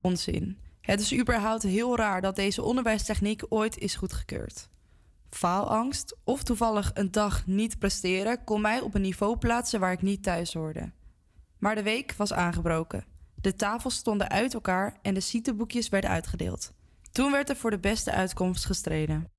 Onzin. 0.00 0.58
Het 0.80 1.00
is 1.00 1.14
überhaupt 1.14 1.62
heel 1.62 1.96
raar 1.96 2.20
dat 2.20 2.36
deze 2.36 2.62
onderwijstechniek 2.62 3.42
ooit 3.48 3.78
is 3.78 3.96
goedgekeurd. 3.96 4.68
Faalangst 5.30 6.16
of 6.24 6.42
toevallig 6.42 6.90
een 6.94 7.10
dag 7.10 7.46
niet 7.46 7.78
presteren 7.78 8.44
kon 8.44 8.60
mij 8.60 8.80
op 8.80 8.94
een 8.94 9.02
niveau 9.02 9.36
plaatsen 9.36 9.80
waar 9.80 9.92
ik 9.92 10.02
niet 10.02 10.22
thuis 10.22 10.54
hoorde. 10.54 10.92
Maar 11.58 11.74
de 11.74 11.82
week 11.82 12.14
was 12.16 12.32
aangebroken. 12.32 13.04
De 13.34 13.54
tafels 13.54 13.94
stonden 13.94 14.28
uit 14.28 14.54
elkaar 14.54 14.98
en 15.02 15.14
de 15.14 15.20
CITE-boekjes 15.20 15.88
werden 15.88 16.10
uitgedeeld. 16.10 16.72
Toen 17.12 17.32
werd 17.32 17.48
er 17.48 17.56
voor 17.56 17.70
de 17.70 17.78
beste 17.78 18.12
uitkomst 18.12 18.64
gestreden. 18.64 19.35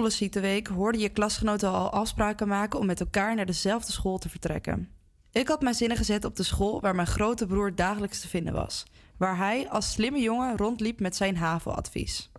Volle 0.00 0.12
CITE-week 0.12 0.66
hoorde 0.66 0.98
je 0.98 1.08
klasgenoten 1.08 1.70
al 1.70 1.90
afspraken 1.90 2.48
maken 2.48 2.78
om 2.78 2.86
met 2.86 3.00
elkaar 3.00 3.34
naar 3.34 3.46
dezelfde 3.46 3.92
school 3.92 4.18
te 4.18 4.28
vertrekken. 4.28 4.88
Ik 5.32 5.48
had 5.48 5.60
mijn 5.60 5.74
zinnen 5.74 5.96
gezet 5.96 6.24
op 6.24 6.36
de 6.36 6.42
school 6.42 6.80
waar 6.80 6.94
mijn 6.94 7.06
grote 7.06 7.46
broer 7.46 7.74
dagelijks 7.74 8.20
te 8.20 8.28
vinden 8.28 8.52
was, 8.52 8.86
waar 9.16 9.36
hij 9.36 9.68
als 9.68 9.92
slimme 9.92 10.20
jongen 10.20 10.56
rondliep 10.56 11.00
met 11.00 11.16
zijn 11.16 11.36
HAVO-advies. 11.36 12.30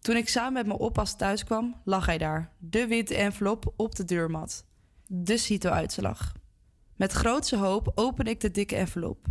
Toen 0.00 0.16
ik 0.16 0.28
samen 0.28 0.52
met 0.52 0.66
mijn 0.66 0.78
oppas 0.78 1.16
thuis 1.16 1.44
kwam, 1.44 1.80
lag 1.84 2.06
hij 2.06 2.18
daar, 2.18 2.52
de 2.58 2.86
witte 2.86 3.14
envelop 3.14 3.72
op 3.76 3.94
de 3.94 4.04
deurmat. 4.04 4.64
De 5.06 5.36
CITO-uitslag. 5.36 6.32
Met 6.96 7.12
grootse 7.12 7.56
hoop 7.56 7.92
opende 7.94 8.30
ik 8.30 8.40
de 8.40 8.50
dikke 8.50 8.76
envelop. 8.76 9.26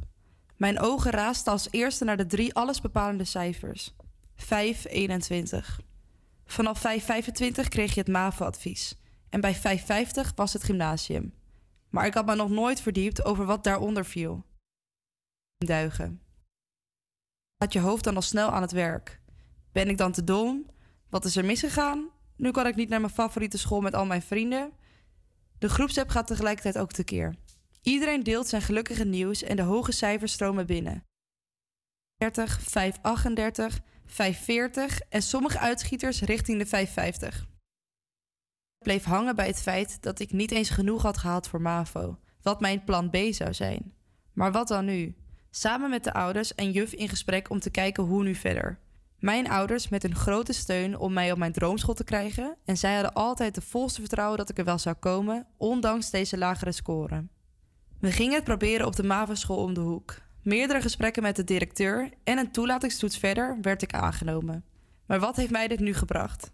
Mijn 0.58 0.80
ogen 0.80 1.12
raasten 1.12 1.52
als 1.52 1.68
eerste 1.72 2.04
naar 2.04 2.18
de 2.18 2.26
drie 2.26 2.54
allesbepalende 2.54 3.26
cijfers. 3.26 3.96
521. 4.36 5.80
Vanaf 6.54 6.80
525 6.80 7.68
kreeg 7.68 7.94
je 7.94 8.00
het 8.00 8.10
MAVO-advies. 8.10 8.96
En 9.30 9.42
bij 9.42 9.56
550 9.56 10.32
was 10.36 10.54
het 10.54 10.64
gymnasium. 10.64 11.34
Maar 11.90 12.06
ik 12.06 12.14
had 12.14 12.26
me 12.26 12.36
nog 12.36 12.50
nooit 12.50 12.82
verdiept 12.82 13.26
over 13.26 13.46
wat 13.46 13.64
daaronder 13.64 14.06
viel. 14.06 14.46
Duigen. 15.58 16.22
Gaat 17.58 17.74
je 17.74 17.80
hoofd 17.80 18.04
dan 18.04 18.16
al 18.16 18.22
snel 18.22 18.50
aan 18.50 18.62
het 18.62 18.72
werk? 18.72 19.22
Ben 19.72 19.90
ik 19.90 19.98
dan 19.98 20.12
te 20.12 20.24
dom? 20.24 20.66
Wat 21.10 21.26
is 21.26 21.36
er 21.36 21.46
misgegaan? 21.46 22.10
Nu 22.36 22.52
kan 22.52 22.68
ik 22.68 22.76
niet 22.76 22.90
naar 22.90 23.02
mijn 23.02 23.14
favoriete 23.14 23.58
school 23.58 23.82
met 23.82 23.96
al 23.96 24.06
mijn 24.06 24.22
vrienden. 24.22 24.72
De 25.58 25.70
groepsapp 25.70 26.10
gaat 26.10 26.28
tegelijkertijd 26.28 26.78
ook 26.78 26.92
tekeer. 26.92 27.36
Iedereen 27.82 28.24
deelt 28.24 28.48
zijn 28.48 28.62
gelukkige 28.62 29.06
nieuws 29.06 29.44
en 29.44 29.56
de 29.56 29.62
hoge 29.62 29.92
cijfers 29.92 30.34
stromen 30.34 30.66
binnen. 30.66 31.04
30, 32.16 32.62
538, 32.62 33.80
540 34.14 35.00
en 35.10 35.22
sommige 35.22 35.60
uitschieters 35.60 36.22
richting 36.22 36.60
de 36.60 36.66
550. 36.66 37.42
Ik 38.78 38.84
bleef 38.84 39.04
hangen 39.04 39.36
bij 39.36 39.48
het 39.48 39.62
feit 39.62 40.02
dat 40.02 40.20
ik 40.20 40.32
niet 40.32 40.52
eens 40.52 40.70
genoeg 40.70 41.02
had 41.02 41.18
gehaald 41.18 41.48
voor 41.48 41.62
MAVO, 41.62 42.18
wat 42.42 42.60
mijn 42.60 42.84
plan 42.84 43.10
B 43.10 43.18
zou 43.30 43.54
zijn. 43.54 43.94
Maar 44.34 44.52
wat 44.52 44.68
dan 44.68 44.86
nu? 44.86 45.16
Samen 45.50 45.90
met 45.90 46.04
de 46.04 46.14
ouders 46.14 46.56
en 46.56 46.72
juf 46.72 46.94
in 46.94 47.10
gesprek 47.10 47.50
om 47.50 47.60
te 47.60 47.70
kijken 47.70 48.04
hoe 48.04 48.24
nu 48.24 48.36
verder. 48.36 48.80
Mijn 49.20 49.50
ouders 49.50 49.90
met 49.90 50.04
hun 50.04 50.16
grote 50.16 50.54
steun 50.54 50.98
om 50.98 51.14
mij 51.14 51.32
op 51.32 51.38
mijn 51.38 51.52
droomschool 51.52 51.94
te 51.94 52.04
krijgen 52.04 52.58
en 52.66 52.78
zij 52.78 52.94
hadden 52.94 53.14
altijd 53.14 53.56
de 53.56 53.62
volste 53.62 54.00
vertrouwen 54.00 54.38
dat 54.38 54.50
ik 54.50 54.58
er 54.58 54.66
wel 54.66 54.80
zou 54.80 54.96
komen, 54.96 55.48
ondanks 55.58 56.10
deze 56.10 56.38
lagere 56.38 56.72
score. 56.72 57.28
We 58.00 58.12
gingen 58.12 58.36
het 58.36 58.44
proberen 58.44 58.86
op 58.86 58.96
de 58.96 59.04
MAVO-school 59.04 59.58
om 59.58 59.74
de 59.74 59.80
hoek. 59.80 60.23
Meerdere 60.44 60.82
gesprekken 60.82 61.24
met 61.24 61.36
de 61.36 61.44
directeur 61.44 62.10
en 62.24 62.38
een 62.38 62.52
toelatingstoets 62.52 63.18
verder 63.18 63.58
werd 63.62 63.82
ik 63.82 63.94
aangenomen. 63.94 64.66
Maar 65.06 65.20
wat 65.20 65.36
heeft 65.36 65.52
mij 65.52 65.68
dit 65.68 65.80
nu 65.80 65.94
gebracht? 65.94 66.52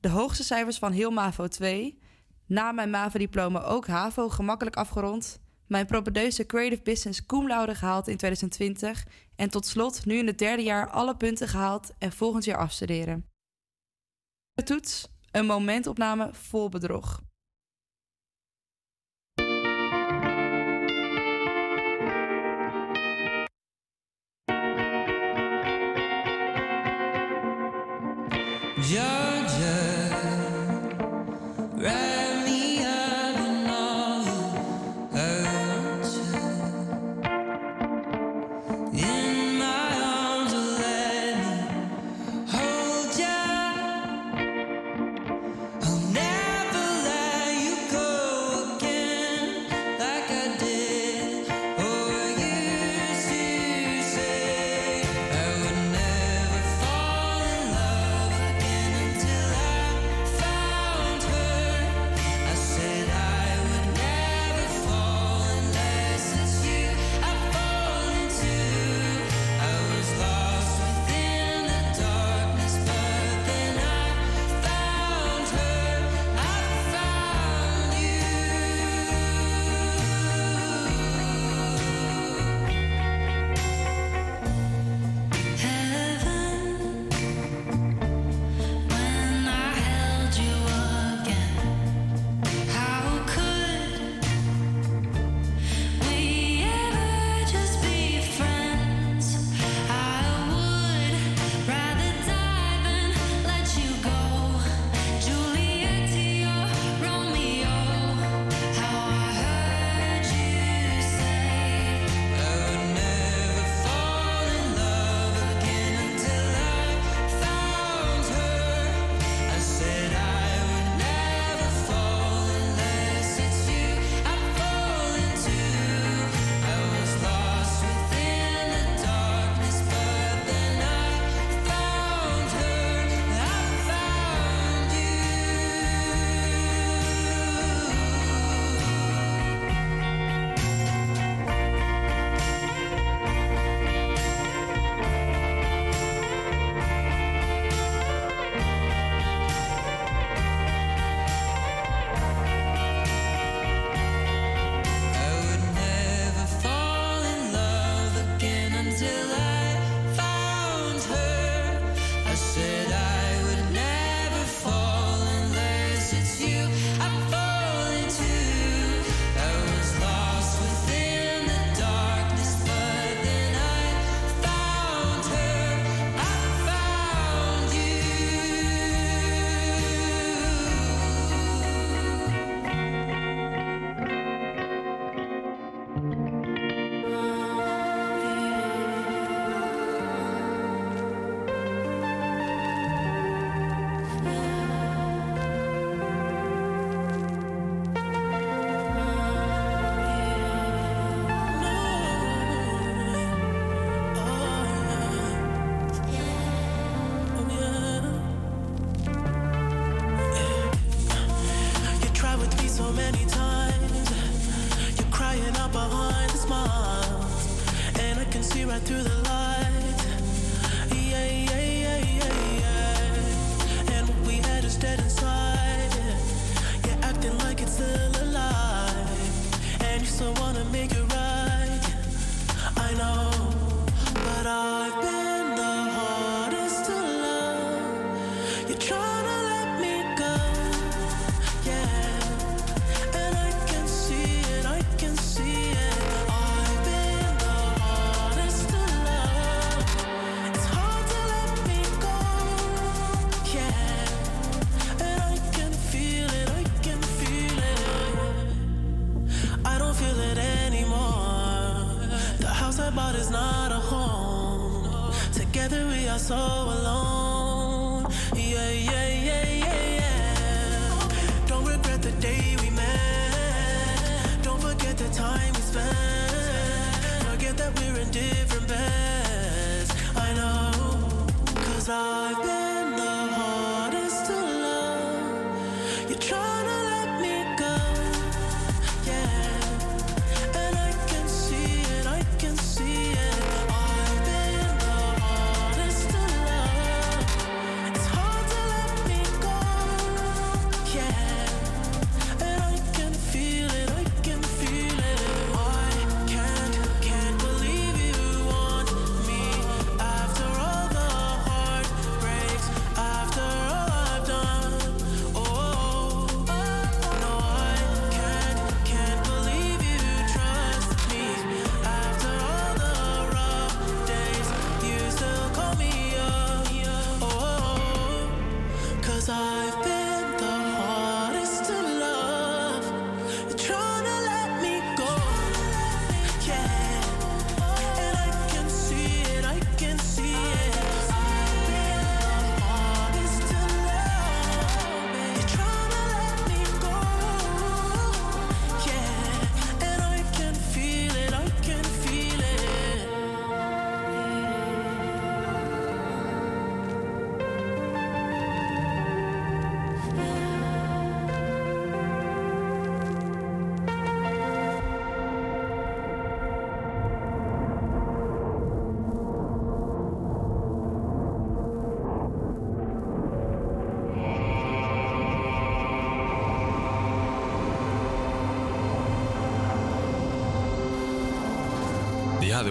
De 0.00 0.08
hoogste 0.08 0.44
cijfers 0.44 0.78
van 0.78 0.92
heel 0.92 1.10
MAVO 1.10 1.48
2, 1.48 1.98
na 2.46 2.72
mijn 2.72 2.90
MAVO-diploma 2.90 3.62
ook 3.62 3.86
HAVO 3.86 4.28
gemakkelijk 4.28 4.76
afgerond, 4.76 5.40
mijn 5.66 5.86
propedeuse 5.86 6.46
Creative 6.46 6.82
Business 6.82 7.26
cum 7.26 7.48
gehaald 7.50 8.08
in 8.08 8.16
2020 8.16 9.06
en 9.36 9.50
tot 9.50 9.66
slot 9.66 10.04
nu 10.04 10.18
in 10.18 10.26
het 10.26 10.38
derde 10.38 10.62
jaar 10.62 10.90
alle 10.90 11.16
punten 11.16 11.48
gehaald 11.48 11.92
en 11.98 12.12
volgend 12.12 12.44
jaar 12.44 12.58
afstuderen. 12.58 13.26
De 14.52 14.62
toets, 14.62 15.08
een 15.30 15.46
momentopname 15.46 16.28
vol 16.32 16.68
bedrog. 16.68 17.22
Yeah. 28.90 29.19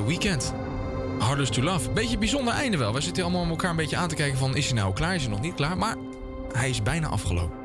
Weekend. 0.09 0.53
Hardest 1.19 1.53
to 1.53 1.61
Love. 1.61 1.89
Beetje 1.89 2.17
bijzonder 2.17 2.53
einde 2.53 2.77
wel. 2.77 2.93
We 2.93 3.01
zitten 3.01 3.23
allemaal 3.23 3.45
elkaar 3.45 3.69
een 3.69 3.75
beetje 3.75 3.95
aan 3.95 4.09
te 4.09 4.15
kijken 4.15 4.37
van... 4.37 4.55
is 4.55 4.65
hij 4.65 4.75
nou 4.75 4.93
klaar, 4.93 5.15
is 5.15 5.21
hij 5.21 5.31
nog 5.31 5.41
niet 5.41 5.53
klaar? 5.53 5.77
Maar 5.77 5.95
hij 6.51 6.69
is 6.69 6.83
bijna 6.83 7.07
afgelopen. 7.07 7.57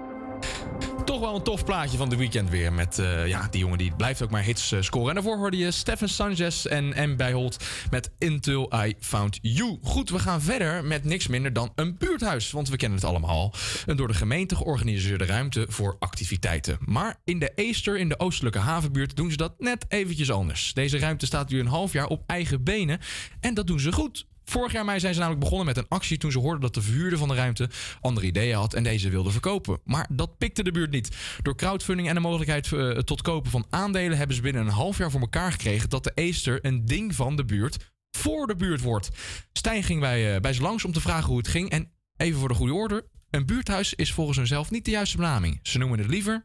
Toch 1.04 1.20
wel 1.20 1.34
een 1.34 1.42
tof 1.42 1.64
plaatje 1.64 1.96
van 1.96 2.08
de 2.08 2.16
weekend 2.16 2.50
weer. 2.50 2.72
Met 2.72 2.98
eh, 2.98 3.26
ja, 3.26 3.48
die 3.50 3.60
jongen 3.60 3.78
die 3.78 3.92
blijft 3.96 4.22
ook 4.22 4.30
maar 4.30 4.42
hits 4.42 4.72
eh, 4.72 4.80
scoren. 4.80 5.08
En 5.08 5.14
daarvoor 5.14 5.36
hoorde 5.36 5.56
je 5.56 5.70
Stefan 5.70 6.08
Sanchez 6.08 6.64
en 6.64 7.10
M. 7.10 7.16
Bijholt 7.16 7.64
met 7.90 8.10
Until 8.18 8.72
I 8.86 8.94
Found 9.00 9.38
You. 9.42 9.78
Goed, 9.82 10.10
we 10.10 10.18
gaan 10.18 10.42
verder 10.42 10.84
met 10.84 11.04
niks 11.04 11.26
minder 11.26 11.52
dan 11.52 11.72
een 11.74 11.96
buurthuis. 12.24 12.50
Want 12.50 12.68
we 12.68 12.76
kennen 12.76 12.98
het 12.98 13.08
allemaal. 13.08 13.52
Een 13.86 13.96
door 13.96 14.08
de 14.08 14.14
gemeente 14.14 14.56
georganiseerde 14.56 15.24
ruimte 15.24 15.66
voor 15.68 15.96
activiteiten. 15.98 16.78
Maar 16.80 17.20
in 17.24 17.38
de 17.38 17.52
Eester, 17.54 17.98
in 17.98 18.08
de 18.08 18.18
oostelijke 18.18 18.58
havenbuurt, 18.58 19.16
doen 19.16 19.30
ze 19.30 19.36
dat 19.36 19.54
net 19.58 19.84
eventjes 19.88 20.30
anders. 20.30 20.72
Deze 20.74 20.98
ruimte 20.98 21.26
staat 21.26 21.50
nu 21.50 21.60
een 21.60 21.66
half 21.66 21.92
jaar 21.92 22.06
op 22.06 22.22
eigen 22.26 22.62
benen. 22.62 23.00
En 23.40 23.54
dat 23.54 23.66
doen 23.66 23.80
ze 23.80 23.92
goed. 23.92 24.26
Vorig 24.44 24.72
jaar 24.72 24.84
mei 24.84 25.00
zijn 25.00 25.12
ze 25.12 25.18
namelijk 25.18 25.44
begonnen 25.44 25.66
met 25.66 25.76
een 25.76 25.88
actie 25.88 26.18
toen 26.18 26.32
ze 26.32 26.38
hoorden 26.38 26.60
dat 26.60 26.74
de 26.74 26.82
verhuurder 26.82 27.18
van 27.18 27.28
de 27.28 27.34
ruimte 27.34 27.70
andere 28.00 28.26
ideeën 28.26 28.56
had 28.56 28.74
en 28.74 28.82
deze 28.82 29.10
wilde 29.10 29.30
verkopen. 29.30 29.80
Maar 29.84 30.08
dat 30.10 30.38
pikte 30.38 30.62
de 30.62 30.72
buurt 30.72 30.90
niet. 30.90 31.16
Door 31.42 31.56
crowdfunding 31.56 32.08
en 32.08 32.14
de 32.14 32.20
mogelijkheid 32.20 32.72
eh, 32.72 32.90
tot 32.90 33.22
kopen 33.22 33.50
van 33.50 33.66
aandelen 33.70 34.18
hebben 34.18 34.36
ze 34.36 34.42
binnen 34.42 34.62
een 34.62 34.72
half 34.72 34.98
jaar 34.98 35.10
voor 35.10 35.20
elkaar 35.20 35.52
gekregen 35.52 35.88
dat 35.88 36.04
de 36.04 36.12
Eester 36.14 36.58
een 36.62 36.86
ding 36.86 37.14
van 37.14 37.36
de 37.36 37.44
buurt 37.44 37.92
voor 38.16 38.46
de 38.46 38.56
buurt 38.56 38.80
wordt. 38.80 39.08
Stijn 39.52 39.82
ging 39.82 40.00
bij, 40.00 40.34
eh, 40.34 40.40
bij 40.40 40.52
ze 40.52 40.62
langs 40.62 40.84
om 40.84 40.92
te 40.92 41.00
vragen 41.00 41.28
hoe 41.28 41.38
het 41.38 41.48
ging. 41.48 41.70
En 41.70 41.90
even 42.16 42.40
voor 42.40 42.48
de 42.48 42.54
goede 42.54 42.74
orde: 42.74 43.04
een 43.30 43.46
buurthuis 43.46 43.94
is 43.94 44.12
volgens 44.12 44.36
hunzelf 44.36 44.70
niet 44.70 44.84
de 44.84 44.90
juiste 44.90 45.16
benaming. 45.16 45.58
Ze 45.62 45.78
noemen 45.78 45.98
het 45.98 46.08
liever 46.08 46.44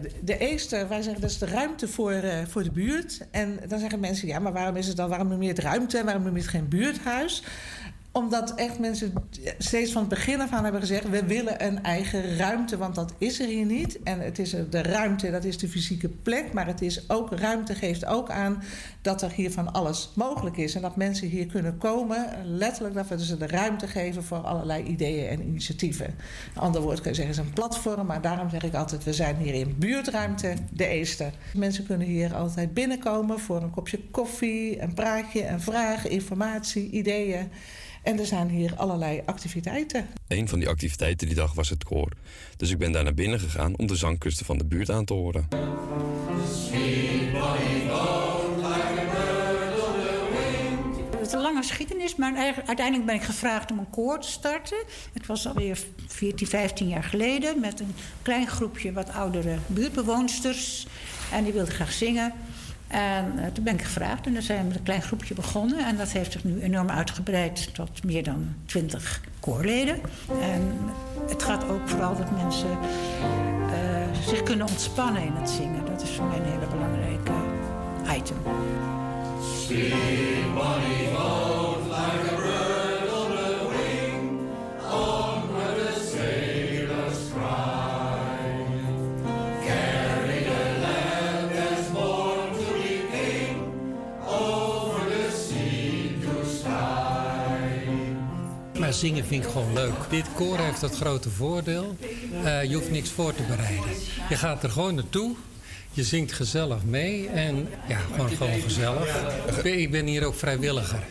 de, 0.00 0.10
de 0.22 0.38
eerste, 0.38 0.86
wij 0.86 1.02
zeggen 1.02 1.20
dat 1.20 1.30
is 1.30 1.38
de 1.38 1.46
ruimte 1.46 1.88
voor, 1.88 2.12
eh, 2.12 2.46
voor 2.48 2.62
de 2.62 2.70
buurt. 2.70 3.26
En 3.30 3.58
dan 3.68 3.78
zeggen 3.78 4.00
mensen, 4.00 4.28
ja, 4.28 4.38
maar 4.38 4.52
waarom 4.52 4.76
is 4.76 4.86
het 4.86 4.96
dan, 4.96 5.08
waarom 5.08 5.28
noem 5.28 5.42
je 5.42 5.48
het 5.48 5.58
ruimte 5.58 5.98
en 5.98 6.04
waarom 6.04 6.22
noem 6.22 6.34
je 6.34 6.40
het 6.40 6.50
geen 6.50 6.68
buurthuis? 6.68 7.42
Omdat 8.12 8.54
echt 8.54 8.78
mensen 8.78 9.12
steeds 9.58 9.92
van 9.92 10.00
het 10.00 10.10
begin 10.10 10.40
af 10.40 10.52
aan 10.52 10.62
hebben 10.62 10.80
gezegd: 10.80 11.08
we 11.08 11.24
willen 11.24 11.66
een 11.66 11.82
eigen 11.82 12.36
ruimte, 12.36 12.76
want 12.76 12.94
dat 12.94 13.12
is 13.18 13.40
er 13.40 13.46
hier 13.46 13.64
niet. 13.64 14.02
En 14.02 14.20
het 14.20 14.38
is 14.38 14.50
de 14.70 14.82
ruimte, 14.82 15.30
dat 15.30 15.44
is 15.44 15.58
de 15.58 15.68
fysieke 15.68 16.08
plek, 16.08 16.52
maar 16.52 16.66
het 16.66 16.82
is 16.82 17.10
ook 17.10 17.32
ruimte 17.32 17.74
geeft 17.74 18.04
ook 18.06 18.30
aan 18.30 18.62
dat 19.02 19.22
er 19.22 19.30
hier 19.30 19.50
van 19.50 19.72
alles 19.72 20.10
mogelijk 20.14 20.56
is 20.56 20.74
en 20.74 20.82
dat 20.82 20.96
mensen 20.96 21.28
hier 21.28 21.46
kunnen 21.46 21.78
komen. 21.78 22.26
Letterlijk 22.44 22.94
dat 22.94 23.08
we 23.08 23.24
ze 23.24 23.36
de 23.36 23.46
ruimte 23.46 23.86
geven 23.86 24.24
voor 24.24 24.38
allerlei 24.38 24.84
ideeën 24.84 25.28
en 25.28 25.46
initiatieven. 25.46 26.14
Een 26.54 26.62
ander 26.62 26.80
woord 26.80 27.00
kun 27.00 27.10
je 27.10 27.16
zeggen 27.16 27.34
is 27.34 27.40
een 27.40 27.52
platform, 27.52 28.06
maar 28.06 28.20
daarom 28.20 28.50
zeg 28.50 28.62
ik 28.62 28.74
altijd: 28.74 29.04
we 29.04 29.12
zijn 29.12 29.36
hier 29.36 29.54
in 29.54 29.74
buurtruimte, 29.78 30.54
de 30.72 30.86
Eester. 30.86 31.32
Mensen 31.54 31.86
kunnen 31.86 32.06
hier 32.06 32.34
altijd 32.34 32.74
binnenkomen 32.74 33.40
voor 33.40 33.62
een 33.62 33.70
kopje 33.70 34.00
koffie, 34.10 34.82
een 34.82 34.94
praatje, 34.94 35.46
een 35.46 35.60
vraag, 35.60 36.08
informatie, 36.08 36.90
ideeën. 36.90 37.50
En 38.02 38.18
er 38.18 38.26
zijn 38.26 38.48
hier 38.48 38.74
allerlei 38.76 39.22
activiteiten. 39.26 40.06
Een 40.28 40.48
van 40.48 40.58
die 40.58 40.68
activiteiten 40.68 41.26
die 41.26 41.36
dag 41.36 41.54
was 41.54 41.68
het 41.68 41.84
koor. 41.84 42.12
Dus 42.56 42.70
ik 42.70 42.78
ben 42.78 42.92
daar 42.92 43.04
naar 43.04 43.14
binnen 43.14 43.40
gegaan 43.40 43.76
om 43.76 43.86
de 43.86 43.96
zangkusten 43.96 44.46
van 44.46 44.58
de 44.58 44.64
buurt 44.64 44.90
aan 44.90 45.04
te 45.04 45.12
horen. 45.12 45.48
Het 51.10 51.26
is 51.26 51.32
een 51.32 51.40
lange 51.40 51.62
geschiedenis, 51.62 52.16
maar 52.16 52.54
uiteindelijk 52.66 53.06
ben 53.06 53.14
ik 53.14 53.22
gevraagd 53.22 53.70
om 53.70 53.78
een 53.78 53.90
koor 53.90 54.20
te 54.20 54.28
starten. 54.28 54.78
Het 55.12 55.26
was 55.26 55.46
alweer 55.46 55.78
14, 56.06 56.46
15 56.46 56.88
jaar 56.88 57.04
geleden 57.04 57.60
met 57.60 57.80
een 57.80 57.94
klein 58.22 58.46
groepje 58.46 58.92
wat 58.92 59.10
oudere 59.10 59.58
buurtbewoonsters. 59.66 60.86
En 61.32 61.44
die 61.44 61.52
wilden 61.52 61.74
graag 61.74 61.92
zingen. 61.92 62.32
En 62.92 63.38
eh, 63.38 63.46
toen 63.52 63.64
ben 63.64 63.74
ik 63.74 63.82
gevraagd 63.82 64.26
en 64.26 64.32
dan 64.32 64.42
zijn 64.42 64.58
we 64.58 64.66
met 64.66 64.76
een 64.76 64.82
klein 64.82 65.02
groepje 65.02 65.34
begonnen. 65.34 65.86
En 65.86 65.96
dat 65.96 66.08
heeft 66.08 66.32
zich 66.32 66.44
nu 66.44 66.60
enorm 66.60 66.90
uitgebreid 66.90 67.74
tot 67.74 68.04
meer 68.04 68.22
dan 68.22 68.54
20 68.66 69.20
koorleden. 69.40 70.00
En 70.40 70.74
het 71.28 71.42
gaat 71.42 71.68
ook 71.68 71.88
vooral 71.88 72.16
dat 72.16 72.30
mensen 72.30 72.70
eh, 72.70 74.26
zich 74.26 74.42
kunnen 74.42 74.66
ontspannen 74.66 75.22
in 75.22 75.32
het 75.32 75.50
zingen. 75.50 75.86
Dat 75.86 76.02
is 76.02 76.10
voor 76.10 76.26
mij 76.26 76.36
een 76.36 76.44
hele 76.44 76.66
belangrijke 76.66 77.32
item. 78.16 78.36
Zingen 98.92 99.24
vind 99.24 99.44
ik 99.44 99.50
gewoon 99.50 99.72
leuk. 99.72 99.94
Dit 100.08 100.26
koor 100.34 100.58
heeft 100.58 100.80
het 100.80 100.96
grote 100.96 101.30
voordeel. 101.30 101.96
eh, 102.44 102.64
je 102.64 102.74
hoeft 102.74 102.90
niks 102.90 103.10
voor 103.10 103.34
te 103.34 103.42
bereiden. 103.42 103.84
Je 104.28 104.36
gaat 104.36 104.62
er 104.62 104.70
gewoon 104.70 104.94
naartoe. 104.94 105.34
Je 105.92 106.02
zingt 106.04 106.32
gezellig 106.32 106.84
mee. 106.84 107.28
En 107.28 107.68
ja, 107.88 107.98
gewoon, 107.98 108.30
gewoon 108.30 108.60
gezellig. 108.60 109.16
Ik 109.64 109.90
ben 109.90 110.06
hier 110.06 110.24
ook 110.24 110.34
vrijwilliger. 110.34 111.02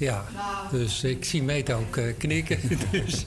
Ja, 0.00 0.24
dus 0.70 1.04
ik 1.04 1.24
zie 1.24 1.42
Meet 1.42 1.72
ook 1.72 1.96
eh, 1.96 2.04
knikken. 2.18 2.58
Dus, 2.90 3.24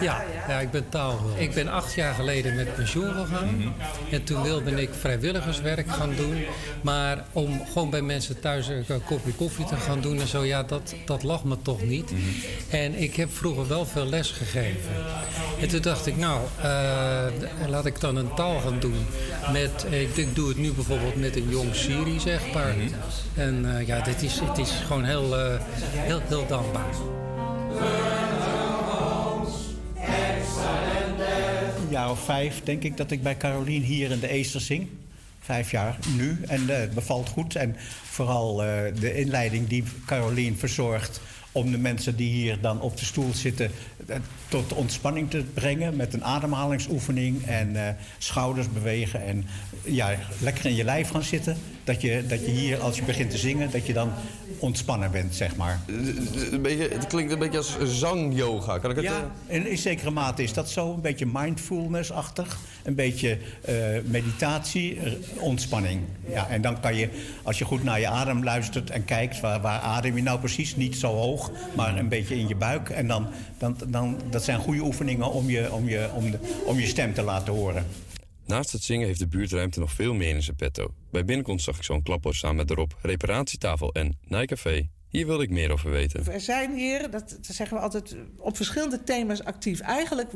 ja, 0.00 0.24
ja, 0.48 0.58
ik 0.60 0.70
ben 0.70 0.88
taalhulp. 0.88 1.38
Ik 1.38 1.54
ben 1.54 1.68
acht 1.68 1.94
jaar 1.94 2.14
geleden 2.14 2.54
met 2.54 2.74
pensioen 2.74 3.12
gegaan. 3.14 3.74
En 4.10 4.24
toen 4.24 4.42
wilde 4.42 4.70
ik 4.70 4.90
vrijwilligerswerk 5.00 5.90
gaan 5.90 6.14
doen. 6.16 6.44
Maar 6.82 7.24
om 7.32 7.66
gewoon 7.72 7.90
bij 7.90 8.02
mensen 8.02 8.40
thuis 8.40 8.66
een 8.68 9.04
kopje 9.04 9.32
koffie 9.32 9.64
te 9.64 9.76
gaan 9.76 10.00
doen 10.00 10.20
en 10.20 10.26
zo, 10.26 10.44
ja, 10.44 10.62
dat, 10.62 10.94
dat 11.04 11.22
lag 11.22 11.44
me 11.44 11.56
toch 11.62 11.82
niet. 11.82 12.12
En 12.70 12.94
ik 12.94 13.16
heb 13.16 13.32
vroeger 13.32 13.68
wel 13.68 13.86
veel 13.86 14.06
les 14.06 14.30
gegeven. 14.30 14.90
En 15.60 15.68
toen 15.68 15.82
dacht 15.82 16.06
ik, 16.06 16.16
nou, 16.16 16.40
eh, 16.62 17.26
laat 17.68 17.86
ik 17.86 18.00
dan 18.00 18.16
een 18.16 18.34
taal 18.34 18.60
gaan 18.60 18.80
doen. 18.80 19.06
Met, 19.52 19.86
ik, 19.90 20.16
ik 20.16 20.34
doe 20.34 20.48
het 20.48 20.58
nu 20.58 20.72
bijvoorbeeld 20.72 21.16
met 21.16 21.36
een 21.36 21.48
jong 21.48 21.74
Syrisch 21.74 22.26
echtpaar. 22.26 22.74
En 23.34 23.76
eh, 23.76 23.86
ja, 23.86 24.00
dit 24.00 24.22
is, 24.22 24.40
het 24.40 24.58
is 24.58 24.70
gewoon 24.86 25.04
heel, 25.04 25.27
eh, 25.36 25.60
heel, 25.80 26.20
heel 26.20 26.46
dankbaar. 26.46 26.94
Een 31.82 31.90
jaar 31.90 32.10
of 32.10 32.24
vijf 32.24 32.62
denk 32.64 32.82
ik 32.82 32.96
dat 32.96 33.10
ik 33.10 33.22
bij 33.22 33.36
Carolien 33.36 33.82
hier 33.82 34.10
in 34.10 34.20
de 34.20 34.28
Eester 34.28 34.60
zing. 34.60 34.88
Vijf 35.40 35.70
jaar 35.70 35.98
nu 36.16 36.40
en 36.46 36.68
eh, 36.68 36.76
het 36.76 36.94
bevalt 36.94 37.28
goed. 37.28 37.56
En 37.56 37.76
vooral 38.04 38.64
eh, 38.64 38.94
de 39.00 39.14
inleiding 39.14 39.68
die 39.68 39.84
Carolien 40.06 40.58
verzorgt 40.58 41.20
om 41.52 41.70
de 41.70 41.78
mensen 41.78 42.16
die 42.16 42.30
hier 42.30 42.60
dan 42.60 42.80
op 42.80 42.96
de 42.96 43.04
stoel 43.04 43.34
zitten 43.34 43.70
tot 44.48 44.72
ontspanning 44.72 45.30
te 45.30 45.44
brengen 45.54 45.96
met 45.96 46.14
een 46.14 46.24
ademhalingsoefening 46.24 47.46
en 47.46 47.96
schouders 48.18 48.72
bewegen 48.72 49.24
en 49.24 49.46
ja, 49.84 50.14
lekker 50.40 50.66
in 50.66 50.74
je 50.74 50.84
lijf 50.84 51.08
gaan 51.08 51.22
zitten. 51.22 51.56
Dat 51.88 52.00
je, 52.00 52.24
dat 52.26 52.44
je 52.44 52.50
hier 52.50 52.80
als 52.80 52.96
je 52.96 53.02
begint 53.02 53.30
te 53.30 53.38
zingen, 53.38 53.70
dat 53.70 53.86
je 53.86 53.92
dan 53.92 54.12
ontspannen 54.58 55.10
bent, 55.10 55.34
zeg 55.34 55.56
maar. 55.56 55.80
Een 56.50 56.62
beetje, 56.62 56.88
het 56.88 57.06
klinkt 57.06 57.32
een 57.32 57.38
beetje 57.38 57.58
als 57.58 57.76
zang-yoga. 57.84 58.78
Kan 58.78 58.90
ik 58.90 58.96
het 58.96 59.04
Ja, 59.04 59.30
eh, 59.46 59.56
in, 59.56 59.66
in 59.66 59.78
zekere 59.78 60.10
mate 60.10 60.42
is 60.42 60.52
dat 60.52 60.70
zo. 60.70 60.92
Een 60.92 61.00
beetje 61.00 61.26
mindfulness-achtig. 61.32 62.58
Een 62.84 62.94
beetje 62.94 63.38
eh, 63.60 63.74
meditatie, 64.04 65.00
eh, 65.00 65.12
ontspanning. 65.40 66.00
Ja, 66.30 66.48
en 66.48 66.62
dan 66.62 66.80
kan 66.80 66.96
je, 66.96 67.08
als 67.42 67.58
je 67.58 67.64
goed 67.64 67.82
naar 67.82 68.00
je 68.00 68.08
adem 68.08 68.44
luistert 68.44 68.90
en 68.90 69.04
kijkt... 69.04 69.40
waar, 69.40 69.60
waar 69.60 69.80
adem 69.80 70.16
je 70.16 70.22
nou 70.22 70.38
precies? 70.38 70.76
Niet 70.76 70.96
zo 70.96 71.14
hoog, 71.14 71.50
maar 71.76 71.98
een 71.98 72.08
beetje 72.08 72.38
in 72.38 72.48
je 72.48 72.56
buik. 72.56 72.90
En 72.90 73.06
dan, 73.06 73.26
dan, 73.58 73.76
dan, 73.86 74.20
dat 74.30 74.44
zijn 74.44 74.58
goede 74.58 74.80
oefeningen 74.80 75.32
om 75.32 75.50
je, 75.50 75.72
om, 75.72 75.88
je, 75.88 76.08
om, 76.14 76.30
de, 76.30 76.38
om 76.64 76.78
je 76.78 76.86
stem 76.86 77.14
te 77.14 77.22
laten 77.22 77.52
horen. 77.52 77.86
Naast 78.48 78.72
het 78.72 78.82
zingen 78.82 79.06
heeft 79.06 79.18
de 79.18 79.28
buurtruimte 79.28 79.80
nog 79.80 79.92
veel 79.92 80.14
meer 80.14 80.34
in 80.34 80.42
zijn 80.42 80.56
petto. 80.56 80.94
Bij 81.10 81.24
binnenkomst 81.24 81.64
zag 81.64 81.76
ik 81.76 81.82
zo'n 81.82 82.02
klapper 82.02 82.34
samen 82.34 82.56
met 82.56 82.70
erop 82.70 82.98
reparatietafel 83.02 83.92
en 83.92 84.18
nijcafé. 84.28 84.88
Hier 85.08 85.26
wilde 85.26 85.42
ik 85.42 85.50
meer 85.50 85.72
over 85.72 85.90
weten. 85.90 86.22
We 86.24 86.38
zijn 86.38 86.74
hier, 86.74 87.10
dat, 87.10 87.38
zeggen 87.40 87.76
we 87.76 87.82
altijd, 87.82 88.16
op 88.36 88.56
verschillende 88.56 89.04
thema's 89.04 89.42
actief. 89.42 89.80
Eigenlijk 89.80 90.30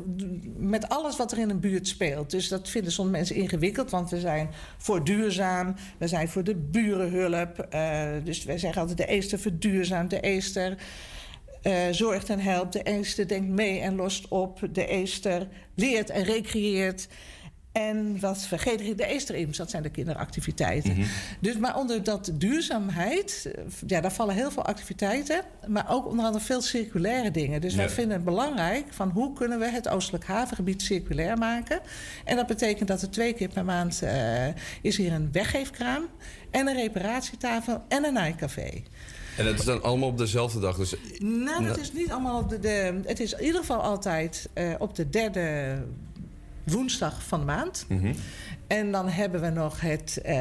met 0.57 0.89
alles 0.89 1.17
wat 1.17 1.31
er 1.31 1.37
in 1.37 1.49
een 1.49 1.59
buurt 1.59 1.87
speelt. 1.87 2.31
Dus 2.31 2.47
dat 2.47 2.69
vinden 2.69 2.91
soms 2.91 3.11
mensen 3.11 3.35
ingewikkeld, 3.35 3.91
want 3.91 4.09
we 4.09 4.19
zijn 4.19 4.49
voor 4.77 5.03
duurzaam, 5.03 5.75
we 5.97 6.07
zijn 6.07 6.29
voor 6.29 6.43
de 6.43 6.55
burenhulp. 6.55 7.59
eh, 7.59 8.07
dus 8.23 8.43
wij 8.43 8.57
zeggen 8.57 8.81
altijd 8.81 8.97
de 8.97 9.07
Eester 9.07 9.39
verduurzaamt, 9.39 10.09
de 10.09 10.19
Eester 10.19 10.77
eh, 11.61 11.87
zorgt 11.91 12.29
en 12.29 12.39
helpt, 12.39 12.73
de 12.73 12.83
Eester 12.83 13.27
denkt 13.27 13.49
mee 13.49 13.79
en 13.79 13.95
lost 13.95 14.27
op, 14.27 14.59
de 14.71 14.87
Eester 14.87 15.47
leert 15.75 16.09
en 16.09 16.23
recreëert. 16.23 17.07
En 17.73 18.19
wat 18.19 18.41
vergeet 18.41 18.81
ik, 18.81 18.97
de 18.97 19.05
Eesterims, 19.05 19.57
dat 19.57 19.69
zijn 19.69 19.83
de 19.83 19.89
kinderactiviteiten. 19.89 21.05
Dus, 21.39 21.57
maar 21.57 21.77
onder 21.77 22.03
dat 22.03 22.31
duurzaamheid, 22.33 23.51
eh, 23.55 23.63
ja, 23.87 24.01
daar 24.01 24.11
vallen 24.11 24.35
heel 24.35 24.51
veel 24.51 24.65
activiteiten, 24.65 25.41
maar 25.67 25.85
ook 25.89 26.05
onder 26.07 26.25
andere 26.25 26.43
veel 26.43 26.61
circulaire 26.61 27.31
dingen. 27.31 27.61
Dus 27.61 27.75
wij 27.75 27.89
vinden 27.89 28.15
het 28.15 28.25
belangrijk 28.25 28.85
van 28.89 29.09
hoe 29.09 29.33
kunnen 29.33 29.59
we 29.59 29.65
het 29.65 29.89
Oostelijk 29.89 30.25
Havengebied 30.25 30.81
circulair 30.81 31.37
maken. 31.37 31.79
En 32.25 32.35
dat 32.35 32.47
betekent 32.47 32.87
dat 32.87 33.01
er 33.01 33.09
twee 33.09 33.33
keer 33.33 33.49
per 33.49 33.65
maand 33.65 34.01
eh, 34.01 34.47
is 34.81 34.97
hier 34.97 35.11
een 35.11 35.31
weggeefkraam 35.31 36.05
en 36.51 36.67
een 36.67 36.75
reparatietafel 36.75 37.83
en 37.87 38.05
een 38.05 38.13
naaicafé. 38.13 38.83
En 39.37 39.45
dat 39.45 39.59
is 39.59 39.65
dan 39.65 39.83
allemaal 39.83 40.09
op 40.09 40.17
dezelfde 40.17 40.59
dag. 40.59 40.77
Dus 40.77 40.95
Nou, 41.19 41.65
dat 41.65 41.77
is 41.77 41.93
niet 41.93 42.11
allemaal 42.11 42.39
op 42.39 42.49
de, 42.49 42.59
de. 42.59 43.01
Het 43.05 43.19
is 43.19 43.33
in 43.33 43.45
ieder 43.45 43.59
geval 43.59 43.81
altijd 43.81 44.49
eh, 44.53 44.73
op 44.79 44.95
de 44.95 45.09
derde 45.09 45.75
woensdag 46.63 47.23
van 47.23 47.39
de 47.39 47.45
maand. 47.45 47.85
Mhm. 47.87 48.13
En 48.67 48.91
dan 48.91 49.09
hebben 49.09 49.41
we 49.41 49.49
nog 49.49 49.81
het, 49.81 50.21
eh, 50.23 50.33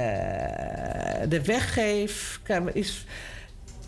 de 1.28 1.42
weggeef. 1.44 2.40
Is, 2.72 3.06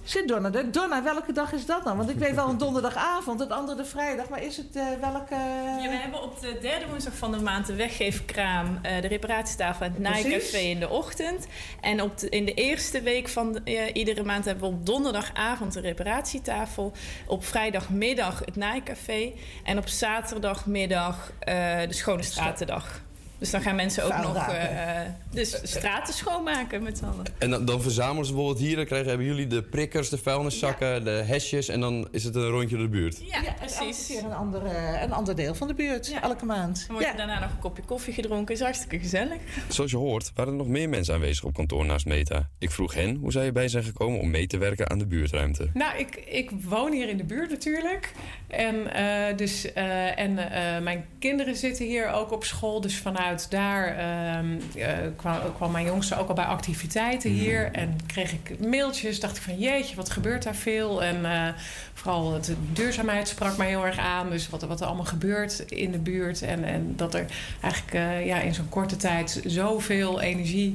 zit 0.05 0.29
Donna 0.29 0.53
er? 0.53 0.73
Donna, 0.73 1.03
welke 1.03 1.33
dag 1.33 1.53
is 1.53 1.67
dat 1.67 1.85
dan? 1.85 1.97
Want 1.97 2.11
ik 2.11 2.17
weet 2.19 2.35
wel 2.35 2.49
een 2.49 2.59
donderdagavond, 2.59 3.41
het 3.41 3.51
andere 3.51 3.77
de 3.77 3.85
vrijdag. 3.85 4.29
Maar 4.29 4.43
is 4.43 4.57
het 4.57 4.77
eh, 4.77 4.87
welke... 5.01 5.35
Ja, 5.35 5.89
we 5.89 5.97
hebben 5.97 6.23
op 6.23 6.41
de 6.41 6.59
derde 6.61 6.87
woensdag 6.89 7.15
van 7.15 7.31
de 7.33 7.41
maand 7.41 7.67
de 7.67 7.75
weggeefkraam, 7.75 8.79
eh, 8.83 9.01
de 9.01 9.09
reparatietafel 9.09 9.87
en 9.87 9.93
het 9.93 10.01
naaicafé 10.01 10.59
in 10.59 10.81
de 10.81 10.89
ochtend. 10.89 11.47
En 11.81 12.03
op 12.03 12.19
de- 12.19 12.29
in 12.29 12.45
de 12.45 12.55
eerste 12.55 13.01
week 13.03 13.29
van 13.29 13.53
de- 13.53 13.61
eh, 13.65 13.91
iedere 13.93 14.23
maand 14.23 14.45
hebben 14.45 14.71
we 14.71 14.77
op 14.77 14.87
donderdagavond 14.87 15.73
de 15.73 15.81
reparatietafel. 15.81 16.93
Op 17.27 17.45
vrijdagmiddag 17.45 18.39
het 18.45 18.57
naaicafé. 18.57 19.33
En 19.65 19.79
op 19.79 19.89
zaterdagmiddag 19.89 21.33
eh, 21.41 21.55
de 21.89 21.93
Schone 21.95 22.23
Stratendag. 22.23 23.03
Dus 23.45 23.53
dan 23.53 23.63
gaan 23.63 23.77
mensen 23.77 24.05
ook 24.05 24.23
nog 24.23 24.49
eh, 24.49 25.01
dus 25.31 25.59
straten 25.63 26.15
schoonmaken 26.15 26.83
met 26.83 26.99
z'n 26.99 27.05
allen. 27.05 27.25
En 27.39 27.51
dan, 27.51 27.65
dan 27.65 27.83
verzamelen 27.83 28.27
ze 28.27 28.33
bijvoorbeeld 28.33 28.65
hier, 28.65 28.77
dan 28.77 28.85
krijgen, 28.85 29.09
hebben 29.09 29.27
jullie 29.27 29.47
de 29.47 29.63
prikkers, 29.63 30.09
de 30.09 30.19
vuilniszakken, 30.19 31.05
de 31.05 31.11
hesjes 31.11 31.69
en 31.69 31.81
dan 31.81 32.09
is 32.11 32.25
het 32.25 32.35
een 32.35 32.49
rondje 32.49 32.77
door 32.77 32.85
de 32.85 32.91
buurt. 32.91 33.19
Ja, 33.31 33.55
precies. 33.59 34.09
Elke 34.09 34.21
keer 34.21 34.31
een, 34.31 34.37
andere, 34.37 34.99
een 35.03 35.13
ander 35.13 35.37
deel 35.37 35.55
van 35.55 35.69
de 35.69 35.75
buurt, 35.75 36.13
elke 36.23 36.45
maand. 36.45 36.85
Dan 36.87 36.97
wordt 36.97 37.11
er 37.11 37.17
daarna 37.17 37.41
nog 37.41 37.51
een 37.51 37.59
kopje 37.59 37.83
koffie 37.83 38.15
gedronken. 38.15 38.55
Is 38.55 38.61
hartstikke 38.61 38.99
gezellig. 38.99 39.41
Zoals 39.69 39.91
je 39.91 39.97
hoort 39.97 40.31
waren 40.35 40.53
er 40.53 40.59
nog 40.59 40.69
meer 40.69 40.89
mensen 40.89 41.15
aanwezig 41.15 41.45
op 41.45 41.55
kantoor 41.55 41.85
naast 41.85 42.07
Meta. 42.07 42.49
Ik 42.59 42.71
vroeg 42.71 42.95
hen 42.95 43.17
hoe 43.17 43.33
zij 43.33 43.47
erbij 43.47 43.69
zijn 43.69 43.85
gekomen 43.85 44.21
om 44.21 44.31
mee 44.31 44.47
te 44.47 44.59
werken 44.59 44.91
aan 44.91 44.99
de 44.99 45.07
buurtruimte. 45.07 45.71
Nou, 45.75 45.99
ik, 45.99 46.17
ik 46.17 46.51
woon 46.51 46.93
hier 46.93 47.09
in 47.09 47.17
de 47.17 47.25
buurt 47.25 47.51
natuurlijk. 47.51 48.13
En, 48.49 48.93
eh, 48.95 49.37
dus, 49.37 49.73
eh, 49.73 50.19
en 50.19 50.39
eh, 50.39 50.83
mijn 50.83 51.05
kinderen 51.19 51.57
zitten 51.57 51.87
hier 51.87 52.13
ook 52.13 52.33
op 52.33 52.45
school. 52.45 52.81
Dus 52.81 52.97
vanuit 52.97 53.34
daar 53.43 53.87
ehm, 53.97 54.59
eh, 54.77 54.89
kwam, 55.17 55.39
kwam 55.55 55.73
mijn 55.73 55.87
jongste 55.87 56.17
ook 56.19 56.29
al 56.29 56.35
bij 56.35 56.45
activiteiten 56.45 57.31
hier. 57.31 57.73
En 57.73 57.97
kreeg 58.07 58.33
ik 58.33 58.59
mailtjes. 58.69 59.21
Dacht 59.21 59.37
ik 59.37 59.43
van 59.43 59.59
jeetje, 59.59 59.97
wat 59.97 60.11
gebeurt 60.11 60.43
daar 60.43 60.55
veel? 60.55 61.03
En 61.05 61.25
eh, 61.25 61.49
vooral 61.95 62.41
de 62.41 62.55
duurzaamheid 62.73 63.29
sprak 63.29 63.57
mij 63.57 63.69
heel 63.69 63.87
erg 63.87 63.99
aan. 63.99 64.31
Dus 64.31 64.49
wat, 64.49 64.63
er- 64.63 64.69
wat 64.69 64.81
er 64.81 64.87
allemaal 64.87 65.05
gebeurt 65.05 65.59
in 65.59 65.93
de 65.93 65.99
buurt. 65.99 66.43
En, 66.43 66.65
en 66.65 66.93
dat 66.97 67.15
er 67.15 67.25
eigenlijk 67.61 67.95
eh, 67.95 68.27
ja, 68.27 68.41
in 68.41 68.55
zo'n 68.55 68.69
korte 68.69 68.97
tijd 68.97 69.43
zoveel 69.45 70.21
energie 70.21 70.75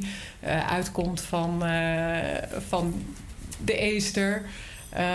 uitkomt 0.70 1.22
van, 1.22 1.64
van 2.68 3.04
de 3.64 3.78
Eester. 3.82 4.42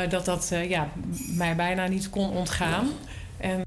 dat 0.08 0.24
dat 0.24 0.52
ja, 0.68 0.88
mij 1.28 1.56
bijna 1.56 1.86
niet 1.86 2.10
kon 2.10 2.30
ontgaan. 2.30 2.88
En 3.36 3.62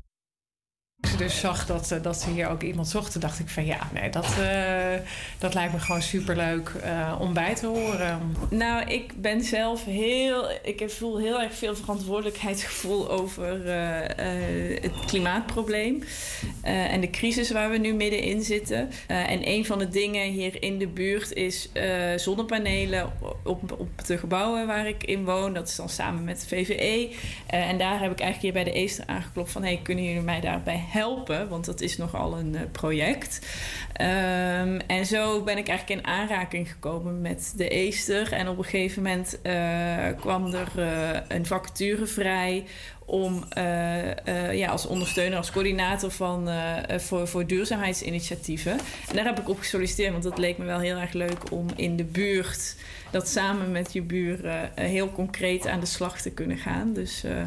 dus 1.18 1.40
zag 1.40 1.66
dat, 1.66 1.92
eh, 1.92 2.02
dat 2.02 2.22
ze 2.22 2.30
hier 2.30 2.50
ook 2.50 2.64
iemand 2.64 2.88
zochten, 2.88 3.20
dacht 3.20 3.40
ik 3.40 3.50
van 3.50 3.66
ja, 3.66 3.90
nee, 3.94 4.10
dat, 4.10 4.26
eh, 4.40 5.00
dat 5.40 5.54
lijkt 5.54 5.74
me 5.74 5.80
gewoon 5.80 6.02
superleuk 6.02 6.72
eh 6.84 7.16
om 7.20 7.34
bij 7.34 7.56
te 7.56 7.66
horen. 7.66 8.36
Nou, 8.50 8.88
ik 8.88 9.22
ben 9.22 9.44
zelf 9.44 9.86
heel. 9.86 10.50
Ik 10.64 10.84
voel 10.88 11.18
heel 11.18 11.42
erg 11.42 11.54
veel 11.54 11.76
verantwoordelijkheidsgevoel 11.76 13.12
over 13.12 13.66
het 14.82 15.06
klimaatprobleem. 15.06 16.04
en 16.62 17.02
de 17.02 17.10
crisis 17.10 17.52
waar 17.52 17.70
we 17.70 17.78
nu 17.78 17.94
middenin 17.94 18.42
zitten. 18.42 18.90
En 19.08 19.48
een 19.48 19.66
van 19.66 19.80
de 19.80 19.90
dingen 19.90 20.32
hier 20.32 20.64
in 20.64 20.78
de 20.78 20.88
buurt 20.88 21.34
is 21.34 21.70
zonnepanelen 22.16 23.12
op, 23.44 23.76
op 23.78 24.06
de 24.06 24.18
gebouwen 24.18 24.68
waar 24.68 24.88
ik 24.88 25.04
in 25.04 25.26
woon. 25.26 25.54
Dat 25.54 25.68
is 25.68 25.76
dan 25.76 25.90
samen 25.90 26.24
met 26.24 26.46
VVE. 26.48 27.10
Eh, 27.48 27.70
en 27.70 27.78
daar 27.78 28.00
heb 28.02 28.12
ik 28.12 28.20
eigenlijk 28.20 28.42
hier 28.42 28.64
bij 28.64 28.64
de 28.64 28.80
Eester 28.80 29.06
aangeklopt 29.08 29.52
van: 29.52 29.64
hey, 29.64 29.80
kunnen 29.84 30.04
jullie 30.04 30.22
mij 30.22 30.42
daarbij 30.42 30.84
helpen? 30.88 30.97
Helpen, 30.98 31.50
want 31.50 31.66
dat 31.66 31.82
is 31.82 31.98
nogal 31.98 32.38
een 32.38 32.56
eh, 32.56 32.62
project. 32.72 33.48
Ehm, 33.94 34.80
en 34.88 35.06
zo 35.06 35.44
ben 35.44 35.58
ik 35.58 35.68
eigenlijk 35.68 36.00
in 36.00 36.08
aanraking 36.08 36.72
gekomen 36.72 37.22
met 37.22 37.54
de 37.56 37.70
Eester. 37.70 38.34
En 38.34 38.48
op 38.48 38.58
een 38.58 38.64
gegeven 38.64 39.04
moment 39.04 39.42
eh, 39.42 39.54
kwam 40.20 40.54
er 40.54 40.68
eh, 40.76 41.20
een 41.28 41.46
vacature 41.46 42.06
vrij 42.06 42.66
om 43.06 43.44
ja, 44.52 44.70
als 44.70 44.86
ondersteuner, 44.86 45.38
als 45.38 45.52
coördinator 45.52 46.12
van, 46.12 46.50
voor, 46.98 47.28
voor 47.28 47.46
duurzaamheidsinitiatieven. 47.46 48.72
En 49.10 49.16
daar 49.16 49.26
heb 49.26 49.40
ik 49.40 49.50
op 49.50 49.60
gesolliciteerd, 49.60 50.12
want 50.12 50.24
het 50.24 50.38
leek 50.38 50.58
me 50.58 50.66
wel 50.66 50.80
heel 50.80 50.98
erg 50.98 51.14
leuk 51.14 51.52
om 51.52 51.68
in 51.76 51.96
de 51.96 52.04
buurt 52.04 52.76
dat 53.12 53.30
samen 53.30 53.72
met 53.72 53.94
je 53.94 54.02
buren 54.02 54.78
eh, 54.78 54.86
heel 54.86 55.12
concreet 55.12 55.68
aan 55.68 55.80
de 55.80 55.86
slag 55.86 56.22
te 56.22 56.32
kunnen 56.32 56.58
gaan. 56.58 56.94
Dus 56.94 57.24
eh, 57.24 57.46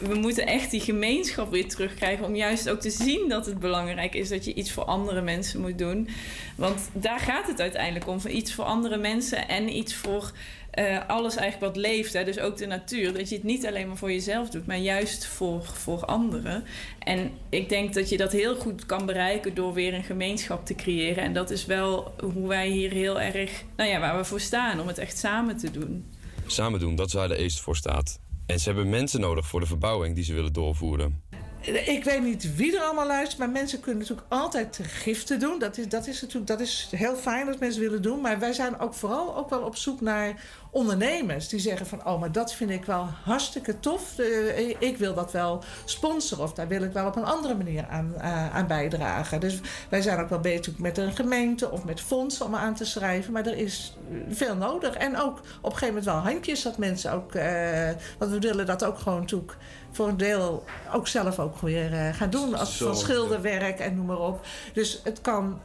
we 0.00 0.14
moeten 0.14 0.46
echt 0.46 0.70
die 0.70 0.80
gemeenschap 0.80 1.50
weer 1.50 1.68
terugkrijgen 1.68 2.24
om 2.24 2.34
juist 2.34 2.70
ook 2.70 2.80
te 2.80 2.90
zien 2.90 3.28
dat 3.28 3.46
het 3.46 3.58
belangrijk 3.58 4.14
is 4.14 4.28
dat 4.28 4.44
je 4.44 4.54
iets 4.54 4.72
voor 4.72 4.84
andere 4.84 5.20
mensen 5.20 5.60
moet 5.60 5.78
doen. 5.78 6.08
Want 6.54 6.88
daar 6.92 7.20
gaat 7.20 7.46
het 7.46 7.60
uiteindelijk 7.60 8.08
om, 8.08 8.20
voor 8.20 8.30
iets 8.30 8.54
voor 8.54 8.64
andere 8.64 8.96
mensen 8.96 9.48
en 9.48 9.76
iets 9.76 9.94
voor 9.94 10.32
eh, 10.70 11.08
alles 11.08 11.36
eigenlijk 11.36 11.74
wat 11.74 11.82
leeft, 11.82 12.12
hè, 12.12 12.24
dus 12.24 12.38
ook 12.38 12.56
de 12.56 12.66
natuur. 12.66 13.12
Dat 13.12 13.28
je 13.28 13.34
het 13.34 13.44
niet 13.44 13.66
alleen 13.66 13.86
maar 13.86 13.96
voor 13.96 14.12
jezelf 14.12 14.50
doet, 14.50 14.66
maar 14.66 14.78
juist 14.78 15.26
voor, 15.26 15.64
voor 15.64 16.04
anderen. 16.04 16.64
En 16.98 17.30
ik 17.48 17.68
denk 17.68 17.94
dat 17.94 18.08
je 18.08 18.16
dat 18.16 18.32
heel 18.32 18.56
goed 18.56 18.86
kan 18.86 19.06
bereiken 19.06 19.54
door 19.54 19.72
weer 19.72 19.94
een 19.94 20.04
gemeenschap 20.04 20.66
te 20.66 20.74
creëren. 20.74 21.24
En 21.24 21.32
dat 21.32 21.50
is 21.50 21.66
wel 21.66 22.14
hoe 22.32 22.48
wij 22.48 22.68
hier 22.68 22.90
heel 22.90 23.20
erg, 23.20 23.64
nou 23.76 23.90
ja, 23.90 24.00
waar 24.00 24.16
we 24.16 24.24
voor 24.24 24.40
staan, 24.40 24.80
om 24.80 24.86
het 24.86 24.98
echt 24.98 25.18
samen 25.18 25.56
te 25.56 25.70
doen. 25.70 26.04
Samen 26.46 26.80
doen, 26.80 26.94
dat 26.94 27.06
is 27.06 27.12
waar 27.12 27.28
de 27.28 27.36
Eest 27.36 27.60
voor 27.60 27.76
staat. 27.76 28.18
En 28.46 28.58
ze 28.58 28.68
hebben 28.68 28.88
mensen 28.88 29.20
nodig 29.20 29.46
voor 29.46 29.60
de 29.60 29.66
verbouwing 29.66 30.14
die 30.14 30.24
ze 30.24 30.34
willen 30.34 30.52
doorvoeren. 30.52 31.22
Ik 31.62 32.04
weet 32.04 32.22
niet 32.22 32.56
wie 32.56 32.76
er 32.76 32.82
allemaal 32.82 33.06
luistert, 33.06 33.38
maar 33.38 33.50
mensen 33.50 33.80
kunnen 33.80 34.00
natuurlijk 34.00 34.26
altijd 34.28 34.80
giften 34.82 35.38
doen. 35.38 35.58
Dat 35.58 35.78
is, 35.78 35.88
dat 35.88 36.06
is 36.06 36.20
natuurlijk 36.20 36.46
dat 36.46 36.60
is 36.60 36.88
heel 36.96 37.16
fijn 37.16 37.46
dat 37.46 37.58
mensen 37.58 37.80
willen 37.80 38.02
doen. 38.02 38.20
Maar 38.20 38.38
wij 38.38 38.52
zijn 38.52 38.78
ook 38.78 38.94
vooral 38.94 39.36
ook 39.36 39.50
wel 39.50 39.60
op 39.60 39.76
zoek 39.76 40.00
naar 40.00 40.44
ondernemers 40.70 41.48
die 41.48 41.60
zeggen 41.60 41.86
van... 41.86 42.06
oh, 42.06 42.20
maar 42.20 42.32
dat 42.32 42.54
vind 42.54 42.70
ik 42.70 42.84
wel 42.84 43.08
hartstikke 43.24 43.80
tof. 43.80 44.18
Eh, 44.18 44.68
ik 44.68 44.96
wil 44.96 45.14
dat 45.14 45.32
wel 45.32 45.62
sponsoren 45.84 46.44
of 46.44 46.52
daar 46.52 46.68
wil 46.68 46.82
ik 46.82 46.92
wel 46.92 47.06
op 47.06 47.16
een 47.16 47.24
andere 47.24 47.54
manier 47.54 47.86
aan, 47.88 48.14
eh, 48.16 48.54
aan 48.54 48.66
bijdragen. 48.66 49.40
Dus 49.40 49.60
wij 49.88 50.02
zijn 50.02 50.20
ook 50.20 50.28
wel 50.28 50.40
bezig 50.40 50.78
met 50.78 50.98
een 50.98 51.12
gemeente 51.16 51.70
of 51.70 51.84
met 51.84 52.00
fondsen 52.00 52.46
om 52.46 52.54
aan 52.54 52.74
te 52.74 52.84
schrijven. 52.84 53.32
Maar 53.32 53.46
er 53.46 53.56
is 53.56 53.96
veel 54.28 54.56
nodig. 54.56 54.94
En 54.94 55.16
ook 55.16 55.38
op 55.38 55.44
een 55.72 55.78
gegeven 55.78 55.86
moment 55.86 56.04
wel 56.04 56.32
handjes 56.32 56.62
dat 56.62 56.78
mensen 56.78 57.12
ook... 57.12 57.34
eh, 57.34 57.90
want 58.18 58.30
we 58.30 58.38
willen 58.38 58.66
dat 58.66 58.84
ook 58.84 58.98
gewoon 58.98 59.20
natuurlijk 59.20 59.56
voor 59.92 60.08
een 60.08 60.16
deel 60.16 60.64
ook 60.94 61.08
zelf 61.08 61.38
ook 61.38 61.58
weer 61.58 61.92
eh, 61.92 62.14
gaan 62.14 62.30
doen. 62.30 62.54
Als 62.54 62.76
Zo, 62.76 62.86
van 62.86 62.96
schilderwerk 62.96 63.78
en 63.78 63.96
noem 63.96 64.06
maar 64.06 64.20
op. 64.20 64.46
Dus 64.72 65.00
het 65.04 65.20
kan 65.20 65.60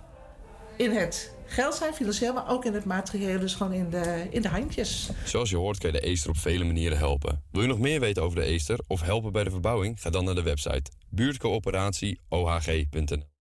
in 0.75 0.91
het 0.91 1.33
geld 1.45 1.75
zijn, 1.75 1.93
financieel, 1.93 2.33
maar 2.33 2.49
ook 2.49 2.65
in 2.65 2.73
het 2.73 2.85
materieel. 2.85 3.39
Dus 3.39 3.53
gewoon 3.53 3.73
in 3.73 3.89
de, 3.89 4.27
in 4.29 4.41
de 4.41 4.47
handjes. 4.47 5.09
Zoals 5.25 5.49
je 5.49 5.57
hoort 5.57 5.77
kan 5.77 5.91
je 5.91 5.99
de 5.99 6.05
Eester 6.05 6.29
op 6.29 6.37
vele 6.37 6.63
manieren 6.63 6.97
helpen. 6.97 7.43
Wil 7.51 7.61
je 7.61 7.67
nog 7.67 7.79
meer 7.79 7.99
weten 7.99 8.23
over 8.23 8.39
de 8.39 8.45
Eester 8.45 8.79
of 8.87 9.01
helpen 9.01 9.31
bij 9.31 9.43
de 9.43 9.51
verbouwing? 9.51 10.01
Ga 10.01 10.09
dan 10.09 10.25
naar 10.25 10.35
de 10.35 10.43
website 10.43 10.91
buurtcoöperatieohg.nl. 11.09 13.34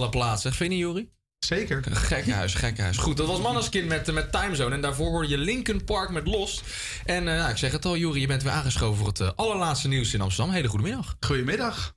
Man, 0.00 0.08
wat 0.08 0.14
een 0.14 0.20
plaats, 0.20 0.42
zeg. 0.42 0.56
Vind 0.56 0.72
je 0.72 0.78
Jori? 0.78 1.10
Zeker. 1.38 1.82
Gekke 1.90 2.32
huis, 2.32 2.54
gekke 2.54 2.82
huis. 2.82 2.96
Goed, 2.96 3.16
dat 3.16 3.26
was 3.26 3.40
Manneskin 3.40 3.86
met, 3.86 4.12
met 4.12 4.32
Timezone. 4.32 4.74
En 4.74 4.80
daarvoor 4.80 5.10
hoorde 5.10 5.28
je 5.28 5.38
Linkin 5.38 5.84
Park 5.84 6.10
met 6.10 6.26
Los. 6.26 6.62
En 7.04 7.28
eh, 7.28 7.34
nou, 7.34 7.50
ik 7.50 7.56
zeg 7.56 7.72
het 7.72 7.84
al, 7.84 7.96
Jori, 7.96 8.20
je 8.20 8.26
bent 8.26 8.42
weer 8.42 8.52
aangeschoven 8.52 8.98
voor 8.98 9.06
het 9.06 9.20
eh, 9.20 9.30
allerlaatste 9.36 9.88
nieuws 9.88 10.14
in 10.14 10.20
Amsterdam. 10.20 10.54
Hele 10.54 10.68
goede 10.68 10.84
middag. 10.84 11.16
Goedemiddag. 11.20 11.94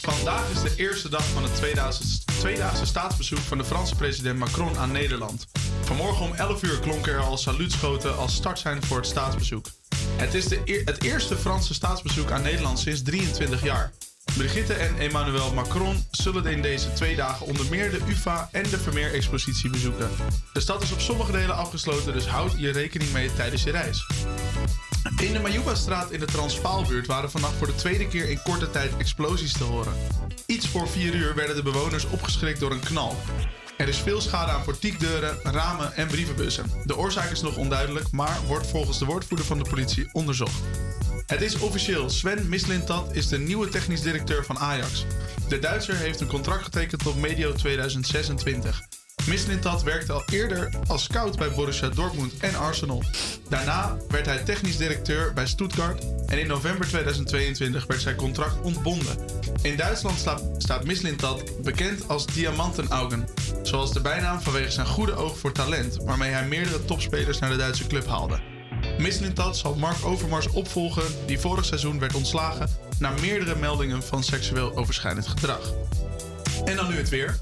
Vandaag 0.00 0.50
is 0.50 0.62
de 0.62 0.82
eerste 0.82 1.08
dag 1.08 1.24
van 1.24 1.42
het 1.42 1.54
tweedaagse, 1.54 2.24
tweedaagse 2.24 2.86
staatsbezoek 2.86 3.38
van 3.38 3.58
de 3.58 3.64
Franse 3.64 3.94
president 3.94 4.38
Macron 4.38 4.76
aan 4.78 4.92
Nederland. 4.92 5.46
Vanmorgen 5.82 6.26
om 6.26 6.34
11 6.34 6.62
uur 6.62 6.78
klonken 6.78 7.12
er 7.12 7.20
al 7.20 7.36
saluutschoten 7.36 8.16
als 8.16 8.34
start 8.34 8.58
zijn 8.58 8.82
voor 8.82 8.96
het 8.96 9.06
staatsbezoek. 9.06 9.66
Het 10.16 10.34
is 10.34 10.44
de, 10.44 10.82
het 10.84 11.02
eerste 11.02 11.36
Franse 11.36 11.74
staatsbezoek 11.74 12.30
aan 12.30 12.42
Nederland 12.42 12.78
sinds 12.78 13.02
23 13.02 13.62
jaar. 13.62 13.92
Brigitte 14.36 14.74
en 14.74 14.98
Emmanuel 14.98 15.54
Macron 15.54 16.04
zullen 16.10 16.46
in 16.46 16.62
deze 16.62 16.92
twee 16.92 17.16
dagen 17.16 17.46
onder 17.46 17.66
meer 17.70 17.90
de 17.90 18.00
UvA 18.08 18.48
en 18.52 18.62
de 18.62 18.78
Vermeer-expositie 18.78 19.70
bezoeken. 19.70 20.10
De 20.52 20.60
stad 20.60 20.82
is 20.82 20.92
op 20.92 21.00
sommige 21.00 21.32
delen 21.32 21.56
afgesloten, 21.56 22.12
dus 22.12 22.26
houd 22.26 22.52
je 22.56 22.70
rekening 22.70 23.12
mee 23.12 23.34
tijdens 23.34 23.62
je 23.62 23.70
reis. 23.70 24.06
In 25.16 25.32
de 25.32 25.38
Majuba-straat 25.38 26.10
in 26.10 26.20
de 26.20 26.26
Transvaalbuurt 26.26 27.06
waren 27.06 27.30
vannacht 27.30 27.54
voor 27.54 27.66
de 27.66 27.74
tweede 27.74 28.08
keer 28.08 28.30
in 28.30 28.42
korte 28.42 28.70
tijd 28.70 28.96
explosies 28.96 29.52
te 29.52 29.64
horen. 29.64 29.92
Iets 30.46 30.68
voor 30.68 30.88
4 30.88 31.14
uur 31.14 31.34
werden 31.34 31.56
de 31.56 31.62
bewoners 31.62 32.04
opgeschrikt 32.04 32.60
door 32.60 32.70
een 32.70 32.80
knal. 32.80 33.16
Er 33.76 33.88
is 33.88 33.98
veel 33.98 34.20
schade 34.20 34.50
aan 34.50 34.64
portiekdeuren, 34.64 35.38
ramen 35.42 35.94
en 35.94 36.06
brievenbussen. 36.06 36.70
De 36.84 36.96
oorzaak 36.96 37.30
is 37.30 37.42
nog 37.42 37.56
onduidelijk, 37.56 38.10
maar 38.10 38.38
wordt 38.46 38.66
volgens 38.66 38.98
de 38.98 39.04
woordvoerder 39.04 39.46
van 39.46 39.58
de 39.58 39.68
politie 39.68 40.08
onderzocht. 40.12 40.60
Het 41.28 41.42
is 41.42 41.58
officieel. 41.58 42.10
Sven 42.10 42.48
Mislintat 42.48 43.08
is 43.12 43.28
de 43.28 43.38
nieuwe 43.38 43.68
technisch 43.68 44.00
directeur 44.00 44.44
van 44.44 44.58
Ajax. 44.58 45.04
De 45.48 45.58
Duitser 45.58 45.96
heeft 45.96 46.20
een 46.20 46.26
contract 46.26 46.64
getekend 46.64 47.02
tot 47.02 47.16
medio 47.16 47.52
2026. 47.52 48.82
Mislintat 49.26 49.82
werkte 49.82 50.12
al 50.12 50.22
eerder 50.30 50.68
als 50.86 51.02
scout 51.02 51.36
bij 51.38 51.50
Borussia 51.50 51.88
Dortmund 51.88 52.32
en 52.40 52.54
Arsenal. 52.54 53.02
Daarna 53.48 53.96
werd 54.08 54.26
hij 54.26 54.38
technisch 54.38 54.76
directeur 54.76 55.32
bij 55.32 55.46
Stuttgart 55.46 56.04
en 56.26 56.38
in 56.40 56.46
november 56.46 56.86
2022 56.86 57.86
werd 57.86 58.00
zijn 58.00 58.16
contract 58.16 58.60
ontbonden. 58.60 59.16
In 59.62 59.76
Duitsland 59.76 60.18
sta- 60.18 60.40
staat 60.58 60.84
Mislintat 60.84 61.62
bekend 61.62 62.08
als 62.08 62.26
Diamantenaugen, 62.26 63.28
zoals 63.62 63.92
de 63.92 64.00
bijnaam 64.00 64.40
vanwege 64.40 64.70
zijn 64.70 64.86
goede 64.86 65.14
oog 65.14 65.38
voor 65.38 65.52
talent, 65.52 65.96
waarmee 66.04 66.30
hij 66.30 66.46
meerdere 66.48 66.84
topspelers 66.84 67.38
naar 67.38 67.50
de 67.50 67.56
Duitse 67.56 67.86
club 67.86 68.06
haalde. 68.06 68.40
Mislintat 68.98 69.56
zal 69.56 69.74
Mark 69.74 70.04
Overmars 70.04 70.48
opvolgen, 70.48 71.26
die 71.26 71.38
vorig 71.38 71.64
seizoen 71.64 71.98
werd 71.98 72.14
ontslagen 72.14 72.68
na 72.98 73.12
meerdere 73.20 73.56
meldingen 73.56 74.02
van 74.02 74.22
seksueel 74.22 74.76
overschrijdend 74.76 75.26
gedrag. 75.26 75.72
En 76.64 76.76
dan 76.76 76.88
nu 76.88 76.96
het 76.96 77.08
weer. 77.08 77.38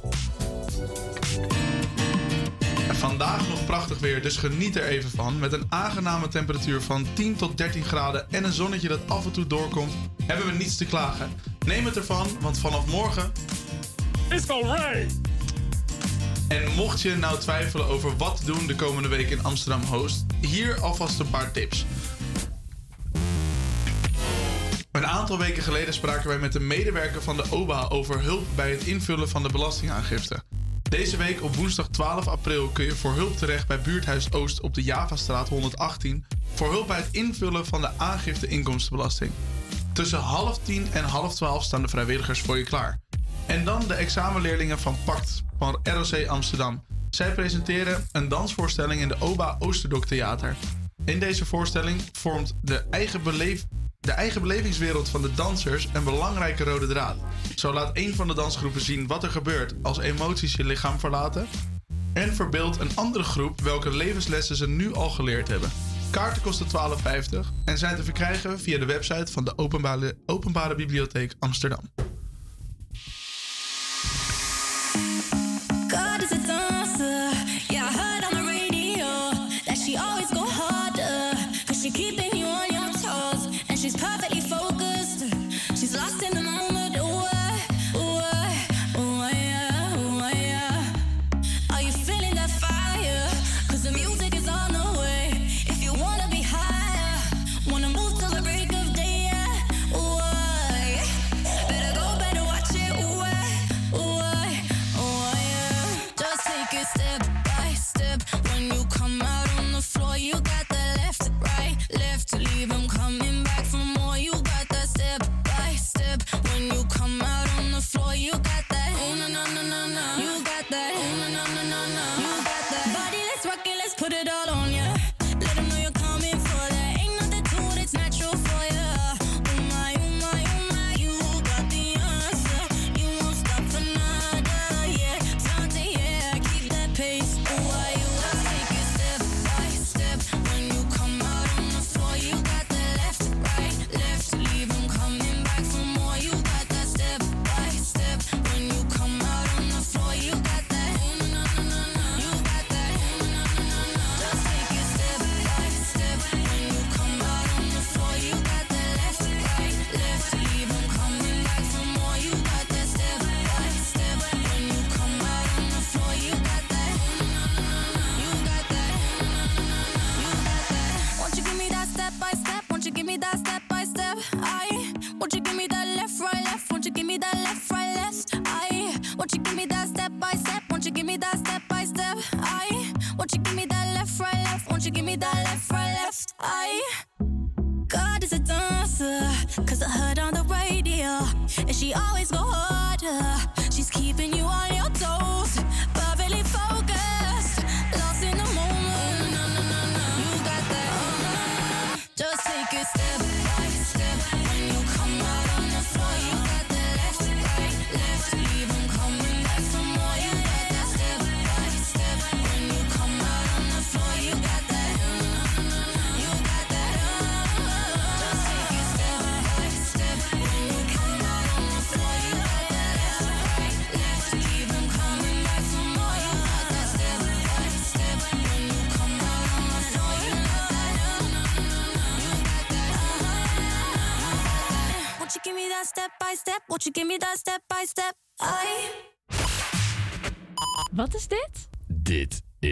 Vandaag 2.92 3.48
nog 3.48 3.66
prachtig 3.66 3.98
weer, 3.98 4.22
dus 4.22 4.36
geniet 4.36 4.76
er 4.76 4.84
even 4.84 5.10
van. 5.10 5.38
Met 5.38 5.52
een 5.52 5.66
aangename 5.68 6.28
temperatuur 6.28 6.82
van 6.82 7.06
10 7.12 7.36
tot 7.36 7.58
13 7.58 7.84
graden 7.84 8.30
en 8.30 8.44
een 8.44 8.52
zonnetje 8.52 8.88
dat 8.88 9.00
af 9.08 9.24
en 9.24 9.30
toe 9.30 9.46
doorkomt, 9.46 9.92
hebben 10.22 10.46
we 10.46 10.52
niets 10.52 10.76
te 10.76 10.84
klagen. 10.84 11.30
Neem 11.66 11.84
het 11.84 11.96
ervan, 11.96 12.26
want 12.40 12.58
vanaf 12.58 12.86
morgen. 12.86 13.32
It's 14.30 14.46
rain! 14.46 15.25
En 16.48 16.74
mocht 16.74 17.00
je 17.00 17.16
nou 17.16 17.38
twijfelen 17.38 17.86
over 17.86 18.16
wat 18.16 18.36
te 18.36 18.44
doen 18.44 18.66
de 18.66 18.74
komende 18.74 19.08
week 19.08 19.30
in 19.30 19.44
Amsterdam 19.44 19.82
Host, 19.82 20.24
hier 20.40 20.80
alvast 20.80 21.20
een 21.20 21.30
paar 21.30 21.52
tips. 21.52 21.86
Een 24.92 25.06
aantal 25.06 25.38
weken 25.38 25.62
geleden 25.62 25.94
spraken 25.94 26.28
wij 26.28 26.38
met 26.38 26.54
een 26.54 26.66
medewerker 26.66 27.22
van 27.22 27.36
de 27.36 27.44
OBA 27.50 27.88
over 27.88 28.20
hulp 28.22 28.46
bij 28.54 28.70
het 28.70 28.84
invullen 28.84 29.28
van 29.28 29.42
de 29.42 29.48
belastingaangifte. 29.48 30.42
Deze 30.82 31.16
week 31.16 31.42
op 31.42 31.56
woensdag 31.56 31.88
12 31.88 32.28
april 32.28 32.68
kun 32.68 32.84
je 32.84 32.94
voor 32.94 33.12
hulp 33.12 33.36
terecht 33.36 33.66
bij 33.66 33.80
Buurthuis 33.80 34.32
Oost 34.32 34.60
op 34.60 34.74
de 34.74 34.82
Javastraat 34.82 35.48
118 35.48 36.24
voor 36.54 36.70
hulp 36.70 36.86
bij 36.86 36.96
het 36.96 37.08
invullen 37.10 37.66
van 37.66 37.80
de 37.80 37.90
aangifte 37.96 38.46
inkomstenbelasting. 38.46 39.30
Tussen 39.92 40.18
half 40.18 40.58
tien 40.58 40.86
en 40.92 41.04
half 41.04 41.34
twaalf 41.34 41.62
staan 41.62 41.82
de 41.82 41.88
vrijwilligers 41.88 42.40
voor 42.40 42.58
je 42.58 42.64
klaar. 42.64 43.00
En 43.46 43.64
dan 43.64 43.86
de 43.86 43.94
examenleerlingen 43.94 44.78
van 44.78 44.96
PACT 45.04 45.42
van 45.58 45.80
ROC 45.82 46.26
Amsterdam. 46.26 46.84
Zij 47.10 47.32
presenteren 47.32 48.06
een 48.12 48.28
dansvoorstelling 48.28 49.00
in 49.00 49.08
de 49.08 49.16
OBA 49.18 49.56
Oosterdok 49.58 50.06
Theater. 50.06 50.56
In 51.04 51.20
deze 51.20 51.44
voorstelling 51.44 52.00
vormt 52.12 52.54
de 52.62 52.84
eigen, 52.90 53.22
beleef, 53.22 53.66
de 54.00 54.12
eigen 54.12 54.40
belevingswereld 54.40 55.08
van 55.08 55.22
de 55.22 55.34
dansers 55.34 55.88
een 55.92 56.04
belangrijke 56.04 56.64
rode 56.64 56.86
draad. 56.86 57.16
Zo 57.54 57.72
laat 57.72 57.90
een 57.92 58.14
van 58.14 58.26
de 58.26 58.34
dansgroepen 58.34 58.80
zien 58.80 59.06
wat 59.06 59.22
er 59.22 59.30
gebeurt 59.30 59.74
als 59.82 59.98
emoties 59.98 60.54
je 60.54 60.64
lichaam 60.64 60.98
verlaten. 60.98 61.46
En 62.12 62.34
verbeeldt 62.34 62.80
een 62.80 62.96
andere 62.96 63.24
groep 63.24 63.60
welke 63.60 63.90
levenslessen 63.90 64.56
ze 64.56 64.68
nu 64.68 64.94
al 64.94 65.10
geleerd 65.10 65.48
hebben. 65.48 65.70
Kaarten 66.10 66.42
kosten 66.42 66.66
12,50 66.66 67.38
en 67.64 67.78
zijn 67.78 67.96
te 67.96 68.04
verkrijgen 68.04 68.60
via 68.60 68.78
de 68.78 68.86
website 68.86 69.32
van 69.32 69.44
de 69.44 69.58
Openbare, 69.58 70.16
Openbare 70.26 70.74
Bibliotheek 70.74 71.34
Amsterdam. 71.38 71.80
God 76.26 76.32
is 76.32 76.44
a 76.44 76.46
dancer. 76.48 76.75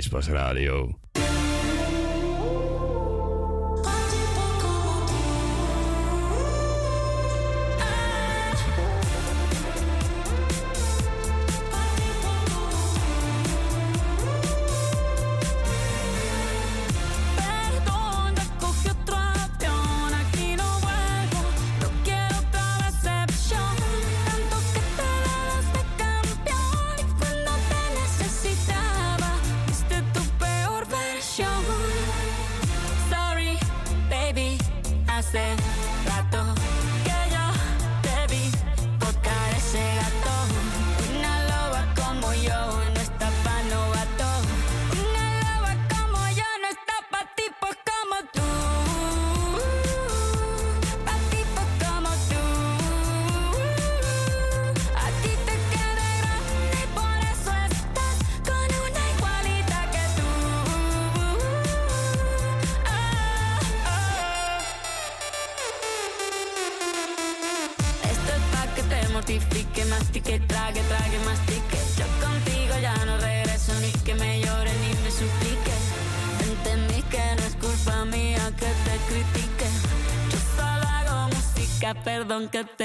Space 0.05 0.29
Radio. 0.29 1.14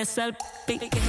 es 0.01 0.17
el 0.17 0.35
pique. 0.65 1.08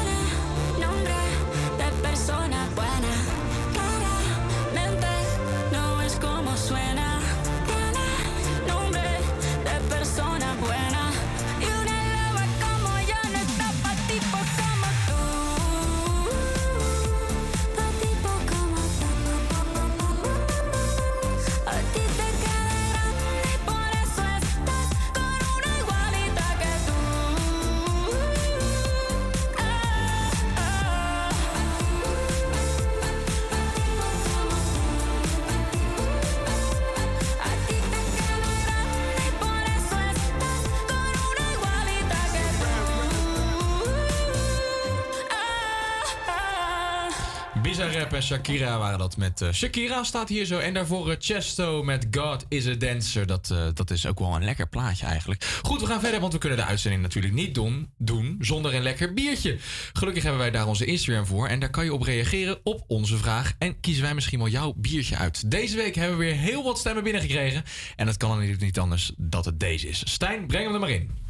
Scherp 48.01 48.15
en 48.15 48.23
Shakira 48.23 48.77
waren 48.77 48.99
dat 48.99 49.17
met 49.17 49.41
eh, 49.41 49.51
Shakira 49.51 50.03
staat 50.03 50.29
hier 50.29 50.45
zo. 50.45 50.57
En 50.57 50.73
daarvoor 50.73 51.09
eh, 51.09 51.15
Chesto 51.19 51.83
met 51.83 52.07
God 52.11 52.45
is 52.49 52.67
a 52.67 52.73
Dancer. 52.73 53.25
Dat, 53.27 53.49
eh, 53.51 53.67
dat 53.73 53.91
is 53.91 54.05
ook 54.05 54.19
wel 54.19 54.35
een 54.35 54.43
lekker 54.43 54.67
plaatje 54.67 55.05
eigenlijk. 55.05 55.59
Goed, 55.61 55.81
we 55.81 55.85
gaan 55.85 55.99
verder, 55.99 56.19
want 56.19 56.33
we 56.33 56.39
kunnen 56.39 56.57
de 56.57 56.65
uitzending 56.65 57.01
natuurlijk 57.01 57.33
niet 57.33 57.55
doen, 57.55 57.89
doen 57.97 58.37
zonder 58.39 58.75
een 58.75 58.81
lekker 58.81 59.13
biertje. 59.13 59.57
Gelukkig 59.93 60.23
hebben 60.23 60.41
wij 60.41 60.51
daar 60.51 60.67
onze 60.67 60.85
Instagram 60.85 61.25
voor. 61.25 61.47
En 61.47 61.59
daar 61.59 61.69
kan 61.69 61.83
je 61.83 61.93
op 61.93 62.01
reageren 62.01 62.59
op 62.63 62.83
onze 62.87 63.17
vraag. 63.17 63.53
En 63.57 63.79
kiezen 63.79 64.03
wij 64.03 64.13
misschien 64.13 64.39
wel 64.39 64.47
jouw 64.47 64.73
biertje 64.77 65.17
uit. 65.17 65.51
Deze 65.51 65.75
week 65.75 65.95
hebben 65.95 66.17
we 66.17 66.23
weer 66.23 66.35
heel 66.35 66.63
wat 66.63 66.79
stemmen 66.79 67.03
binnengekregen. 67.03 67.63
En 67.95 68.05
dat 68.05 68.17
kan 68.17 68.29
dan 68.29 68.37
natuurlijk 68.37 68.65
niet 68.65 68.79
anders 68.79 69.11
dat 69.17 69.45
het 69.45 69.59
deze 69.59 69.87
is. 69.87 70.01
Stijn, 70.05 70.47
breng 70.47 70.65
hem 70.65 70.73
er 70.73 70.79
maar 70.79 70.89
in. 70.89 71.20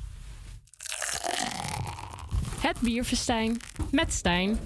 Het 2.61 2.79
Bierfestijn 2.79 3.57
met 3.91 4.13
Stijn. 4.13 4.59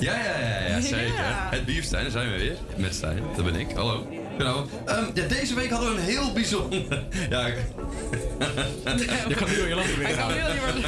Ja, 0.00 0.14
ja, 0.16 0.38
ja, 0.38 0.66
ja 0.66 0.80
zeker. 0.80 1.14
Ja. 1.14 1.48
Het 1.50 1.64
Bierstijn, 1.64 2.02
daar 2.02 2.12
zijn 2.12 2.30
we 2.30 2.38
weer. 2.38 2.56
Met 2.76 2.94
Stijn, 2.94 3.22
dat 3.36 3.44
ben 3.44 3.54
ik. 3.54 3.70
Hallo. 3.70 4.06
Genau. 4.38 4.66
Ehm, 4.86 5.04
ja, 5.14 5.26
deze 5.26 5.54
week 5.54 5.70
hadden 5.70 5.94
we 5.94 6.00
een 6.00 6.06
heel 6.06 6.32
bijzonder... 6.32 6.82
Ja, 7.30 7.46
ik... 7.46 7.56
Je 9.28 9.34
kan 9.34 9.48
heel 9.48 9.66
je 9.66 9.74
land 9.74 9.96
weer 9.96 10.08
niet 10.74 10.86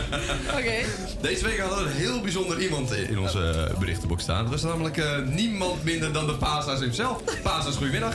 Oké. 0.50 0.74
Deze 1.20 1.44
week 1.44 1.58
hadden 1.58 1.84
we 1.84 1.90
een 1.90 1.96
heel 1.96 2.20
bijzonder 2.20 2.60
iemand 2.60 2.92
in 2.92 3.18
onze 3.18 3.68
eh, 3.70 3.78
berichtenboek 3.78 4.20
staan. 4.20 4.42
Dat 4.42 4.52
was 4.52 4.62
namelijk 4.62 4.96
eh, 4.96 5.18
niemand 5.18 5.84
minder 5.84 6.12
dan 6.12 6.26
de 6.26 6.34
Pasa's 6.34 6.80
hemzelf. 6.80 7.22
Pasa's, 7.42 7.76
goedemiddag. 7.76 8.14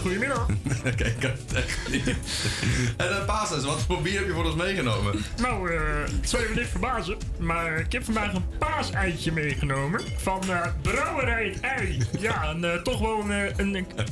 goedemiddag. 0.00 0.46
Oké, 0.86 1.04
ik 1.04 1.22
had 1.22 1.32
het 1.46 1.52
echt 1.64 1.78
niet. 1.90 2.06
En 2.96 3.08
uh, 3.08 3.24
Pasa's, 3.26 3.64
wat 3.64 3.80
voor 3.86 4.02
bier 4.02 4.18
heb 4.18 4.26
je 4.26 4.32
voor 4.32 4.44
ons 4.44 4.54
meegenomen? 4.54 5.24
Nou, 5.42 5.72
eh, 5.72 5.80
het 6.20 6.30
zal 6.30 6.40
je 6.40 6.48
wellicht 6.48 6.70
verbazen, 6.70 7.16
maar 7.38 7.78
ik 7.78 7.92
heb 7.92 8.04
vandaag 8.04 8.32
een 8.32 8.44
paaseitje 8.58 9.32
meegenomen 9.32 10.00
van 10.16 10.42
eh, 10.50 10.66
Brouwerij 10.82 11.54
Ei. 11.60 11.98
Ja, 12.18 12.50
een, 12.50 12.64
eh, 12.64 12.82
toch 12.82 13.00
wel 13.00 13.20
een, 13.20 13.30
eh, 13.30 13.56
een, 13.56 13.74
een 13.74 14.08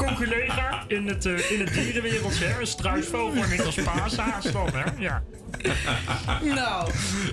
in 0.86 1.08
het, 1.08 1.26
eh, 1.26 1.50
in 1.50 1.60
het 1.60 1.72
dierenwereldje. 1.72 2.44
Hè? 2.44 2.60
Een 2.60 2.66
struisvogel 2.66 3.42
en 3.42 3.50
niet 3.50 3.64
als 3.64 3.74
paashaas 3.74 4.52
dan, 4.52 4.70
hè? 4.74 4.84
Ja. 4.98 5.22
Nou. 6.42 6.90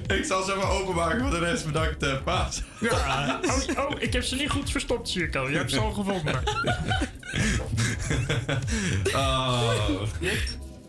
Ik 0.07 0.25
zal 0.25 0.43
ze 0.43 0.55
even 0.55 0.69
openmaken 0.69 1.21
voor 1.21 1.29
de 1.29 1.39
rest. 1.39 1.65
Bedankt, 1.65 2.03
uh, 2.03 2.23
Paas. 2.23 2.61
Ja, 2.79 3.39
oh, 3.45 3.85
oh, 3.85 3.91
ik 3.99 4.13
heb 4.13 4.23
ze 4.23 4.35
niet 4.35 4.49
goed 4.49 4.71
verstopt, 4.71 5.09
Circo. 5.09 5.49
Je 5.49 5.57
hebt 5.57 5.71
ze 5.71 5.79
al 5.79 5.91
gevonden. 5.91 6.43
Oh. 9.13 10.01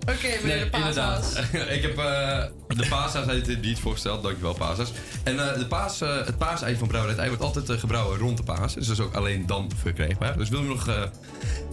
Oké, 0.08 0.28
meneer 0.42 0.64
de 0.64 0.70
paashaas. 0.70 1.34
ik 1.76 1.82
heb 1.82 1.98
eh, 1.98 2.44
de 2.66 2.86
paashaas 2.88 3.26
heet 3.26 3.44
dit 3.44 3.62
niet 3.62 3.78
voorgesteld. 3.78 4.22
Dankjewel, 4.22 4.54
paashaas. 4.54 4.92
En 5.22 5.48
eh, 5.48 5.58
de 5.58 5.66
paas, 5.66 6.00
eh, 6.00 6.26
het 6.26 6.38
paasei 6.38 6.76
van 6.76 6.88
Brouwerij 6.88 7.18
Ei 7.18 7.28
wordt 7.28 7.42
altijd 7.42 7.80
gebrouwen 7.80 8.18
rond 8.18 8.36
de 8.36 8.42
paas. 8.42 8.74
Dus 8.74 8.86
dat 8.86 8.98
is 8.98 9.04
ook 9.04 9.14
alleen 9.14 9.46
dan 9.46 9.70
verkrijgbaar. 9.76 10.36
Dus 10.36 10.48
wil 10.48 10.60
je 10.60 10.68
nog 10.68 11.10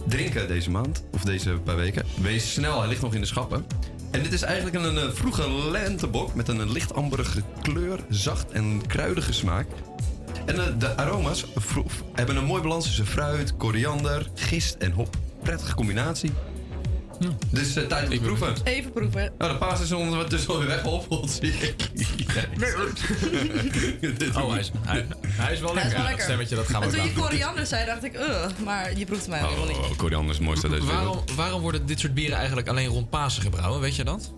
drinken 0.08 0.48
deze 0.48 0.70
maand, 0.70 1.04
of 1.12 1.22
deze 1.22 1.50
paar 1.50 1.76
weken, 1.76 2.06
wees 2.20 2.52
snel. 2.52 2.78
Hij 2.78 2.88
ligt 2.88 3.02
nog 3.02 3.14
in 3.14 3.20
de 3.20 3.26
schappen. 3.26 3.66
En 4.10 4.22
dit 4.22 4.32
is 4.32 4.42
eigenlijk 4.42 4.76
een, 4.76 4.96
een 4.96 5.14
vroege 5.14 5.50
lentebok 5.70 6.34
met 6.34 6.48
een 6.48 6.72
licht 6.72 6.94
amberige 6.94 7.42
kleur, 7.62 8.00
zacht 8.08 8.50
en 8.50 8.86
kruidige 8.86 9.32
smaak. 9.32 9.66
En 10.46 10.78
de 10.78 10.96
aroma's 10.96 11.44
hebben 12.12 12.36
een 12.36 12.44
mooi 12.44 12.62
balans 12.62 12.84
tussen 12.84 13.06
fruit, 13.06 13.56
koriander, 13.56 14.30
gist 14.34 14.74
en 14.74 14.92
hop. 14.92 15.16
Prettige 15.42 15.74
combinatie. 15.74 16.32
Dus 17.50 17.76
eh, 17.76 17.84
tijd 17.86 18.08
om 18.08 18.14
te 18.14 18.20
proeven. 18.20 18.54
Even 18.64 18.92
proeven. 18.92 19.32
Nou, 19.38 19.52
de 19.52 19.58
paas 19.58 19.80
is 19.80 19.92
onder 19.92 20.28
dus 20.28 20.48
alweer 20.48 20.66
weggehoppeld, 20.66 21.30
zie 21.30 21.52
ik. 21.52 21.74
Oh, 24.34 24.50
hij 24.50 24.60
is, 24.60 24.70
hij, 24.80 25.06
hij 25.26 25.52
is 25.52 25.60
wel 25.60 25.74
Hij 25.74 25.82
lekker. 25.82 25.84
is 25.84 25.92
wel 25.92 26.02
Ja, 26.02 26.02
lekker. 26.02 26.10
dat 26.16 26.20
stemmetje, 26.20 26.56
dat 26.56 26.66
gaan 26.68 26.80
we 26.80 26.86
En 26.86 26.92
toen 26.92 27.04
je 27.04 27.12
koriander 27.12 27.66
zei, 27.66 27.86
dacht 27.86 28.04
ik, 28.04 28.14
uh, 28.18 28.44
maar 28.64 28.98
je 28.98 29.04
proeft 29.04 29.28
mij 29.28 29.38
helemaal 29.40 29.66
niet. 29.66 29.76
Oh, 29.76 29.96
koriander 29.96 30.30
is 30.30 30.36
het 30.36 30.46
mooiste 30.46 30.68
deze 30.68 30.84
Waarom, 30.86 31.06
wereld. 31.06 31.34
waarom 31.34 31.60
worden 31.60 31.86
dit 31.86 32.00
soort 32.00 32.14
bieren 32.14 32.36
eigenlijk 32.36 32.68
alleen 32.68 32.86
rond 32.86 33.10
Pasen 33.10 33.42
gebrouwen? 33.42 33.80
Weet 33.80 33.96
je 33.96 34.04
dat? 34.04 34.32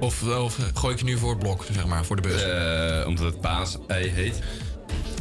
Of, 0.00 0.22
of 0.22 0.56
gooi 0.74 0.92
ik 0.92 0.98
je 0.98 1.04
nu 1.04 1.18
voor 1.18 1.30
het 1.30 1.38
blok, 1.38 1.64
zeg 1.72 1.86
maar, 1.86 2.04
voor 2.04 2.16
de 2.16 2.22
bus? 2.22 2.42
Eh, 2.42 3.06
omdat 3.06 3.24
het 3.24 3.40
paas-ei 3.40 4.08
heet. 4.08 4.38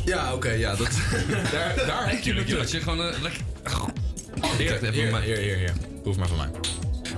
Ja, 0.06 0.34
oké, 0.34 0.49
ja. 0.52 0.76
Dat, 0.76 0.90
daar, 1.52 1.76
daar 1.88 2.10
heb 2.10 2.18
je 2.18 2.22
Tuurlijk, 2.24 2.49
het 2.49 2.60
Als 2.60 2.72
je 2.72 2.80
gewoon 2.82 2.99
een 2.99 3.22
lekker... 3.22 3.41
maar- 5.11 5.22
heer, 5.22 5.38
heer. 5.38 5.74
Proef 6.02 6.18
maar 6.18 6.28
van 6.28 6.38
mij. 6.38 6.49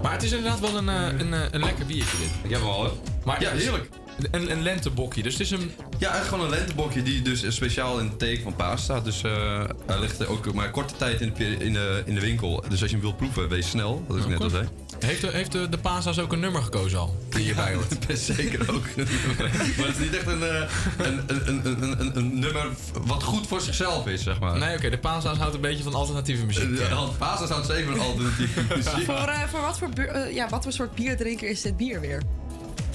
Maar 0.02 0.12
het 0.12 0.24
is 0.24 0.32
inderdaad 0.32 0.60
wel 0.60 0.78
een, 0.78 0.90
eh, 0.90 1.20
een, 1.20 1.34
eh, 1.34 1.40
een 1.52 1.64
lekker 1.64 1.86
biertje 1.86 2.18
dit. 2.18 2.30
Ik 2.44 2.50
heb 2.50 2.60
hem 2.60 2.70
al, 2.70 2.84
hè? 2.84 2.90
Maar 3.26 3.42
Ja, 3.42 3.52
heerlijk. 3.52 3.90
Een, 4.32 4.52
een 4.52 4.62
lentebokje, 4.62 5.24
dus 5.24 5.34
het 5.34 5.42
is 5.42 5.52
een... 5.52 5.72
Ja, 5.98 6.10
eigenlijk 6.10 6.28
gewoon 6.28 6.44
een 6.44 6.50
lentebokje 6.60 7.04
die 7.04 7.22
dus 7.22 7.56
speciaal 7.56 8.00
in 8.00 8.06
het 8.06 8.20
teken 8.20 8.44
van 8.44 8.56
paas 8.56 8.84
staat. 8.84 9.06
Dus 9.06 9.24
eh, 9.24 9.64
hij 9.86 10.00
ligt 10.00 10.28
ook 10.28 10.54
maar 10.54 10.72
korte 10.72 10.96
tijd 10.98 11.22
in 11.22 11.34
de, 11.38 11.44
in, 11.46 11.74
de, 11.74 12.04
in 12.06 12.16
de 12.16 12.22
winkel. 12.22 12.64
Dus 12.70 12.82
als 12.82 12.90
je 12.90 12.96
hem 12.96 13.06
wilt 13.06 13.18
proeven, 13.18 13.50
wees 13.50 13.70
snel. 13.70 14.06
Dat 14.08 14.18
is 14.18 14.26
net 14.26 14.42
al 14.42 14.50
zei. 14.50 14.68
Heeft 15.06 15.22
de, 15.22 15.28
heeft 15.28 15.52
de, 15.52 15.70
de 15.70 15.78
Pasa's 15.78 16.20
ook 16.20 16.32
een 16.32 16.40
nummer 16.40 16.62
gekozen 16.62 17.00
al? 17.00 17.16
Die 17.30 17.44
hierbij 17.44 17.74
hoort? 17.74 17.96
Zeker 18.20 18.74
ook. 18.74 18.86
maar 18.96 19.88
het 19.88 19.98
is 19.98 20.04
niet 20.04 20.16
echt 20.16 20.28
een, 20.28 20.44
eh, 20.44 20.70
een, 20.98 21.22
een, 21.28 21.62
een, 21.66 22.18
een, 22.18 22.40
nummer 22.40 22.66
wat 23.02 23.24
goed 23.24 23.48
voor 23.48 23.62
zichzelf 23.62 24.08
is, 24.08 24.24
zeg 24.24 24.40
maar. 24.40 24.58
Nee, 24.58 24.78
oké, 24.78 24.90
de 24.90 24.98
Pasa's 24.98 25.38
houdt 25.38 25.56
een 25.56 25.62
beetje 25.62 25.84
van 25.84 25.94
alternatieve 25.94 26.46
muziek. 26.46 26.78
De 26.78 27.10
Pasa's 27.18 27.50
houdt 27.50 27.68
zeker 27.68 27.96
van 27.96 28.06
alternatieve 28.06 28.62
muziek. 28.76 29.06
Voor, 29.06 29.16
eh, 29.16 29.44
voor, 29.48 29.62
wat 29.62 29.78
voor, 29.78 29.90
eh, 29.90 30.34
ja, 30.34 30.50
wat 30.50 30.64
voor 30.64 30.72
soort 30.72 30.96
bierdrinker 30.96 31.50
is 31.50 31.62
dit 31.62 31.78
bier 31.78 32.00
weer? 32.00 32.22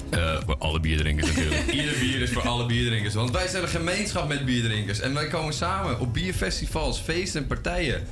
Eh, 0.09 0.37
voor 0.45 0.57
alle 0.57 0.79
bierdrinkers 0.79 1.27
natuurlijk. 1.27 1.71
Ieder 1.79 1.93
bier 1.99 2.21
is 2.21 2.31
voor 2.31 2.47
alle 2.47 2.65
bierdrinkers. 2.65 3.13
Want 3.13 3.31
wij 3.31 3.47
zijn 3.47 3.63
een 3.63 3.69
gemeenschap 3.69 4.27
met 4.27 4.45
bierdrinkers. 4.45 4.99
En 4.99 5.13
wij 5.13 5.27
komen 5.27 5.53
samen 5.53 5.99
op 5.99 6.13
bierfestivals, 6.13 6.99
feesten 6.99 7.41
en 7.41 7.47
partijen. 7.47 8.07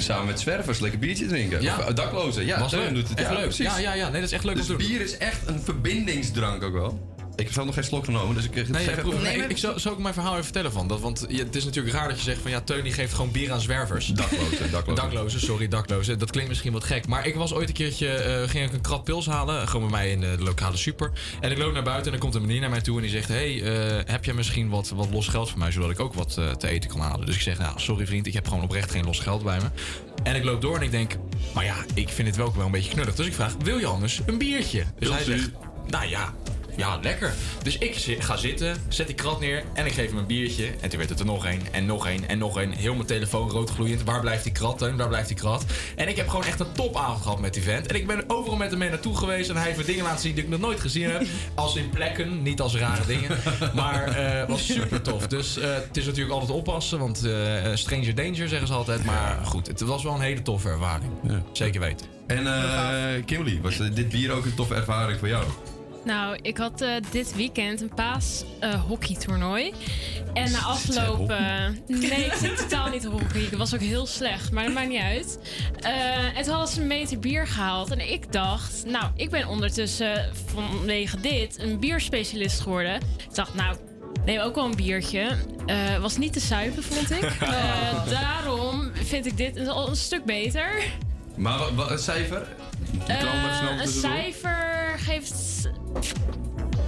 Samen 0.00 0.26
met 0.26 0.40
zwervers 0.40 0.78
lekker 0.80 0.98
biertje 0.98 1.26
drinken. 1.26 1.62
Ja. 1.62 1.78
Of 1.78 1.86
eh, 1.86 1.94
daklozen. 1.94 2.46
Ja, 2.46 2.60
Was 2.60 2.70
Teun 2.70 2.80
leuk. 2.82 2.94
doet 2.94 3.08
het. 3.08 3.18
Echt 3.18 3.28
ja, 3.28 3.34
leuk. 3.34 3.42
Precies. 3.42 3.64
Ja, 3.64 3.78
ja, 3.78 3.92
ja. 3.94 4.04
Nee, 4.08 4.20
dat 4.20 4.30
is 4.30 4.32
echt 4.32 4.44
leuk 4.44 4.54
om 4.60 4.76
Dus 4.76 4.86
bier 4.86 5.00
is 5.00 5.16
echt 5.16 5.46
een 5.46 5.60
verbindingsdrank 5.60 6.62
ook 6.62 6.72
wel. 6.72 7.16
Ik 7.38 7.44
heb 7.44 7.52
zelf 7.52 7.66
nog 7.66 7.74
geen 7.74 7.84
slok 7.84 8.04
genomen, 8.04 8.34
dus 8.34 8.44
ik 8.44 8.54
Nee, 8.54 8.64
geef 8.64 8.84
ja, 8.84 8.90
even- 8.90 9.02
proef, 9.02 9.22
nee, 9.22 9.36
ik, 9.36 9.50
ik 9.50 9.58
zal, 9.58 9.78
zal 9.78 9.92
ik 9.92 9.98
mijn 9.98 10.14
verhaal 10.14 10.32
even 10.32 10.44
vertellen 10.44 10.72
van. 10.72 10.88
Dat, 10.88 11.00
want 11.00 11.20
het 11.20 11.56
is 11.56 11.64
natuurlijk 11.64 11.96
raar 11.96 12.08
dat 12.08 12.16
je 12.16 12.22
zegt 12.22 12.40
van 12.42 12.50
ja, 12.50 12.60
Teun 12.60 12.82
die 12.82 12.92
geeft 12.92 13.14
gewoon 13.14 13.30
bier 13.30 13.52
aan 13.52 13.60
zwervers. 13.60 14.06
Daklozen, 14.06 14.70
daklozen. 14.70 14.94
daklozen, 15.04 15.40
sorry, 15.40 15.68
daklozen. 15.68 16.18
Dat 16.18 16.30
klinkt 16.30 16.48
misschien 16.48 16.72
wat 16.72 16.84
gek. 16.84 17.06
Maar 17.06 17.26
ik 17.26 17.34
was 17.34 17.54
ooit 17.54 17.68
een 17.68 17.74
keertje, 17.74 18.08
eh, 18.08 18.48
ging 18.48 18.64
ik 18.64 18.72
een 18.72 18.80
krat 18.80 19.04
pils 19.04 19.26
halen. 19.26 19.68
Gewoon 19.68 19.90
bij 19.90 19.98
mij 19.98 20.10
in 20.10 20.20
de 20.20 20.36
lokale 20.38 20.76
super. 20.76 21.10
En 21.40 21.50
ik 21.50 21.58
loop 21.58 21.72
naar 21.72 21.82
buiten 21.82 22.04
en 22.04 22.10
dan 22.10 22.20
komt 22.20 22.34
een 22.34 22.40
meneer 22.46 22.60
naar 22.60 22.70
mij 22.70 22.80
toe 22.80 22.96
en 22.96 23.02
die 23.02 23.10
zegt... 23.10 23.28
Hey, 23.28 23.62
eh, 23.62 24.02
heb 24.12 24.24
jij 24.24 24.34
misschien 24.34 24.68
wat, 24.68 24.88
wat 24.88 25.10
los 25.10 25.28
geld 25.28 25.50
voor 25.50 25.58
mij, 25.58 25.70
zodat 25.70 25.90
ik 25.90 26.00
ook 26.00 26.14
wat 26.14 26.36
eh, 26.38 26.50
te 26.50 26.68
eten 26.68 26.90
kan 26.90 27.00
halen? 27.00 27.26
Dus 27.26 27.34
ik 27.34 27.40
zeg, 27.42 27.58
nou, 27.58 27.80
sorry 27.80 28.06
vriend, 28.06 28.26
ik 28.26 28.34
heb 28.34 28.48
gewoon 28.48 28.62
oprecht 28.64 28.90
geen 28.90 29.04
los 29.04 29.18
geld 29.18 29.42
bij 29.44 29.58
me. 29.60 29.66
En 30.22 30.36
ik 30.36 30.44
loop 30.44 30.60
door 30.60 30.76
en 30.76 30.82
ik 30.82 30.90
denk, 30.90 31.16
maar 31.54 31.64
ja, 31.64 31.76
ik 31.94 32.08
vind 32.08 32.28
het 32.28 32.36
wel 32.36 32.46
ook 32.46 32.56
wel 32.56 32.66
een 32.66 32.72
beetje 32.72 32.90
knullig. 32.92 33.14
Dus 33.14 33.26
ik 33.26 33.34
vraag, 33.34 33.54
wil 33.62 33.78
je 33.78 33.86
anders 33.86 34.20
een 34.26 34.38
biertje? 34.38 34.84
Dus 34.98 35.08
hij 35.08 35.24
zegt, 35.24 35.50
nou 35.86 36.08
ja, 36.08 36.34
ja, 36.78 36.98
lekker. 37.02 37.34
Dus 37.62 37.78
ik 37.78 38.16
ga 38.18 38.36
zitten, 38.36 38.76
zet 38.88 39.06
die 39.06 39.16
krat 39.16 39.40
neer 39.40 39.64
en 39.74 39.86
ik 39.86 39.92
geef 39.92 40.08
hem 40.08 40.18
een 40.18 40.26
biertje. 40.26 40.66
En 40.80 40.88
toen 40.88 40.98
werd 40.98 41.10
het 41.10 41.20
er 41.20 41.26
nog 41.26 41.46
één 41.46 41.60
en 41.70 41.86
nog 41.86 42.06
één 42.06 42.28
en 42.28 42.38
nog 42.38 42.58
één. 42.58 42.72
Heel 42.72 42.94
mijn 42.94 43.06
telefoon 43.06 43.50
roodgloeiend. 43.50 44.04
Waar 44.04 44.20
blijft 44.20 44.42
die 44.44 44.52
krat, 44.52 44.78
Teun? 44.78 44.96
Waar 44.96 45.08
blijft 45.08 45.28
die 45.28 45.36
krat? 45.36 45.64
En 45.96 46.08
ik 46.08 46.16
heb 46.16 46.28
gewoon 46.28 46.44
echt 46.44 46.60
een 46.60 46.72
topavond 46.72 47.22
gehad 47.22 47.40
met 47.40 47.54
die 47.54 47.62
vent. 47.62 47.86
En 47.86 47.96
ik 47.96 48.06
ben 48.06 48.24
overal 48.26 48.56
met 48.56 48.70
hem 48.70 48.78
mee 48.78 48.88
naartoe 48.88 49.16
geweest. 49.16 49.50
En 49.50 49.56
hij 49.56 49.64
heeft 49.64 49.76
me 49.76 49.84
dingen 49.84 50.04
laten 50.04 50.20
zien 50.20 50.34
die 50.34 50.44
ik 50.44 50.50
nog 50.50 50.60
nooit 50.60 50.80
gezien 50.80 51.10
heb. 51.10 51.26
Als 51.54 51.76
in 51.76 51.90
plekken, 51.90 52.42
niet 52.42 52.60
als 52.60 52.76
rare 52.76 53.06
dingen. 53.06 53.38
Maar 53.74 54.08
eh 54.08 54.48
was 54.48 54.66
super 54.66 55.02
tof. 55.02 55.26
Dus 55.26 55.58
eh, 55.58 55.74
het 55.74 55.96
is 55.96 56.04
natuurlijk 56.04 56.32
altijd 56.32 56.50
oppassen. 56.50 56.98
Want 56.98 57.24
eh, 57.24 57.34
stranger 57.74 58.14
danger 58.14 58.48
zeggen 58.48 58.66
ze 58.66 58.72
altijd. 58.72 59.04
Maar 59.04 59.38
goed, 59.44 59.66
het 59.66 59.80
was 59.80 60.02
wel 60.02 60.14
een 60.14 60.20
hele 60.20 60.42
toffe 60.42 60.68
ervaring. 60.68 61.10
Zeker 61.52 61.80
weten. 61.80 62.06
En 62.26 62.46
eh 62.46 63.24
Kimberly, 63.24 63.60
was 63.62 63.76
dit 63.76 64.08
bier 64.08 64.32
ook 64.32 64.44
een 64.44 64.54
toffe 64.54 64.74
ervaring 64.74 65.18
voor 65.18 65.28
jou? 65.28 65.44
Nou, 66.04 66.38
ik 66.42 66.56
had 66.56 66.80
eh, 66.80 66.90
dit 67.10 67.34
weekend 67.34 67.80
een 67.80 67.94
paas 67.94 68.44
eh, 68.60 68.84
hockeytoernooi. 68.84 69.72
En 70.34 70.50
na 70.50 70.58
afloop... 70.58 71.30
eh, 71.30 71.66
nee, 71.86 72.24
ik 72.24 72.32
zit 72.32 72.56
totaal 72.56 72.90
niet 72.90 73.04
hockey. 73.04 73.40
Ik 73.40 73.52
was 73.56 73.74
ook 73.74 73.80
heel 73.80 74.06
slecht, 74.06 74.50
maar 74.50 74.64
dat 74.64 74.74
maakt 74.74 74.88
niet 74.88 75.00
uit. 75.00 75.38
En 76.34 76.42
toen 76.42 76.52
hadden 76.52 76.74
ze 76.74 76.80
een 76.80 76.86
meter 76.86 77.18
bier 77.18 77.46
gehaald. 77.46 77.90
En 77.90 78.12
ik 78.12 78.32
dacht, 78.32 78.84
nou, 78.86 79.04
ik 79.16 79.30
ben 79.30 79.46
ondertussen 79.48 80.30
vanwege 80.46 81.20
dit 81.20 81.58
een 81.58 81.78
bierspecialist 81.80 82.60
geworden. 82.60 82.94
Ik 82.96 83.34
dacht, 83.34 83.54
nou, 83.54 83.76
neem 84.24 84.40
ook 84.40 84.54
wel 84.54 84.64
een 84.64 84.76
biertje. 84.76 85.36
Was 86.00 86.16
niet 86.16 86.32
te 86.32 86.40
zuipen, 86.40 86.82
vond 86.82 87.10
ik. 87.10 87.38
Daarom 88.20 88.90
vind 88.94 89.26
ik 89.26 89.36
dit 89.36 89.68
al 89.68 89.88
een 89.88 89.96
stuk 89.96 90.24
beter. 90.24 90.82
Maar 91.38 91.58
wat, 91.58 91.70
wat, 91.74 91.90
een 91.90 91.98
cijfer? 91.98 92.46
Eh, 93.06 93.80
een 93.80 93.88
cijfer 93.88 94.94
geeft 94.98 95.34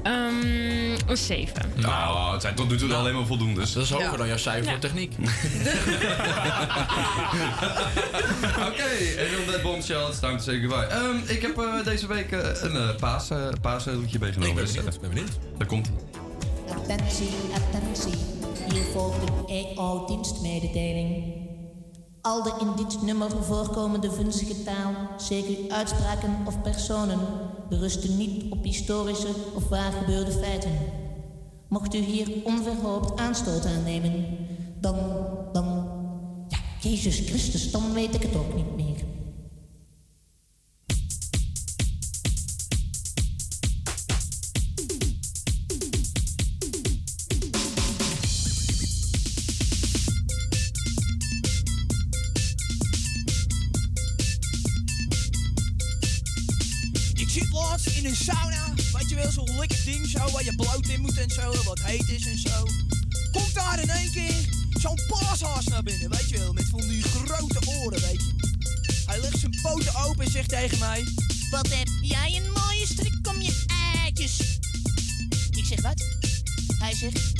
ehm, 0.02 0.92
een 1.06 1.16
7. 1.16 1.72
Nou, 1.76 2.32
het 2.32 2.42
zijn 2.42 2.54
tot 2.54 2.68
nu 2.70 2.76
toe 2.76 2.94
alleen 2.94 3.14
maar 3.14 3.26
voldoende. 3.26 3.60
Dat 3.60 3.76
is 3.82 3.90
hoger 3.90 4.10
Ja. 4.10 4.16
dan 4.16 4.26
jouw 4.26 4.36
cijfer 4.36 4.64
Ja. 4.64 4.70
voor 4.70 4.78
techniek. 4.80 5.12
Oké, 8.68 8.88
en 9.18 9.26
on 9.38 9.44
that 9.52 9.62
bombshell, 9.62 10.06
it's 10.08 10.18
time 10.20 10.36
to 10.36 10.42
say 10.42 10.60
goodbye. 10.60 11.32
Ik 11.34 11.42
heb 11.42 11.58
eh, 11.58 11.84
deze 11.84 12.06
week 12.06 12.32
eh, 12.32 12.62
een 12.62 12.74
uh, 12.74 12.94
paas, 12.96 13.30
uh, 13.30 13.48
paasliedje 13.60 14.18
meegenomen. 14.18 14.64
Ik 14.64 14.64
ben 14.64 14.74
benieuwd, 14.74 15.00
ben 15.00 15.08
benieuwd. 15.10 15.30
Daar 15.58 15.66
komt 15.66 15.86
ie. 15.86 15.92
Attentie, 16.76 17.30
attentie. 17.54 18.14
Hier 18.72 18.82
volgt 18.92 19.28
een 19.28 19.46
EO-dienstmededeling. 19.48 21.48
Al 22.22 22.42
de 22.42 22.52
in 22.60 22.72
dit 22.76 23.02
nummer 23.02 23.30
voorkomende 23.30 24.12
vunzige 24.12 24.62
taal, 24.62 24.92
zeker 25.16 25.72
uitspraken 25.72 26.36
of 26.46 26.62
personen, 26.62 27.18
berusten 27.68 28.16
niet 28.16 28.52
op 28.52 28.64
historische 28.64 29.28
of 29.54 29.68
waar 29.68 29.92
gebeurde 29.92 30.32
feiten. 30.32 30.70
Mocht 31.68 31.94
u 31.94 31.98
hier 31.98 32.28
onverhoopt 32.44 33.20
aanstoot 33.20 33.66
aan 33.66 33.82
nemen, 33.84 34.24
dan, 34.80 34.96
dan, 35.52 35.88
ja, 36.48 36.58
Jezus 36.80 37.18
Christus, 37.18 37.70
dan 37.70 37.92
weet 37.92 38.14
ik 38.14 38.22
het 38.22 38.36
ook 38.36 38.54
niet 38.54 38.76
meer. 38.76 38.89
In 58.10 58.16
sauna. 58.16 58.74
Weet 58.92 59.08
je 59.08 59.14
wel, 59.14 59.30
zo'n 59.30 59.58
lekker 59.58 59.84
ding 59.84 60.06
zo, 60.06 60.30
waar 60.30 60.44
je 60.44 60.54
bloot 60.54 60.88
in 60.88 61.00
moet 61.00 61.18
en 61.18 61.30
zo, 61.30 61.62
wat 61.64 61.80
heet 61.82 62.08
is 62.08 62.26
en 62.26 62.38
zo. 62.38 62.66
Komt 63.32 63.54
daar 63.54 63.80
in 63.80 63.90
één 63.90 64.10
keer 64.10 64.34
zo'n 64.80 64.98
paashaas 65.08 65.64
naar 65.64 65.82
binnen, 65.82 66.10
weet 66.10 66.28
je 66.28 66.38
wel, 66.38 66.52
met 66.52 66.68
van 66.70 66.80
die 66.80 67.02
grote 67.02 67.58
oren, 67.66 68.00
weet 68.00 68.20
je. 68.20 68.32
Hij 69.06 69.20
legt 69.20 69.38
zijn 69.38 69.58
poten 69.62 69.94
open 69.94 70.24
en 70.24 70.30
zegt 70.30 70.48
tegen 70.48 70.78
mij... 70.78 71.04
Wat 71.50 71.68
heb 71.68 71.88
jij 72.00 72.36
een 72.36 72.52
mooie 72.52 72.86
strik 72.86 73.28
om 73.28 73.40
je 73.40 73.64
eitjes? 74.04 74.58
Ik 75.50 75.64
zeg 75.64 75.80
wat? 75.80 76.04
Hij 76.78 76.94
zegt... 76.94 77.32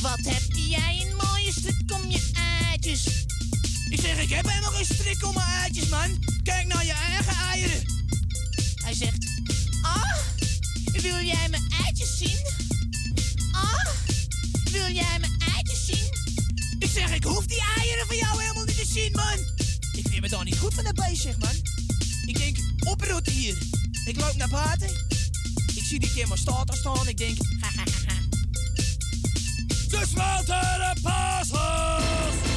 Wat 0.00 0.20
heb 0.22 0.42
jij 0.52 1.06
een 1.06 1.16
mooie 1.16 1.52
strik 1.52 1.92
om 1.92 2.10
je 2.10 2.30
eitjes? 2.70 3.04
Ik 3.88 4.00
zeg, 4.00 4.18
ik 4.18 4.30
heb 4.30 4.48
helemaal 4.48 4.72
geen 4.72 4.84
strik 4.84 5.26
om 5.26 5.34
mijn 5.34 5.46
eitjes, 5.46 5.88
man. 5.88 6.24
Kijk 6.42 6.66
naar 6.66 6.84
je 6.84 6.92
eigen 6.92 7.36
eieren. 7.36 7.82
Hij 8.74 8.94
zegt... 8.94 9.31
Ah, 9.94 10.16
wil 10.92 11.20
jij 11.24 11.48
mijn 11.48 11.62
eitjes 11.84 12.18
zien? 12.18 12.46
Ah, 13.52 13.86
wil 14.70 14.90
jij 14.90 15.18
mijn 15.20 15.36
eitjes 15.54 15.86
zien? 15.86 16.10
Ik 16.78 16.90
zeg, 16.90 17.14
ik 17.14 17.24
hoef 17.24 17.46
die 17.46 17.62
eieren 17.76 18.06
van 18.06 18.16
jou 18.16 18.40
helemaal 18.42 18.64
niet 18.64 18.78
te 18.78 18.86
zien, 18.86 19.12
man. 19.12 19.38
Ik 19.92 20.08
vind 20.08 20.20
me 20.20 20.28
daar 20.28 20.44
niet 20.44 20.58
goed 20.58 20.74
van 20.74 20.84
de 20.84 20.92
bezig, 20.92 21.38
man. 21.38 21.56
Ik 22.26 22.38
denk, 22.38 22.58
oprotten 22.88 23.32
hier. 23.32 23.56
Ik 24.04 24.20
loop 24.20 24.36
naar 24.36 24.48
buiten. 24.48 24.88
Ik 25.74 25.82
zie 25.82 25.98
die 25.98 26.12
Kim 26.12 26.36
staat 26.36 26.76
staan. 26.76 27.08
Ik 27.08 27.16
denk, 27.16 27.38
ha, 27.60 27.68
ha, 27.76 27.82
ha, 27.82 28.14
ha. 28.14 28.20
Ze 29.90 30.06
smelten 30.08 30.94
de 30.94 31.00
paashaas. 31.02 32.51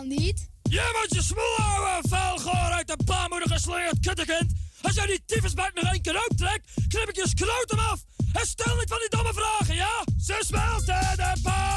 Helemaal 0.00 0.18
niet? 0.18 0.48
Jij 0.62 0.90
moet 1.00 1.14
je 1.14 1.22
smoel 1.22 1.56
houden, 1.56 2.10
vuilgoor 2.10 2.72
uit 2.72 2.86
de 2.86 2.96
baarmoeder 3.04 3.48
geslingerd 3.48 4.00
kuttekind. 4.00 4.52
Als 4.82 4.94
jij 4.94 5.06
die 5.06 5.22
tyfusbek 5.26 5.70
nog 5.74 5.92
één 5.92 6.02
keer 6.02 6.16
uittrekt, 6.28 6.70
knip 6.88 7.08
ik 7.08 7.16
je 7.16 7.28
scrotum 7.28 7.78
af. 7.78 8.00
En 8.32 8.46
stel 8.46 8.76
niet 8.76 8.88
van 8.88 8.98
die 8.98 9.08
domme 9.08 9.32
vragen, 9.32 9.74
ja? 9.74 10.04
Ze 10.18 10.36
smelten 10.40 11.16
de 11.16 11.32
paashaas. 11.42 11.69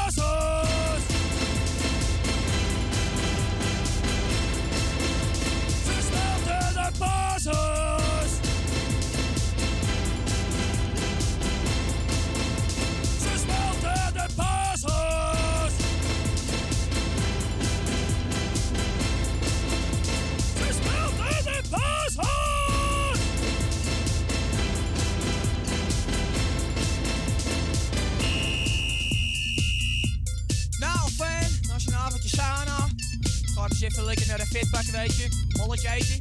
Eens 33.84 33.92
even 33.92 34.04
lekker 34.04 34.26
naar 34.26 34.38
de 34.38 34.46
fitbak, 34.46 34.82
weet 34.84 35.16
je. 35.16 35.28
Molletje 35.56 35.90
eten. 35.90 36.20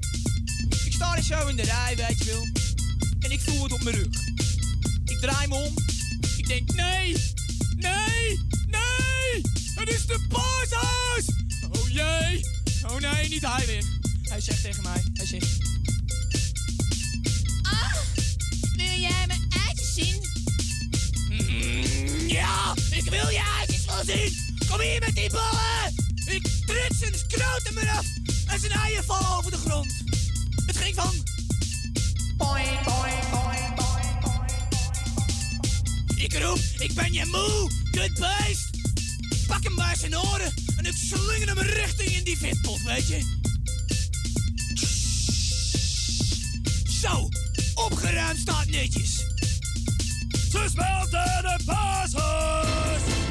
Ik 0.85 0.93
sta 0.93 1.15
er 1.17 1.23
zo 1.23 1.47
in 1.47 1.55
de 1.55 1.61
rij, 1.61 1.95
weet 1.95 2.17
je 2.17 2.25
wel. 2.25 2.47
En 3.19 3.31
ik 3.31 3.41
voel 3.41 3.63
het 3.63 3.71
op 3.71 3.83
mijn 3.83 3.95
rug. 3.95 4.07
Ik 5.05 5.19
draai 5.19 5.47
me 5.47 5.55
om. 5.55 5.73
Ik 6.37 6.47
denk, 6.47 6.73
nee, 6.73 7.15
nee, 7.75 8.39
nee. 8.67 9.41
Het 9.75 9.89
is 9.89 10.05
de 10.05 10.25
paashuis. 10.29 11.25
Oh 11.71 11.89
jee. 11.89 12.45
Oh 12.85 12.99
nee, 12.99 13.29
niet 13.29 13.45
hij 13.47 13.65
weer. 13.65 13.83
Hij 14.23 14.41
zegt 14.41 14.61
tegen 14.61 14.83
mij, 14.83 15.03
hij 15.13 15.25
zegt... 15.25 15.57
Ah, 17.61 17.95
wil 18.75 18.99
jij 18.99 19.23
mijn 19.27 19.47
eitjes 19.67 19.93
zien? 19.93 20.21
"Mm, 21.29 22.27
ja, 22.27 22.73
ik 22.91 23.09
wil 23.09 23.29
je 23.29 23.41
eitjes 23.59 23.85
wel 23.85 24.03
zien. 24.05 24.33
Kom 24.69 24.79
hier 24.79 24.99
met 24.99 25.15
die 25.15 25.29
ballen. 25.29 26.02
Trek 26.73 26.91
zijn 26.97 27.13
skrotum 27.15 27.77
eraf. 27.77 28.05
En 28.47 28.59
zijn 28.59 28.71
eieren 28.71 29.03
vallen 29.03 29.37
over 29.37 29.51
de 29.51 29.57
grond. 29.57 29.93
Het 30.65 30.77
ging 30.77 30.95
van... 30.95 31.23
Boing, 32.37 32.83
boing. 32.83 33.11
Ik 36.15 36.37
roep, 36.37 36.59
ik 36.77 36.93
ben 36.93 37.13
je 37.13 37.25
moe, 37.25 37.71
kut 37.91 38.13
beest. 38.13 38.69
Pak 39.47 39.63
hem 39.63 39.75
bij 39.75 39.95
zijn 39.95 40.17
oren 40.17 40.53
en 40.77 40.85
ik 40.85 40.95
slinger 40.95 41.47
hem 41.47 41.59
richting 41.59 42.09
in 42.09 42.23
die 42.23 42.37
vetpot, 42.37 42.81
weet 42.81 43.07
je. 43.07 43.39
Zo, 47.01 47.29
opgeruimd 47.73 48.39
staat 48.39 48.67
netjes. 48.67 49.15
Ze 50.51 50.65
smelten 50.71 51.41
de 51.41 51.59
paashaas. 51.65 53.22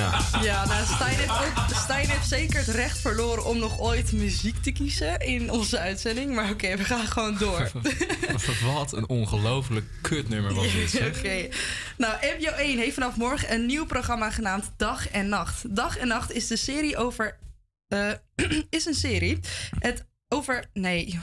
Ja. 0.00 0.20
Ja, 0.42 0.66
nou, 0.66 0.84
Stijn 0.84 1.16
heeft, 1.16 1.30
ook, 1.30 1.76
Stijn 1.76 2.08
heeft 2.08 2.28
zeker 2.28 2.58
het 2.58 2.68
recht 2.68 2.98
verloren 2.98 3.44
om 3.44 3.58
nog 3.58 3.80
ooit 3.80 4.12
muziek 4.12 4.62
te 4.62 4.72
kiezen 4.72 5.18
in 5.18 5.50
onze 5.50 5.78
uitzending. 5.78 6.34
Maar 6.34 6.50
oké, 6.50 6.76
we 6.76 6.84
gaan 6.84 7.06
gewoon 7.06 7.38
door. 7.38 7.70
Wat 8.74 8.92
een 8.92 9.08
ongelooflijk 9.08 9.84
kutnummer 10.00 10.54
was 10.54 10.72
dit. 10.72 10.90
zeg. 10.90 11.18
Oké. 11.18 11.48
Nou, 11.96 12.14
NPO 12.38 12.52
1 12.52 12.78
heeft 12.78 12.94
vanaf 12.94 13.16
morgen 13.16 13.52
een 13.52 13.66
nieuw 13.66 13.86
programma 13.86 14.30
genaamd 14.30 14.70
Dag 14.76 15.08
en 15.08 15.28
Nacht. 15.28 15.76
Dag 15.76 15.96
en 15.96 16.08
Nacht 16.08 16.32
is 16.32 16.46
de 16.46 16.56
serie 16.56 16.96
over... 16.96 17.38
eh, 17.88 18.10
is 18.70 18.86
een 18.86 18.94
serie. 18.94 19.40
Het 19.78 20.06
over... 20.28 20.64
Nee. 20.72 21.18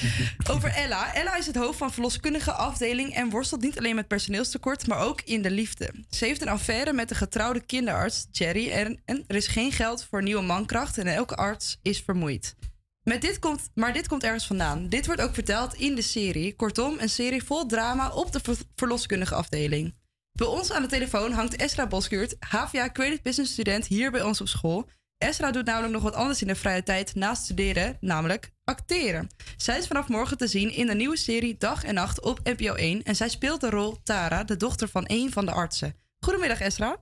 Over 0.52 0.70
Ella. 0.70 1.14
Ella 1.14 1.36
is 1.36 1.46
het 1.46 1.56
hoofd 1.56 1.78
van 1.78 1.92
verloskundige 1.92 2.52
afdeling 2.52 3.14
en 3.14 3.30
worstelt 3.30 3.60
niet 3.60 3.78
alleen 3.78 3.94
met 3.94 4.08
personeelstekort, 4.08 4.86
maar 4.86 4.98
ook 4.98 5.20
in 5.20 5.42
de 5.42 5.50
liefde. 5.50 5.90
Ze 6.10 6.24
heeft 6.24 6.42
een 6.42 6.48
affaire 6.48 6.92
met 6.92 7.08
de 7.08 7.14
getrouwde 7.14 7.60
kinderarts 7.60 8.26
Jerry 8.30 8.70
en, 8.70 9.00
er 9.26 9.36
is 9.36 9.46
geen 9.46 9.72
geld 9.72 10.06
voor 10.10 10.22
nieuwe 10.22 10.42
mankracht 10.42 10.98
en 10.98 11.06
elke 11.06 11.34
arts 11.34 11.78
is 11.82 12.00
vermoeid. 12.00 12.54
Met 13.02 13.20
dit 13.20 13.38
komt, 13.38 13.70
maar 13.74 13.92
dit 13.92 14.08
komt 14.08 14.24
ergens 14.24 14.46
vandaan. 14.46 14.88
Dit 14.88 15.06
wordt 15.06 15.20
ook 15.20 15.34
verteld 15.34 15.74
in 15.74 15.94
de 15.94 16.02
serie. 16.02 16.56
Kortom, 16.56 16.96
een 16.98 17.08
serie 17.08 17.44
vol 17.44 17.66
drama 17.66 18.10
op 18.10 18.32
de 18.32 18.40
ver- 18.42 18.56
verloskundige 18.74 19.34
afdeling. 19.34 19.94
Bij 20.32 20.46
ons 20.46 20.72
aan 20.72 20.82
de 20.82 20.88
telefoon 20.88 21.32
hangt 21.32 21.56
Esra 21.56 21.86
Boskuurt, 21.86 22.36
HVA 22.38 22.90
Credit 22.90 23.22
Business 23.22 23.52
student 23.52 23.86
hier 23.86 24.10
bij 24.10 24.22
ons 24.22 24.40
op 24.40 24.48
school. 24.48 24.88
Esra 25.18 25.50
doet 25.50 25.64
namelijk 25.64 25.92
nog 25.92 26.02
wat 26.02 26.14
anders 26.14 26.40
in 26.40 26.46
de 26.46 26.54
vrije 26.54 26.82
tijd 26.82 27.14
naast 27.14 27.44
studeren, 27.44 27.96
namelijk 28.00 28.52
acteren. 28.72 29.28
Zij 29.56 29.78
is 29.78 29.86
vanaf 29.86 30.08
morgen 30.08 30.38
te 30.38 30.46
zien 30.46 30.70
in 30.80 30.86
de 30.86 30.94
nieuwe 30.94 31.16
serie 31.16 31.56
Dag 31.58 31.84
en 31.84 31.94
Nacht 31.94 32.24
op 32.24 32.38
NPO 32.44 32.74
1 32.74 33.02
en 33.02 33.14
zij 33.14 33.28
speelt 33.28 33.60
de 33.60 33.70
rol 33.70 33.92
Tara, 34.02 34.44
de 34.44 34.56
dochter 34.56 34.88
van 34.88 35.04
een 35.06 35.30
van 35.30 35.46
de 35.46 35.52
artsen. 35.52 35.94
Goedemiddag 36.24 36.60
Esra. 36.60 36.96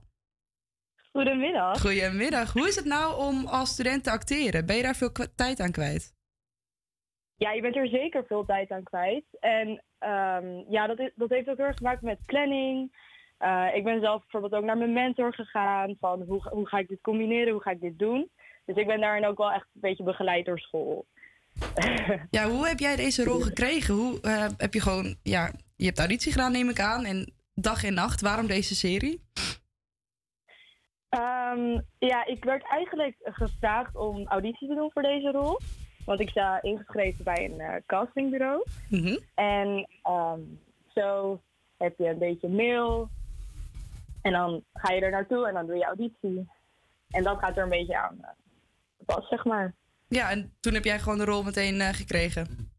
Goedemiddag. 1.11 1.81
Goedemiddag. 1.81 2.53
Hoe 2.53 2.67
is 2.67 2.75
het 2.75 2.85
nou 2.85 3.07
om 3.27 3.45
als 3.45 3.69
student 3.69 4.03
te 4.03 4.11
acteren? 4.11 4.65
Ben 4.65 4.75
je 4.75 4.83
daar 4.83 4.95
veel 4.95 5.11
tijd 5.35 5.59
aan 5.59 5.71
kwijt? 5.71 6.13
Ja, 7.35 7.51
je 7.51 7.61
bent 7.61 7.75
er 7.75 7.87
zeker 7.87 8.25
veel 8.25 8.45
tijd 8.45 8.71
aan 8.71 8.83
kwijt. 8.83 9.25
En 9.39 9.83
ehm, 9.99 10.47
ja, 10.69 10.87
dat, 10.87 10.99
is, 10.99 11.11
dat 11.15 11.29
heeft 11.29 11.49
ook 11.49 11.57
heel 11.57 11.65
erg 11.65 11.75
te 11.77 11.83
maken 11.83 12.05
met 12.05 12.25
planning. 12.25 12.91
Eh, 13.37 13.67
ik 13.73 13.83
ben 13.83 13.99
zelf 13.99 14.21
bijvoorbeeld 14.21 14.53
ook 14.53 14.63
naar 14.63 14.77
mijn 14.77 14.93
mentor 14.93 15.33
gegaan. 15.33 15.95
Van 15.99 16.21
hoe, 16.21 16.49
hoe 16.49 16.67
ga 16.67 16.77
ik 16.77 16.87
dit 16.87 17.01
combineren? 17.01 17.53
Hoe 17.53 17.61
ga 17.61 17.71
ik 17.71 17.81
dit 17.81 17.99
doen? 17.99 18.29
Dus 18.65 18.75
ik 18.75 18.87
ben 18.87 19.01
daarin 19.01 19.25
ook 19.25 19.37
wel 19.37 19.51
echt 19.51 19.67
een 19.73 19.81
beetje 19.81 20.03
begeleid 20.03 20.45
door 20.45 20.59
school. 20.59 21.05
Ja, 22.29 22.49
hoe 22.49 22.67
heb 22.67 22.79
jij 22.79 22.95
deze 22.95 23.23
rol 23.23 23.39
gekregen? 23.39 23.93
Hoe 23.93 24.21
eh, 24.21 24.47
heb 24.57 24.73
je 24.73 24.81
gewoon, 24.81 25.15
ja, 25.23 25.51
je 25.75 25.85
hebt 25.85 25.99
auditie 25.99 26.31
gedaan, 26.31 26.51
neem 26.51 26.69
ik 26.69 26.79
aan. 26.79 27.05
En 27.05 27.33
dag 27.53 27.83
en 27.83 27.93
nacht, 27.93 28.21
waarom 28.21 28.47
deze 28.47 28.75
serie? 28.75 29.23
Ehm, 31.09 31.79
ja, 31.99 32.25
ik 32.25 32.43
werd 32.43 32.63
eigenlijk 32.63 33.15
gevraagd 33.23 33.95
om 33.95 34.27
auditie 34.27 34.67
te 34.67 34.75
doen 34.75 34.91
voor 34.91 35.01
deze 35.01 35.31
rol. 35.31 35.59
Want 36.05 36.19
ik 36.19 36.29
sta 36.29 36.61
ingeschreven 36.61 37.23
bij 37.23 37.45
een 37.45 37.59
eh, 37.59 37.75
castingbureau. 37.85 38.65
En 39.35 39.87
ehm, 40.03 40.39
zo 40.87 41.41
heb 41.77 41.97
je 41.97 42.07
een 42.07 42.17
beetje 42.17 42.49
mail. 42.49 43.09
En 44.21 44.31
dan 44.31 44.63
ga 44.73 44.93
je 44.93 45.01
er 45.01 45.11
naartoe 45.11 45.47
en 45.47 45.53
dan 45.53 45.65
doe 45.65 45.75
je 45.75 45.85
auditie. 45.85 46.49
En 47.09 47.23
dat 47.23 47.39
gaat 47.39 47.57
er 47.57 47.63
een 47.63 47.69
beetje 47.69 47.97
aan 47.97 48.17
eh, 48.21 48.29
pas, 49.05 49.27
zeg 49.27 49.45
maar. 49.45 49.73
Ja, 50.11 50.29
en 50.29 50.53
toen 50.59 50.73
heb 50.73 50.83
jij 50.83 50.99
gewoon 50.99 51.17
de 51.17 51.25
rol 51.25 51.43
meteen 51.43 51.81
eh, 51.81 51.87
gekregen. 51.87 52.71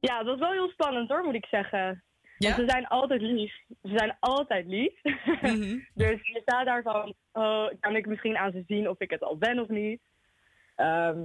Ja, 0.00 0.16
dat 0.18 0.26
was 0.26 0.38
wel 0.38 0.52
heel 0.52 0.68
spannend 0.68 1.08
hoor, 1.08 1.24
moet 1.24 1.34
ik 1.34 1.46
zeggen. 1.46 2.04
Want 2.38 2.54
ze 2.54 2.64
zijn 2.66 2.86
altijd 2.86 3.20
lief. 3.20 3.52
Ze 3.82 3.92
zijn 3.96 4.16
altijd 4.20 4.66
lief. 4.66 5.00
dus 6.02 6.26
je 6.26 6.40
staat 6.42 6.66
daar 6.66 6.82
van, 6.82 7.14
oh, 7.32 7.66
kan 7.80 7.96
ik 7.96 8.06
misschien 8.06 8.36
aan 8.36 8.52
ze 8.52 8.64
zien 8.66 8.88
of 8.88 9.00
ik 9.00 9.10
het 9.10 9.22
al 9.22 9.36
ben 9.36 9.58
of 9.58 9.68
niet. 9.68 10.00
Ehm, 10.76 11.20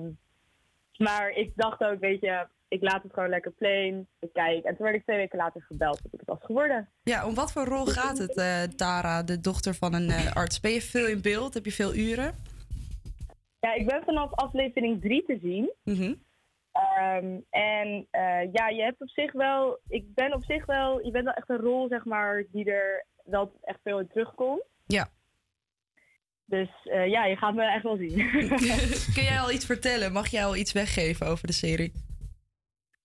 maar 0.97 1.29
ik 1.29 1.51
dacht 1.55 1.83
ook, 1.83 1.99
weet 1.99 2.21
je, 2.21 2.47
ik 2.67 2.81
laat 2.81 3.03
het 3.03 3.13
gewoon 3.13 3.29
lekker 3.29 3.51
plain. 3.51 4.07
Ik 4.19 4.33
kijk. 4.33 4.63
En 4.63 4.75
toen 4.75 4.85
werd 4.85 4.95
ik 4.95 5.03
twee 5.03 5.17
weken 5.17 5.37
later 5.37 5.61
gebeld 5.61 6.03
dat 6.03 6.13
ik 6.13 6.19
het 6.19 6.29
was 6.29 6.43
geworden. 6.45 6.89
Ja, 7.03 7.27
om 7.27 7.35
wat 7.35 7.51
voor 7.51 7.65
rol 7.65 7.85
gaat 7.85 8.17
het, 8.17 8.37
eh, 8.37 8.63
Tara, 8.63 9.23
de 9.23 9.39
dochter 9.39 9.73
van 9.73 9.93
een 9.93 10.09
eh, 10.09 10.33
arts? 10.33 10.59
Ben 10.59 10.71
je 10.71 10.81
veel 10.81 11.07
in 11.07 11.21
beeld? 11.21 11.53
Heb 11.53 11.65
je 11.65 11.71
veel 11.71 11.95
uren? 11.95 12.57
Ja, 13.59 13.73
ik 13.73 13.85
ben 13.85 14.03
vanaf 14.03 14.33
aflevering 14.33 15.01
3 15.01 15.23
te 15.25 15.39
zien. 15.41 15.73
Ehm, 16.71 17.39
en 17.49 18.07
eh, 18.11 18.53
ja, 18.53 18.69
je 18.69 18.81
hebt 18.81 19.01
op 19.01 19.09
zich 19.09 19.31
wel, 19.31 19.79
ik 19.87 20.13
ben 20.13 20.33
op 20.33 20.43
zich 20.43 20.65
wel, 20.65 21.05
je 21.05 21.11
bent 21.11 21.25
wel 21.25 21.33
echt 21.33 21.49
een 21.49 21.57
rol, 21.57 21.87
zeg 21.87 22.05
maar, 22.05 22.43
die 22.51 22.71
er 22.71 23.05
wel 23.23 23.51
echt 23.63 23.79
veel 23.83 23.99
in 23.99 24.07
terugkomt. 24.07 24.63
Ja. 24.85 25.09
Dus 26.45 26.69
eh, 26.83 27.07
ja, 27.07 27.25
je 27.25 27.35
gaat 27.35 27.55
me 27.55 27.63
echt 27.63 27.83
wel 27.83 27.97
zien. 27.97 28.17
Kun 29.15 29.23
jij 29.23 29.39
al 29.39 29.51
iets 29.51 29.65
vertellen? 29.65 30.11
Mag 30.11 30.27
jij 30.27 30.45
al 30.45 30.55
iets 30.55 30.71
weggeven 30.71 31.27
over 31.27 31.47
de 31.47 31.53
serie? 31.53 31.91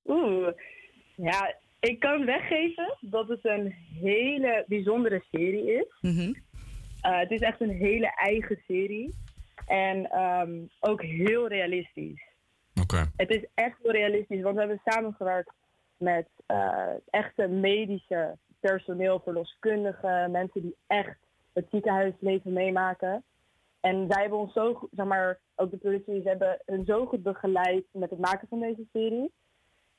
Oeh, 0.04 0.48
ja, 1.16 1.54
ik 1.80 2.00
kan 2.00 2.24
weggeven 2.24 2.96
dat 3.00 3.28
het 3.28 3.44
een 3.44 3.74
hele 4.00 4.64
bijzondere 4.66 5.24
serie 5.30 5.72
is. 5.72 6.10
Eh, 7.00 7.18
het 7.18 7.30
is 7.30 7.40
echt 7.40 7.60
een 7.60 7.76
hele 7.76 8.12
eigen 8.16 8.58
serie. 8.66 9.14
En 9.66 10.10
ehm, 10.10 10.50
ook 10.80 11.02
heel 11.02 11.48
realistisch. 11.48 12.22
Oké. 12.82 13.10
Het 13.16 13.30
is 13.30 13.44
echt 13.54 13.76
heel 13.82 13.92
realistisch, 13.92 14.42
want 14.42 14.54
we 14.54 14.60
hebben 14.60 14.80
samengewerkt 14.84 15.52
met 15.96 16.28
eh, 16.46 16.88
echte 17.10 17.46
medische 17.48 18.36
personeel, 18.60 19.20
verloskundigen, 19.24 20.30
mensen 20.30 20.62
die 20.62 20.76
echt 20.86 21.18
het 21.52 21.66
ziekenhuisleven 21.70 22.52
meemaken. 22.52 23.24
En 23.80 24.06
zij 24.08 24.20
hebben 24.20 24.38
ons 24.38 24.52
zo 24.52 24.74
goed, 24.74 24.88
zeg 24.92 25.06
maar, 25.06 25.38
ook 25.56 25.70
de 25.70 25.76
productie, 25.76 26.22
ze 26.22 26.28
hebben 26.28 26.58
hun 26.66 26.84
zo 26.84 27.06
goed 27.06 27.22
begeleid 27.22 27.84
met 27.92 28.10
het 28.10 28.18
maken 28.18 28.48
van 28.48 28.60
deze 28.60 28.84
serie. 28.92 29.32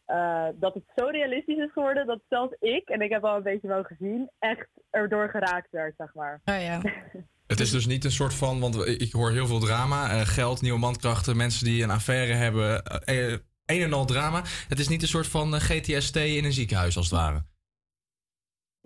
eh, 0.05 0.47
dat 0.55 0.73
het 0.73 0.83
zo 0.95 1.05
realistisch 1.05 1.57
is 1.57 1.71
geworden 1.71 2.05
dat 2.05 2.19
zelfs 2.29 2.55
ik, 2.59 2.89
en 2.89 3.01
ik 3.01 3.11
heb 3.11 3.23
al 3.23 3.35
een 3.35 3.43
beetje 3.43 3.67
wel 3.67 3.83
gezien, 3.83 4.29
echt 4.39 4.67
erdoor 4.89 5.29
geraakt 5.29 5.71
werd, 5.71 5.93
zeg 5.97 6.13
maar. 6.13 6.41
Oh 6.45 6.61
ja. 6.61 6.81
Het 7.47 7.59
is 7.59 7.71
dus 7.71 7.85
niet 7.85 8.03
een 8.03 8.11
soort 8.11 8.33
van, 8.33 8.59
want 8.59 8.87
ik 8.87 9.11
hoor 9.11 9.31
heel 9.31 9.47
veel 9.47 9.59
drama, 9.59 10.09
eh, 10.09 10.21
geld, 10.21 10.61
nieuwe 10.61 10.79
mankrachten, 10.79 11.37
mensen 11.37 11.65
die 11.65 11.83
een 11.83 11.89
affaire 11.89 12.33
hebben, 12.33 12.83
eh, 12.83 13.33
eh, 13.33 13.39
een 13.65 13.81
en 13.81 13.93
al 13.93 14.05
drama. 14.05 14.41
Het 14.67 14.79
is 14.79 14.87
niet 14.87 15.01
een 15.01 15.07
soort 15.07 15.27
van 15.27 15.53
GTST 15.53 16.15
in 16.15 16.45
een 16.45 16.53
ziekenhuis 16.53 16.97
als 16.97 17.09
het 17.09 17.19
ware. 17.19 17.43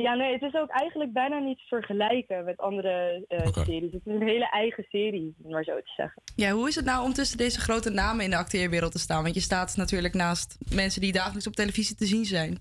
Ja, 0.03 0.14
nee, 0.14 0.34
het 0.34 0.41
is 0.41 0.53
ook 0.53 0.69
eigenlijk 0.69 1.14
bijna 1.14 1.40
niet 1.40 1.57
te 1.57 1.68
vergelijken 1.68 2.45
met 2.45 2.57
andere 2.57 3.26
eh, 3.27 3.48
series. 3.48 3.91
Het 3.91 4.06
is 4.06 4.14
een 4.14 4.27
hele 4.27 4.49
eigen 4.49 4.86
serie, 4.90 5.36
om 5.44 5.52
maar 5.52 5.64
zo 5.64 5.76
te 5.76 5.91
zeggen. 5.95 6.22
Ja, 6.36 6.52
hoe 6.52 6.68
is 6.68 6.76
het 6.76 6.86
nou 6.86 7.03
om 7.03 7.14
tussen 7.14 7.38
deze 7.38 7.60
grote 7.60 7.90
namen 7.90 8.23
in 8.23 8.30
de 8.30 8.38
acteerwereld 8.38 8.91
te 8.91 8.99
staan? 8.99 9.23
Want 9.23 9.36
je 9.36 9.41
staat 9.41 9.76
natuurlijk 9.76 10.14
naast 10.14 10.57
mensen 10.76 11.02
die 11.02 11.11
dagelijks 11.11 11.48
op 11.48 11.53
televisie 11.53 11.95
te 11.95 12.06
zien 12.06 12.26
zijn. 12.26 12.57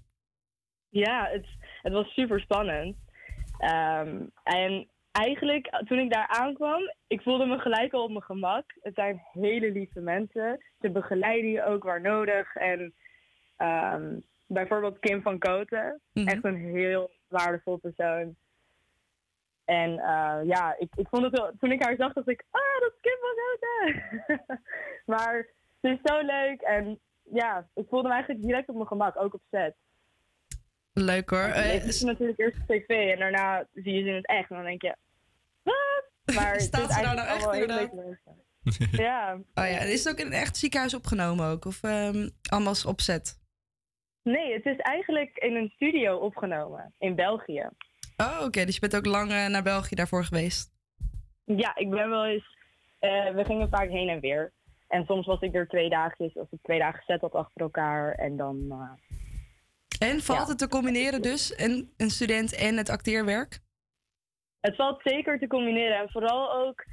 Ja, 0.88 1.28
het, 1.30 1.46
het 1.82 1.92
was 1.92 2.08
super 2.08 2.40
spannend. 2.40 2.96
Ehm, 3.58 4.20
en 4.42 4.88
eigenlijk, 5.12 5.82
toen 5.86 5.98
ik 5.98 6.12
daar 6.12 6.28
aankwam, 6.28 6.80
ik 7.06 7.22
voelde 7.22 7.46
me 7.46 7.58
gelijk 7.58 7.92
al 7.92 8.02
op 8.02 8.10
mijn 8.10 8.22
gemak. 8.22 8.64
Het 8.80 8.94
zijn 8.94 9.22
hele 9.32 9.70
lieve 9.70 10.00
mensen. 10.00 10.64
Ze 10.80 10.90
begeleiden 10.90 11.50
je 11.50 11.64
ook 11.64 11.82
waar 11.82 12.00
nodig. 12.00 12.56
En 12.56 12.94
ehm, 13.56 14.18
bijvoorbeeld 14.46 14.98
Kim 14.98 15.22
van 15.22 15.38
Koten, 15.38 16.00
echt 16.12 16.44
een 16.44 16.56
heel 16.56 17.10
waardevol 17.28 17.76
persoon. 17.76 18.36
En 19.64 19.98
eh, 19.98 20.38
ja, 20.44 20.74
ik, 20.78 20.88
ik 20.96 21.08
vond 21.08 21.22
het 21.22 21.38
wel, 21.38 21.52
toen 21.58 21.72
ik 21.72 21.82
haar 21.82 21.96
zag, 21.96 22.12
dacht 22.12 22.28
ik, 22.28 22.44
ah, 22.50 22.80
dat 22.80 22.92
is 22.92 23.00
Kim 23.00 23.18
van 23.20 23.36
Koten. 23.44 24.60
maar 25.14 25.46
ze 25.80 25.88
is 25.88 25.98
zo 26.02 26.20
leuk 26.20 26.60
en 26.60 26.98
ja, 27.22 27.68
ik 27.74 27.86
voelde 27.88 28.08
me 28.08 28.14
eigenlijk 28.14 28.44
direct 28.44 28.68
op 28.68 28.74
mijn 28.74 28.86
gemak, 28.86 29.22
ook 29.22 29.34
op 29.34 29.42
set. 29.50 29.76
Leuk 31.04 31.30
hoor. 31.30 31.46
Je 31.46 31.52
Eh, 31.52 31.82
ziet 31.82 31.94
ze 31.94 32.04
natuurlijk 32.06 32.38
eerst 32.38 32.56
op 32.60 32.66
tv 32.66 32.88
en 32.88 33.18
daarna 33.18 33.66
zie 33.74 33.92
je 33.94 34.02
ze 34.02 34.08
in 34.08 34.14
het 34.14 34.26
echt 34.26 34.50
en 34.50 34.56
dan 34.56 34.64
denk 34.64 34.82
je, 34.82 34.96
wat? 35.62 36.34
Maar 36.36 36.52
het 36.52 36.62
Staat 36.62 36.88
is 36.88 36.94
ze 36.94 37.02
nou 37.02 37.18
eigenlijk 37.18 37.62
echt 37.62 37.70
inderdaad? 37.70 37.92
mensen. 37.92 39.02
ja. 39.04 39.32
Oh 39.54 39.64
ja, 39.70 39.78
is 39.78 40.04
het 40.04 40.12
ook 40.12 40.18
in 40.20 40.26
een 40.26 40.32
echt 40.32 40.56
ziekenhuis 40.56 40.94
opgenomen 40.94 41.46
ook? 41.46 41.64
Of 41.64 41.82
ehm 41.82 42.28
allemaal 42.50 42.74
opzet? 42.86 43.40
Nee, 44.22 44.52
het 44.52 44.66
is 44.66 44.76
eigenlijk 44.76 45.36
in 45.36 45.54
een 45.56 45.68
studio 45.74 46.16
opgenomen 46.16 46.94
in 46.98 47.14
België. 47.14 47.68
Oh, 48.16 48.40
oké. 48.44 48.64
Dus 48.64 48.74
je 48.74 48.80
bent 48.80 48.96
ook 48.96 49.06
lang 49.06 49.30
eh, 49.30 49.46
naar 49.46 49.62
België 49.62 49.94
daarvoor 49.94 50.24
geweest. 50.24 50.70
Ja, 51.44 51.76
ik 51.76 51.90
ben 51.90 52.10
wel 52.10 52.26
eens. 52.26 52.56
eh, 52.98 53.30
we 53.34 53.44
gingen 53.44 53.68
vaak 53.68 53.88
heen 53.88 54.08
en 54.08 54.20
weer. 54.20 54.52
En 54.88 55.04
soms 55.04 55.26
was 55.26 55.40
ik 55.40 55.54
er 55.54 55.68
twee 55.68 55.88
dagjes 55.88 56.32
of 56.32 56.52
ik 56.52 56.58
twee 56.62 56.78
dagen 56.78 57.02
zet 57.06 57.20
had 57.20 57.32
achter 57.32 57.60
elkaar. 57.62 58.12
En 58.14 58.36
dan. 58.36 58.72
En 59.98 60.20
valt 60.20 60.48
het 60.48 60.58
te 60.58 60.68
combineren 60.68 61.22
dus? 61.22 61.58
Een, 61.58 61.92
een 61.96 62.10
student 62.10 62.54
en 62.54 62.76
het 62.76 62.88
acteerwerk? 62.90 63.58
Het 64.60 64.76
valt 64.76 65.00
zeker 65.04 65.38
te 65.38 65.46
combineren. 65.46 65.96
En 65.98 66.10
vooral 66.10 66.52
ook, 66.54 66.84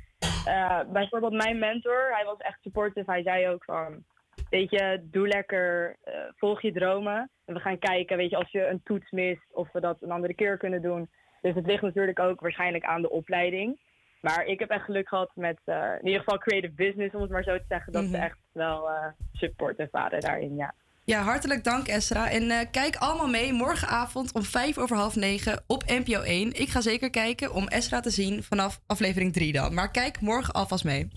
eh, 0.46 0.80
bijvoorbeeld 0.92 1.34
mijn 1.34 1.60
mentor, 1.60 2.10
hij 2.12 2.26
was 2.26 2.38
echt 2.38 2.62
supportive. 2.62 3.12
Hij 3.12 3.24
zei 3.24 3.48
ook 3.50 3.64
van, 3.64 4.04
weet 4.50 4.70
je, 4.70 5.00
doe 5.04 5.28
lekker, 5.28 5.98
eh, 6.04 6.14
volg 6.36 6.62
je 6.62 6.72
dromen. 6.72 7.30
En 7.46 7.54
we 7.54 7.60
gaan 7.60 7.80
kijken, 7.80 8.18
weet 8.18 8.30
je, 8.30 8.38
als 8.38 8.52
je 8.52 8.68
een 8.68 8.82
toets 8.84 9.12
mist, 9.12 9.46
of 9.52 9.72
we 9.72 9.80
dat 9.80 9.98
een 10.02 10.12
andere 10.12 10.34
keer 10.36 10.58
kunnen 10.58 10.82
doen. 10.82 11.10
Dus 11.42 11.56
het 11.56 11.66
ligt 11.66 11.82
natuurlijk 11.82 12.20
ook 12.20 12.40
waarschijnlijk 12.40 12.84
aan 12.84 13.02
de 13.02 13.10
opleiding. 13.10 13.80
Maar 14.22 14.46
ik 14.46 14.60
heb 14.60 14.70
echt 14.70 14.86
geluk 14.86 15.08
gehad 15.08 15.32
met, 15.36 15.60
eh, 15.66 15.92
in 16.00 16.06
ieder 16.06 16.20
geval 16.20 16.38
creative 16.38 16.74
business, 16.74 17.16
om 17.16 17.22
het 17.22 17.30
maar 17.32 17.44
zo 17.44 17.58
te 17.58 17.66
zeggen. 17.68 17.94
Dat 17.94 18.04
ze 18.04 18.10
Mhm. 18.10 18.22
echt 18.22 18.38
wel 18.52 18.90
supportive 19.34 19.90
waren 19.92 20.20
daarin, 20.20 20.56
ja. 20.56 20.74
Ja, 21.06 21.22
hartelijk 21.22 21.64
dank 21.64 21.88
Esra. 21.88 22.30
En 22.30 22.52
eh, 22.52 22.66
kijk 22.72 22.96
allemaal 22.96 23.28
mee 23.28 23.54
morgenavond 23.54 24.34
om 24.34 24.44
vijf 24.44 24.78
over 24.78 24.96
half 24.96 25.16
negen 25.16 25.64
op 25.68 25.84
NPO 25.86 26.22
1. 26.22 26.60
Ik 26.60 26.70
ga 26.70 26.82
zeker 26.82 27.10
kijken 27.10 27.54
om 27.54 27.68
Esra 27.68 28.00
te 28.00 28.10
zien 28.10 28.44
vanaf 28.44 28.82
aflevering 28.86 29.34
3 29.34 29.52
dan. 29.54 29.74
Maar 29.74 29.92
kijk 29.92 30.22
morgen 30.22 30.54
alvast 30.54 30.84
mee. 30.84 31.08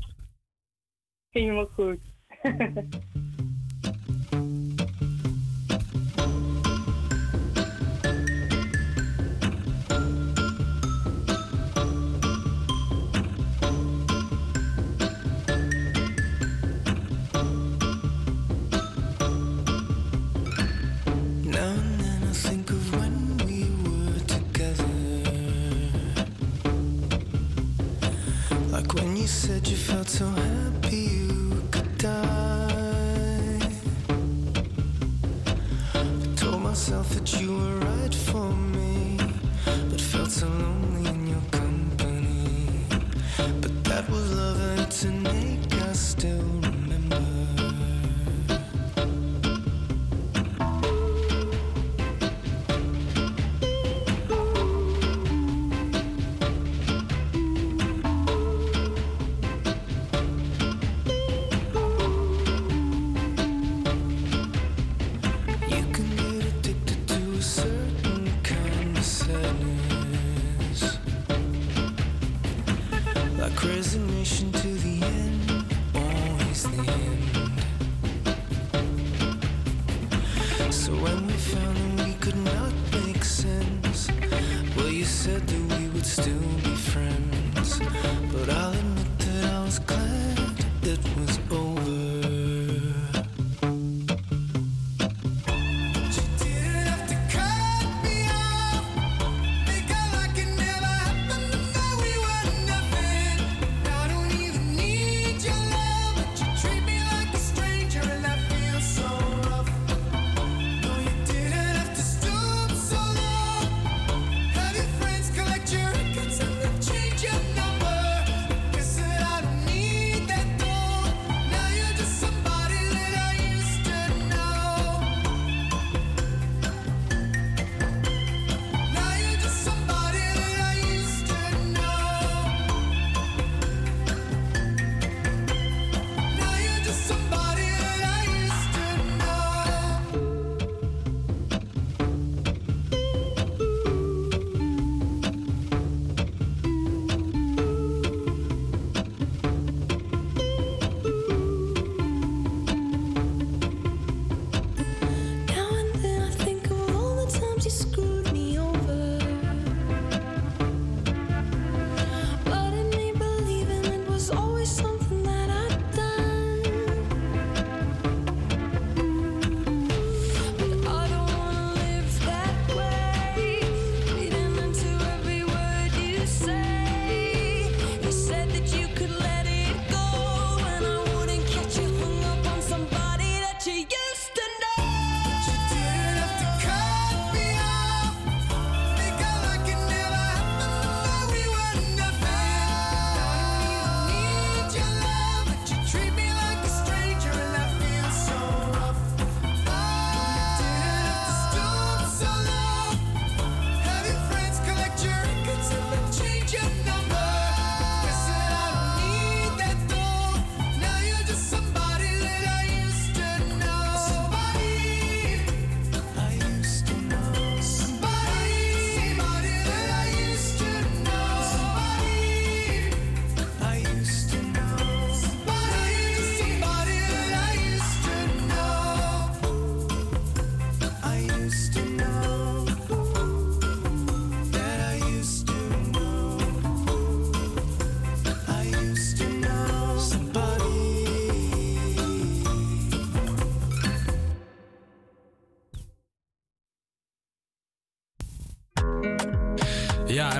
Helemaal 1.31 1.67
goed. 1.67 1.99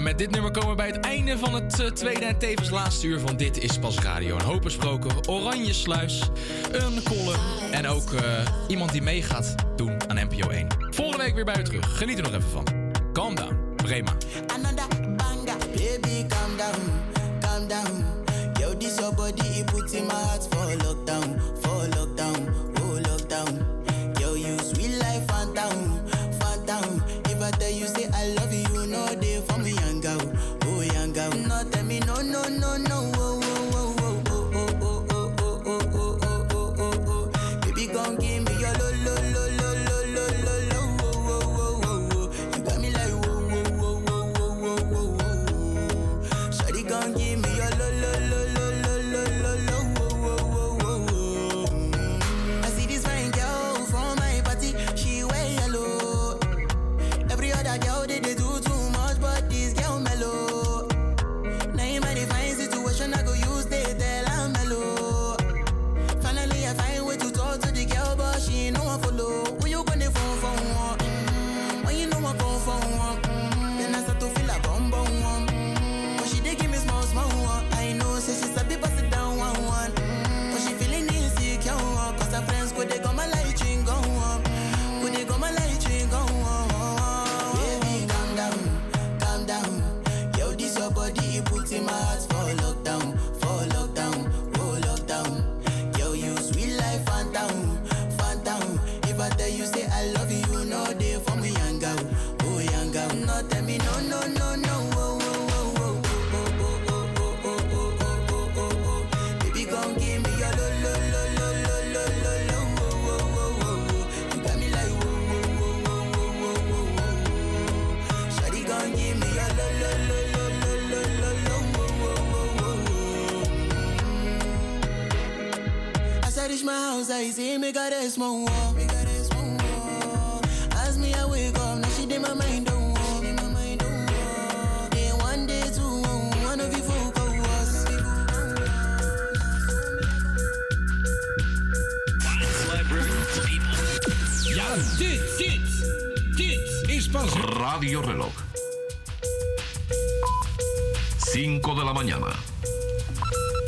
met 0.09 0.19
dit 0.19 0.31
nummer 0.31 0.51
komen 0.51 0.71
we 0.71 0.77
bij 0.77 0.87
het 0.87 1.01
einde 1.01 1.39
van 1.39 1.55
het 1.55 1.81
eh, 1.81 1.91
tweede 1.91 2.25
en 2.25 2.39
tevens 2.39 2.71
laatste 2.71 3.07
uur 3.07 3.21
van 3.21 3.37
Dit 3.37 3.59
is 3.59 3.79
Pas 3.79 3.99
Radio. 3.99 4.37
Een 4.37 4.45
hoop 4.45 4.63
besproken, 4.63 5.29
Oranje 5.29 5.73
Sluis, 5.73 6.31
een 6.73 7.03
column 7.03 7.41
en 7.71 7.87
ook 7.87 8.13
eh, 8.13 8.47
iemand 8.69 8.93
die 8.93 9.03
meegaat 9.03 9.55
doen 9.77 10.11
aan 10.11 10.29
NPO 10.29 10.49
1. 10.49 10.67
Volgende 10.91 11.25
week 11.25 11.35
weer 11.35 11.45
bij 11.45 11.59
u 11.59 11.63
terug. 11.63 11.99
Geniet 11.99 12.17
er 12.17 12.23
nog 12.23 12.33
even 12.33 12.51
van. 12.51 12.65
Calm 13.13 13.35
down, 13.35 13.59
Brema. 13.77 14.13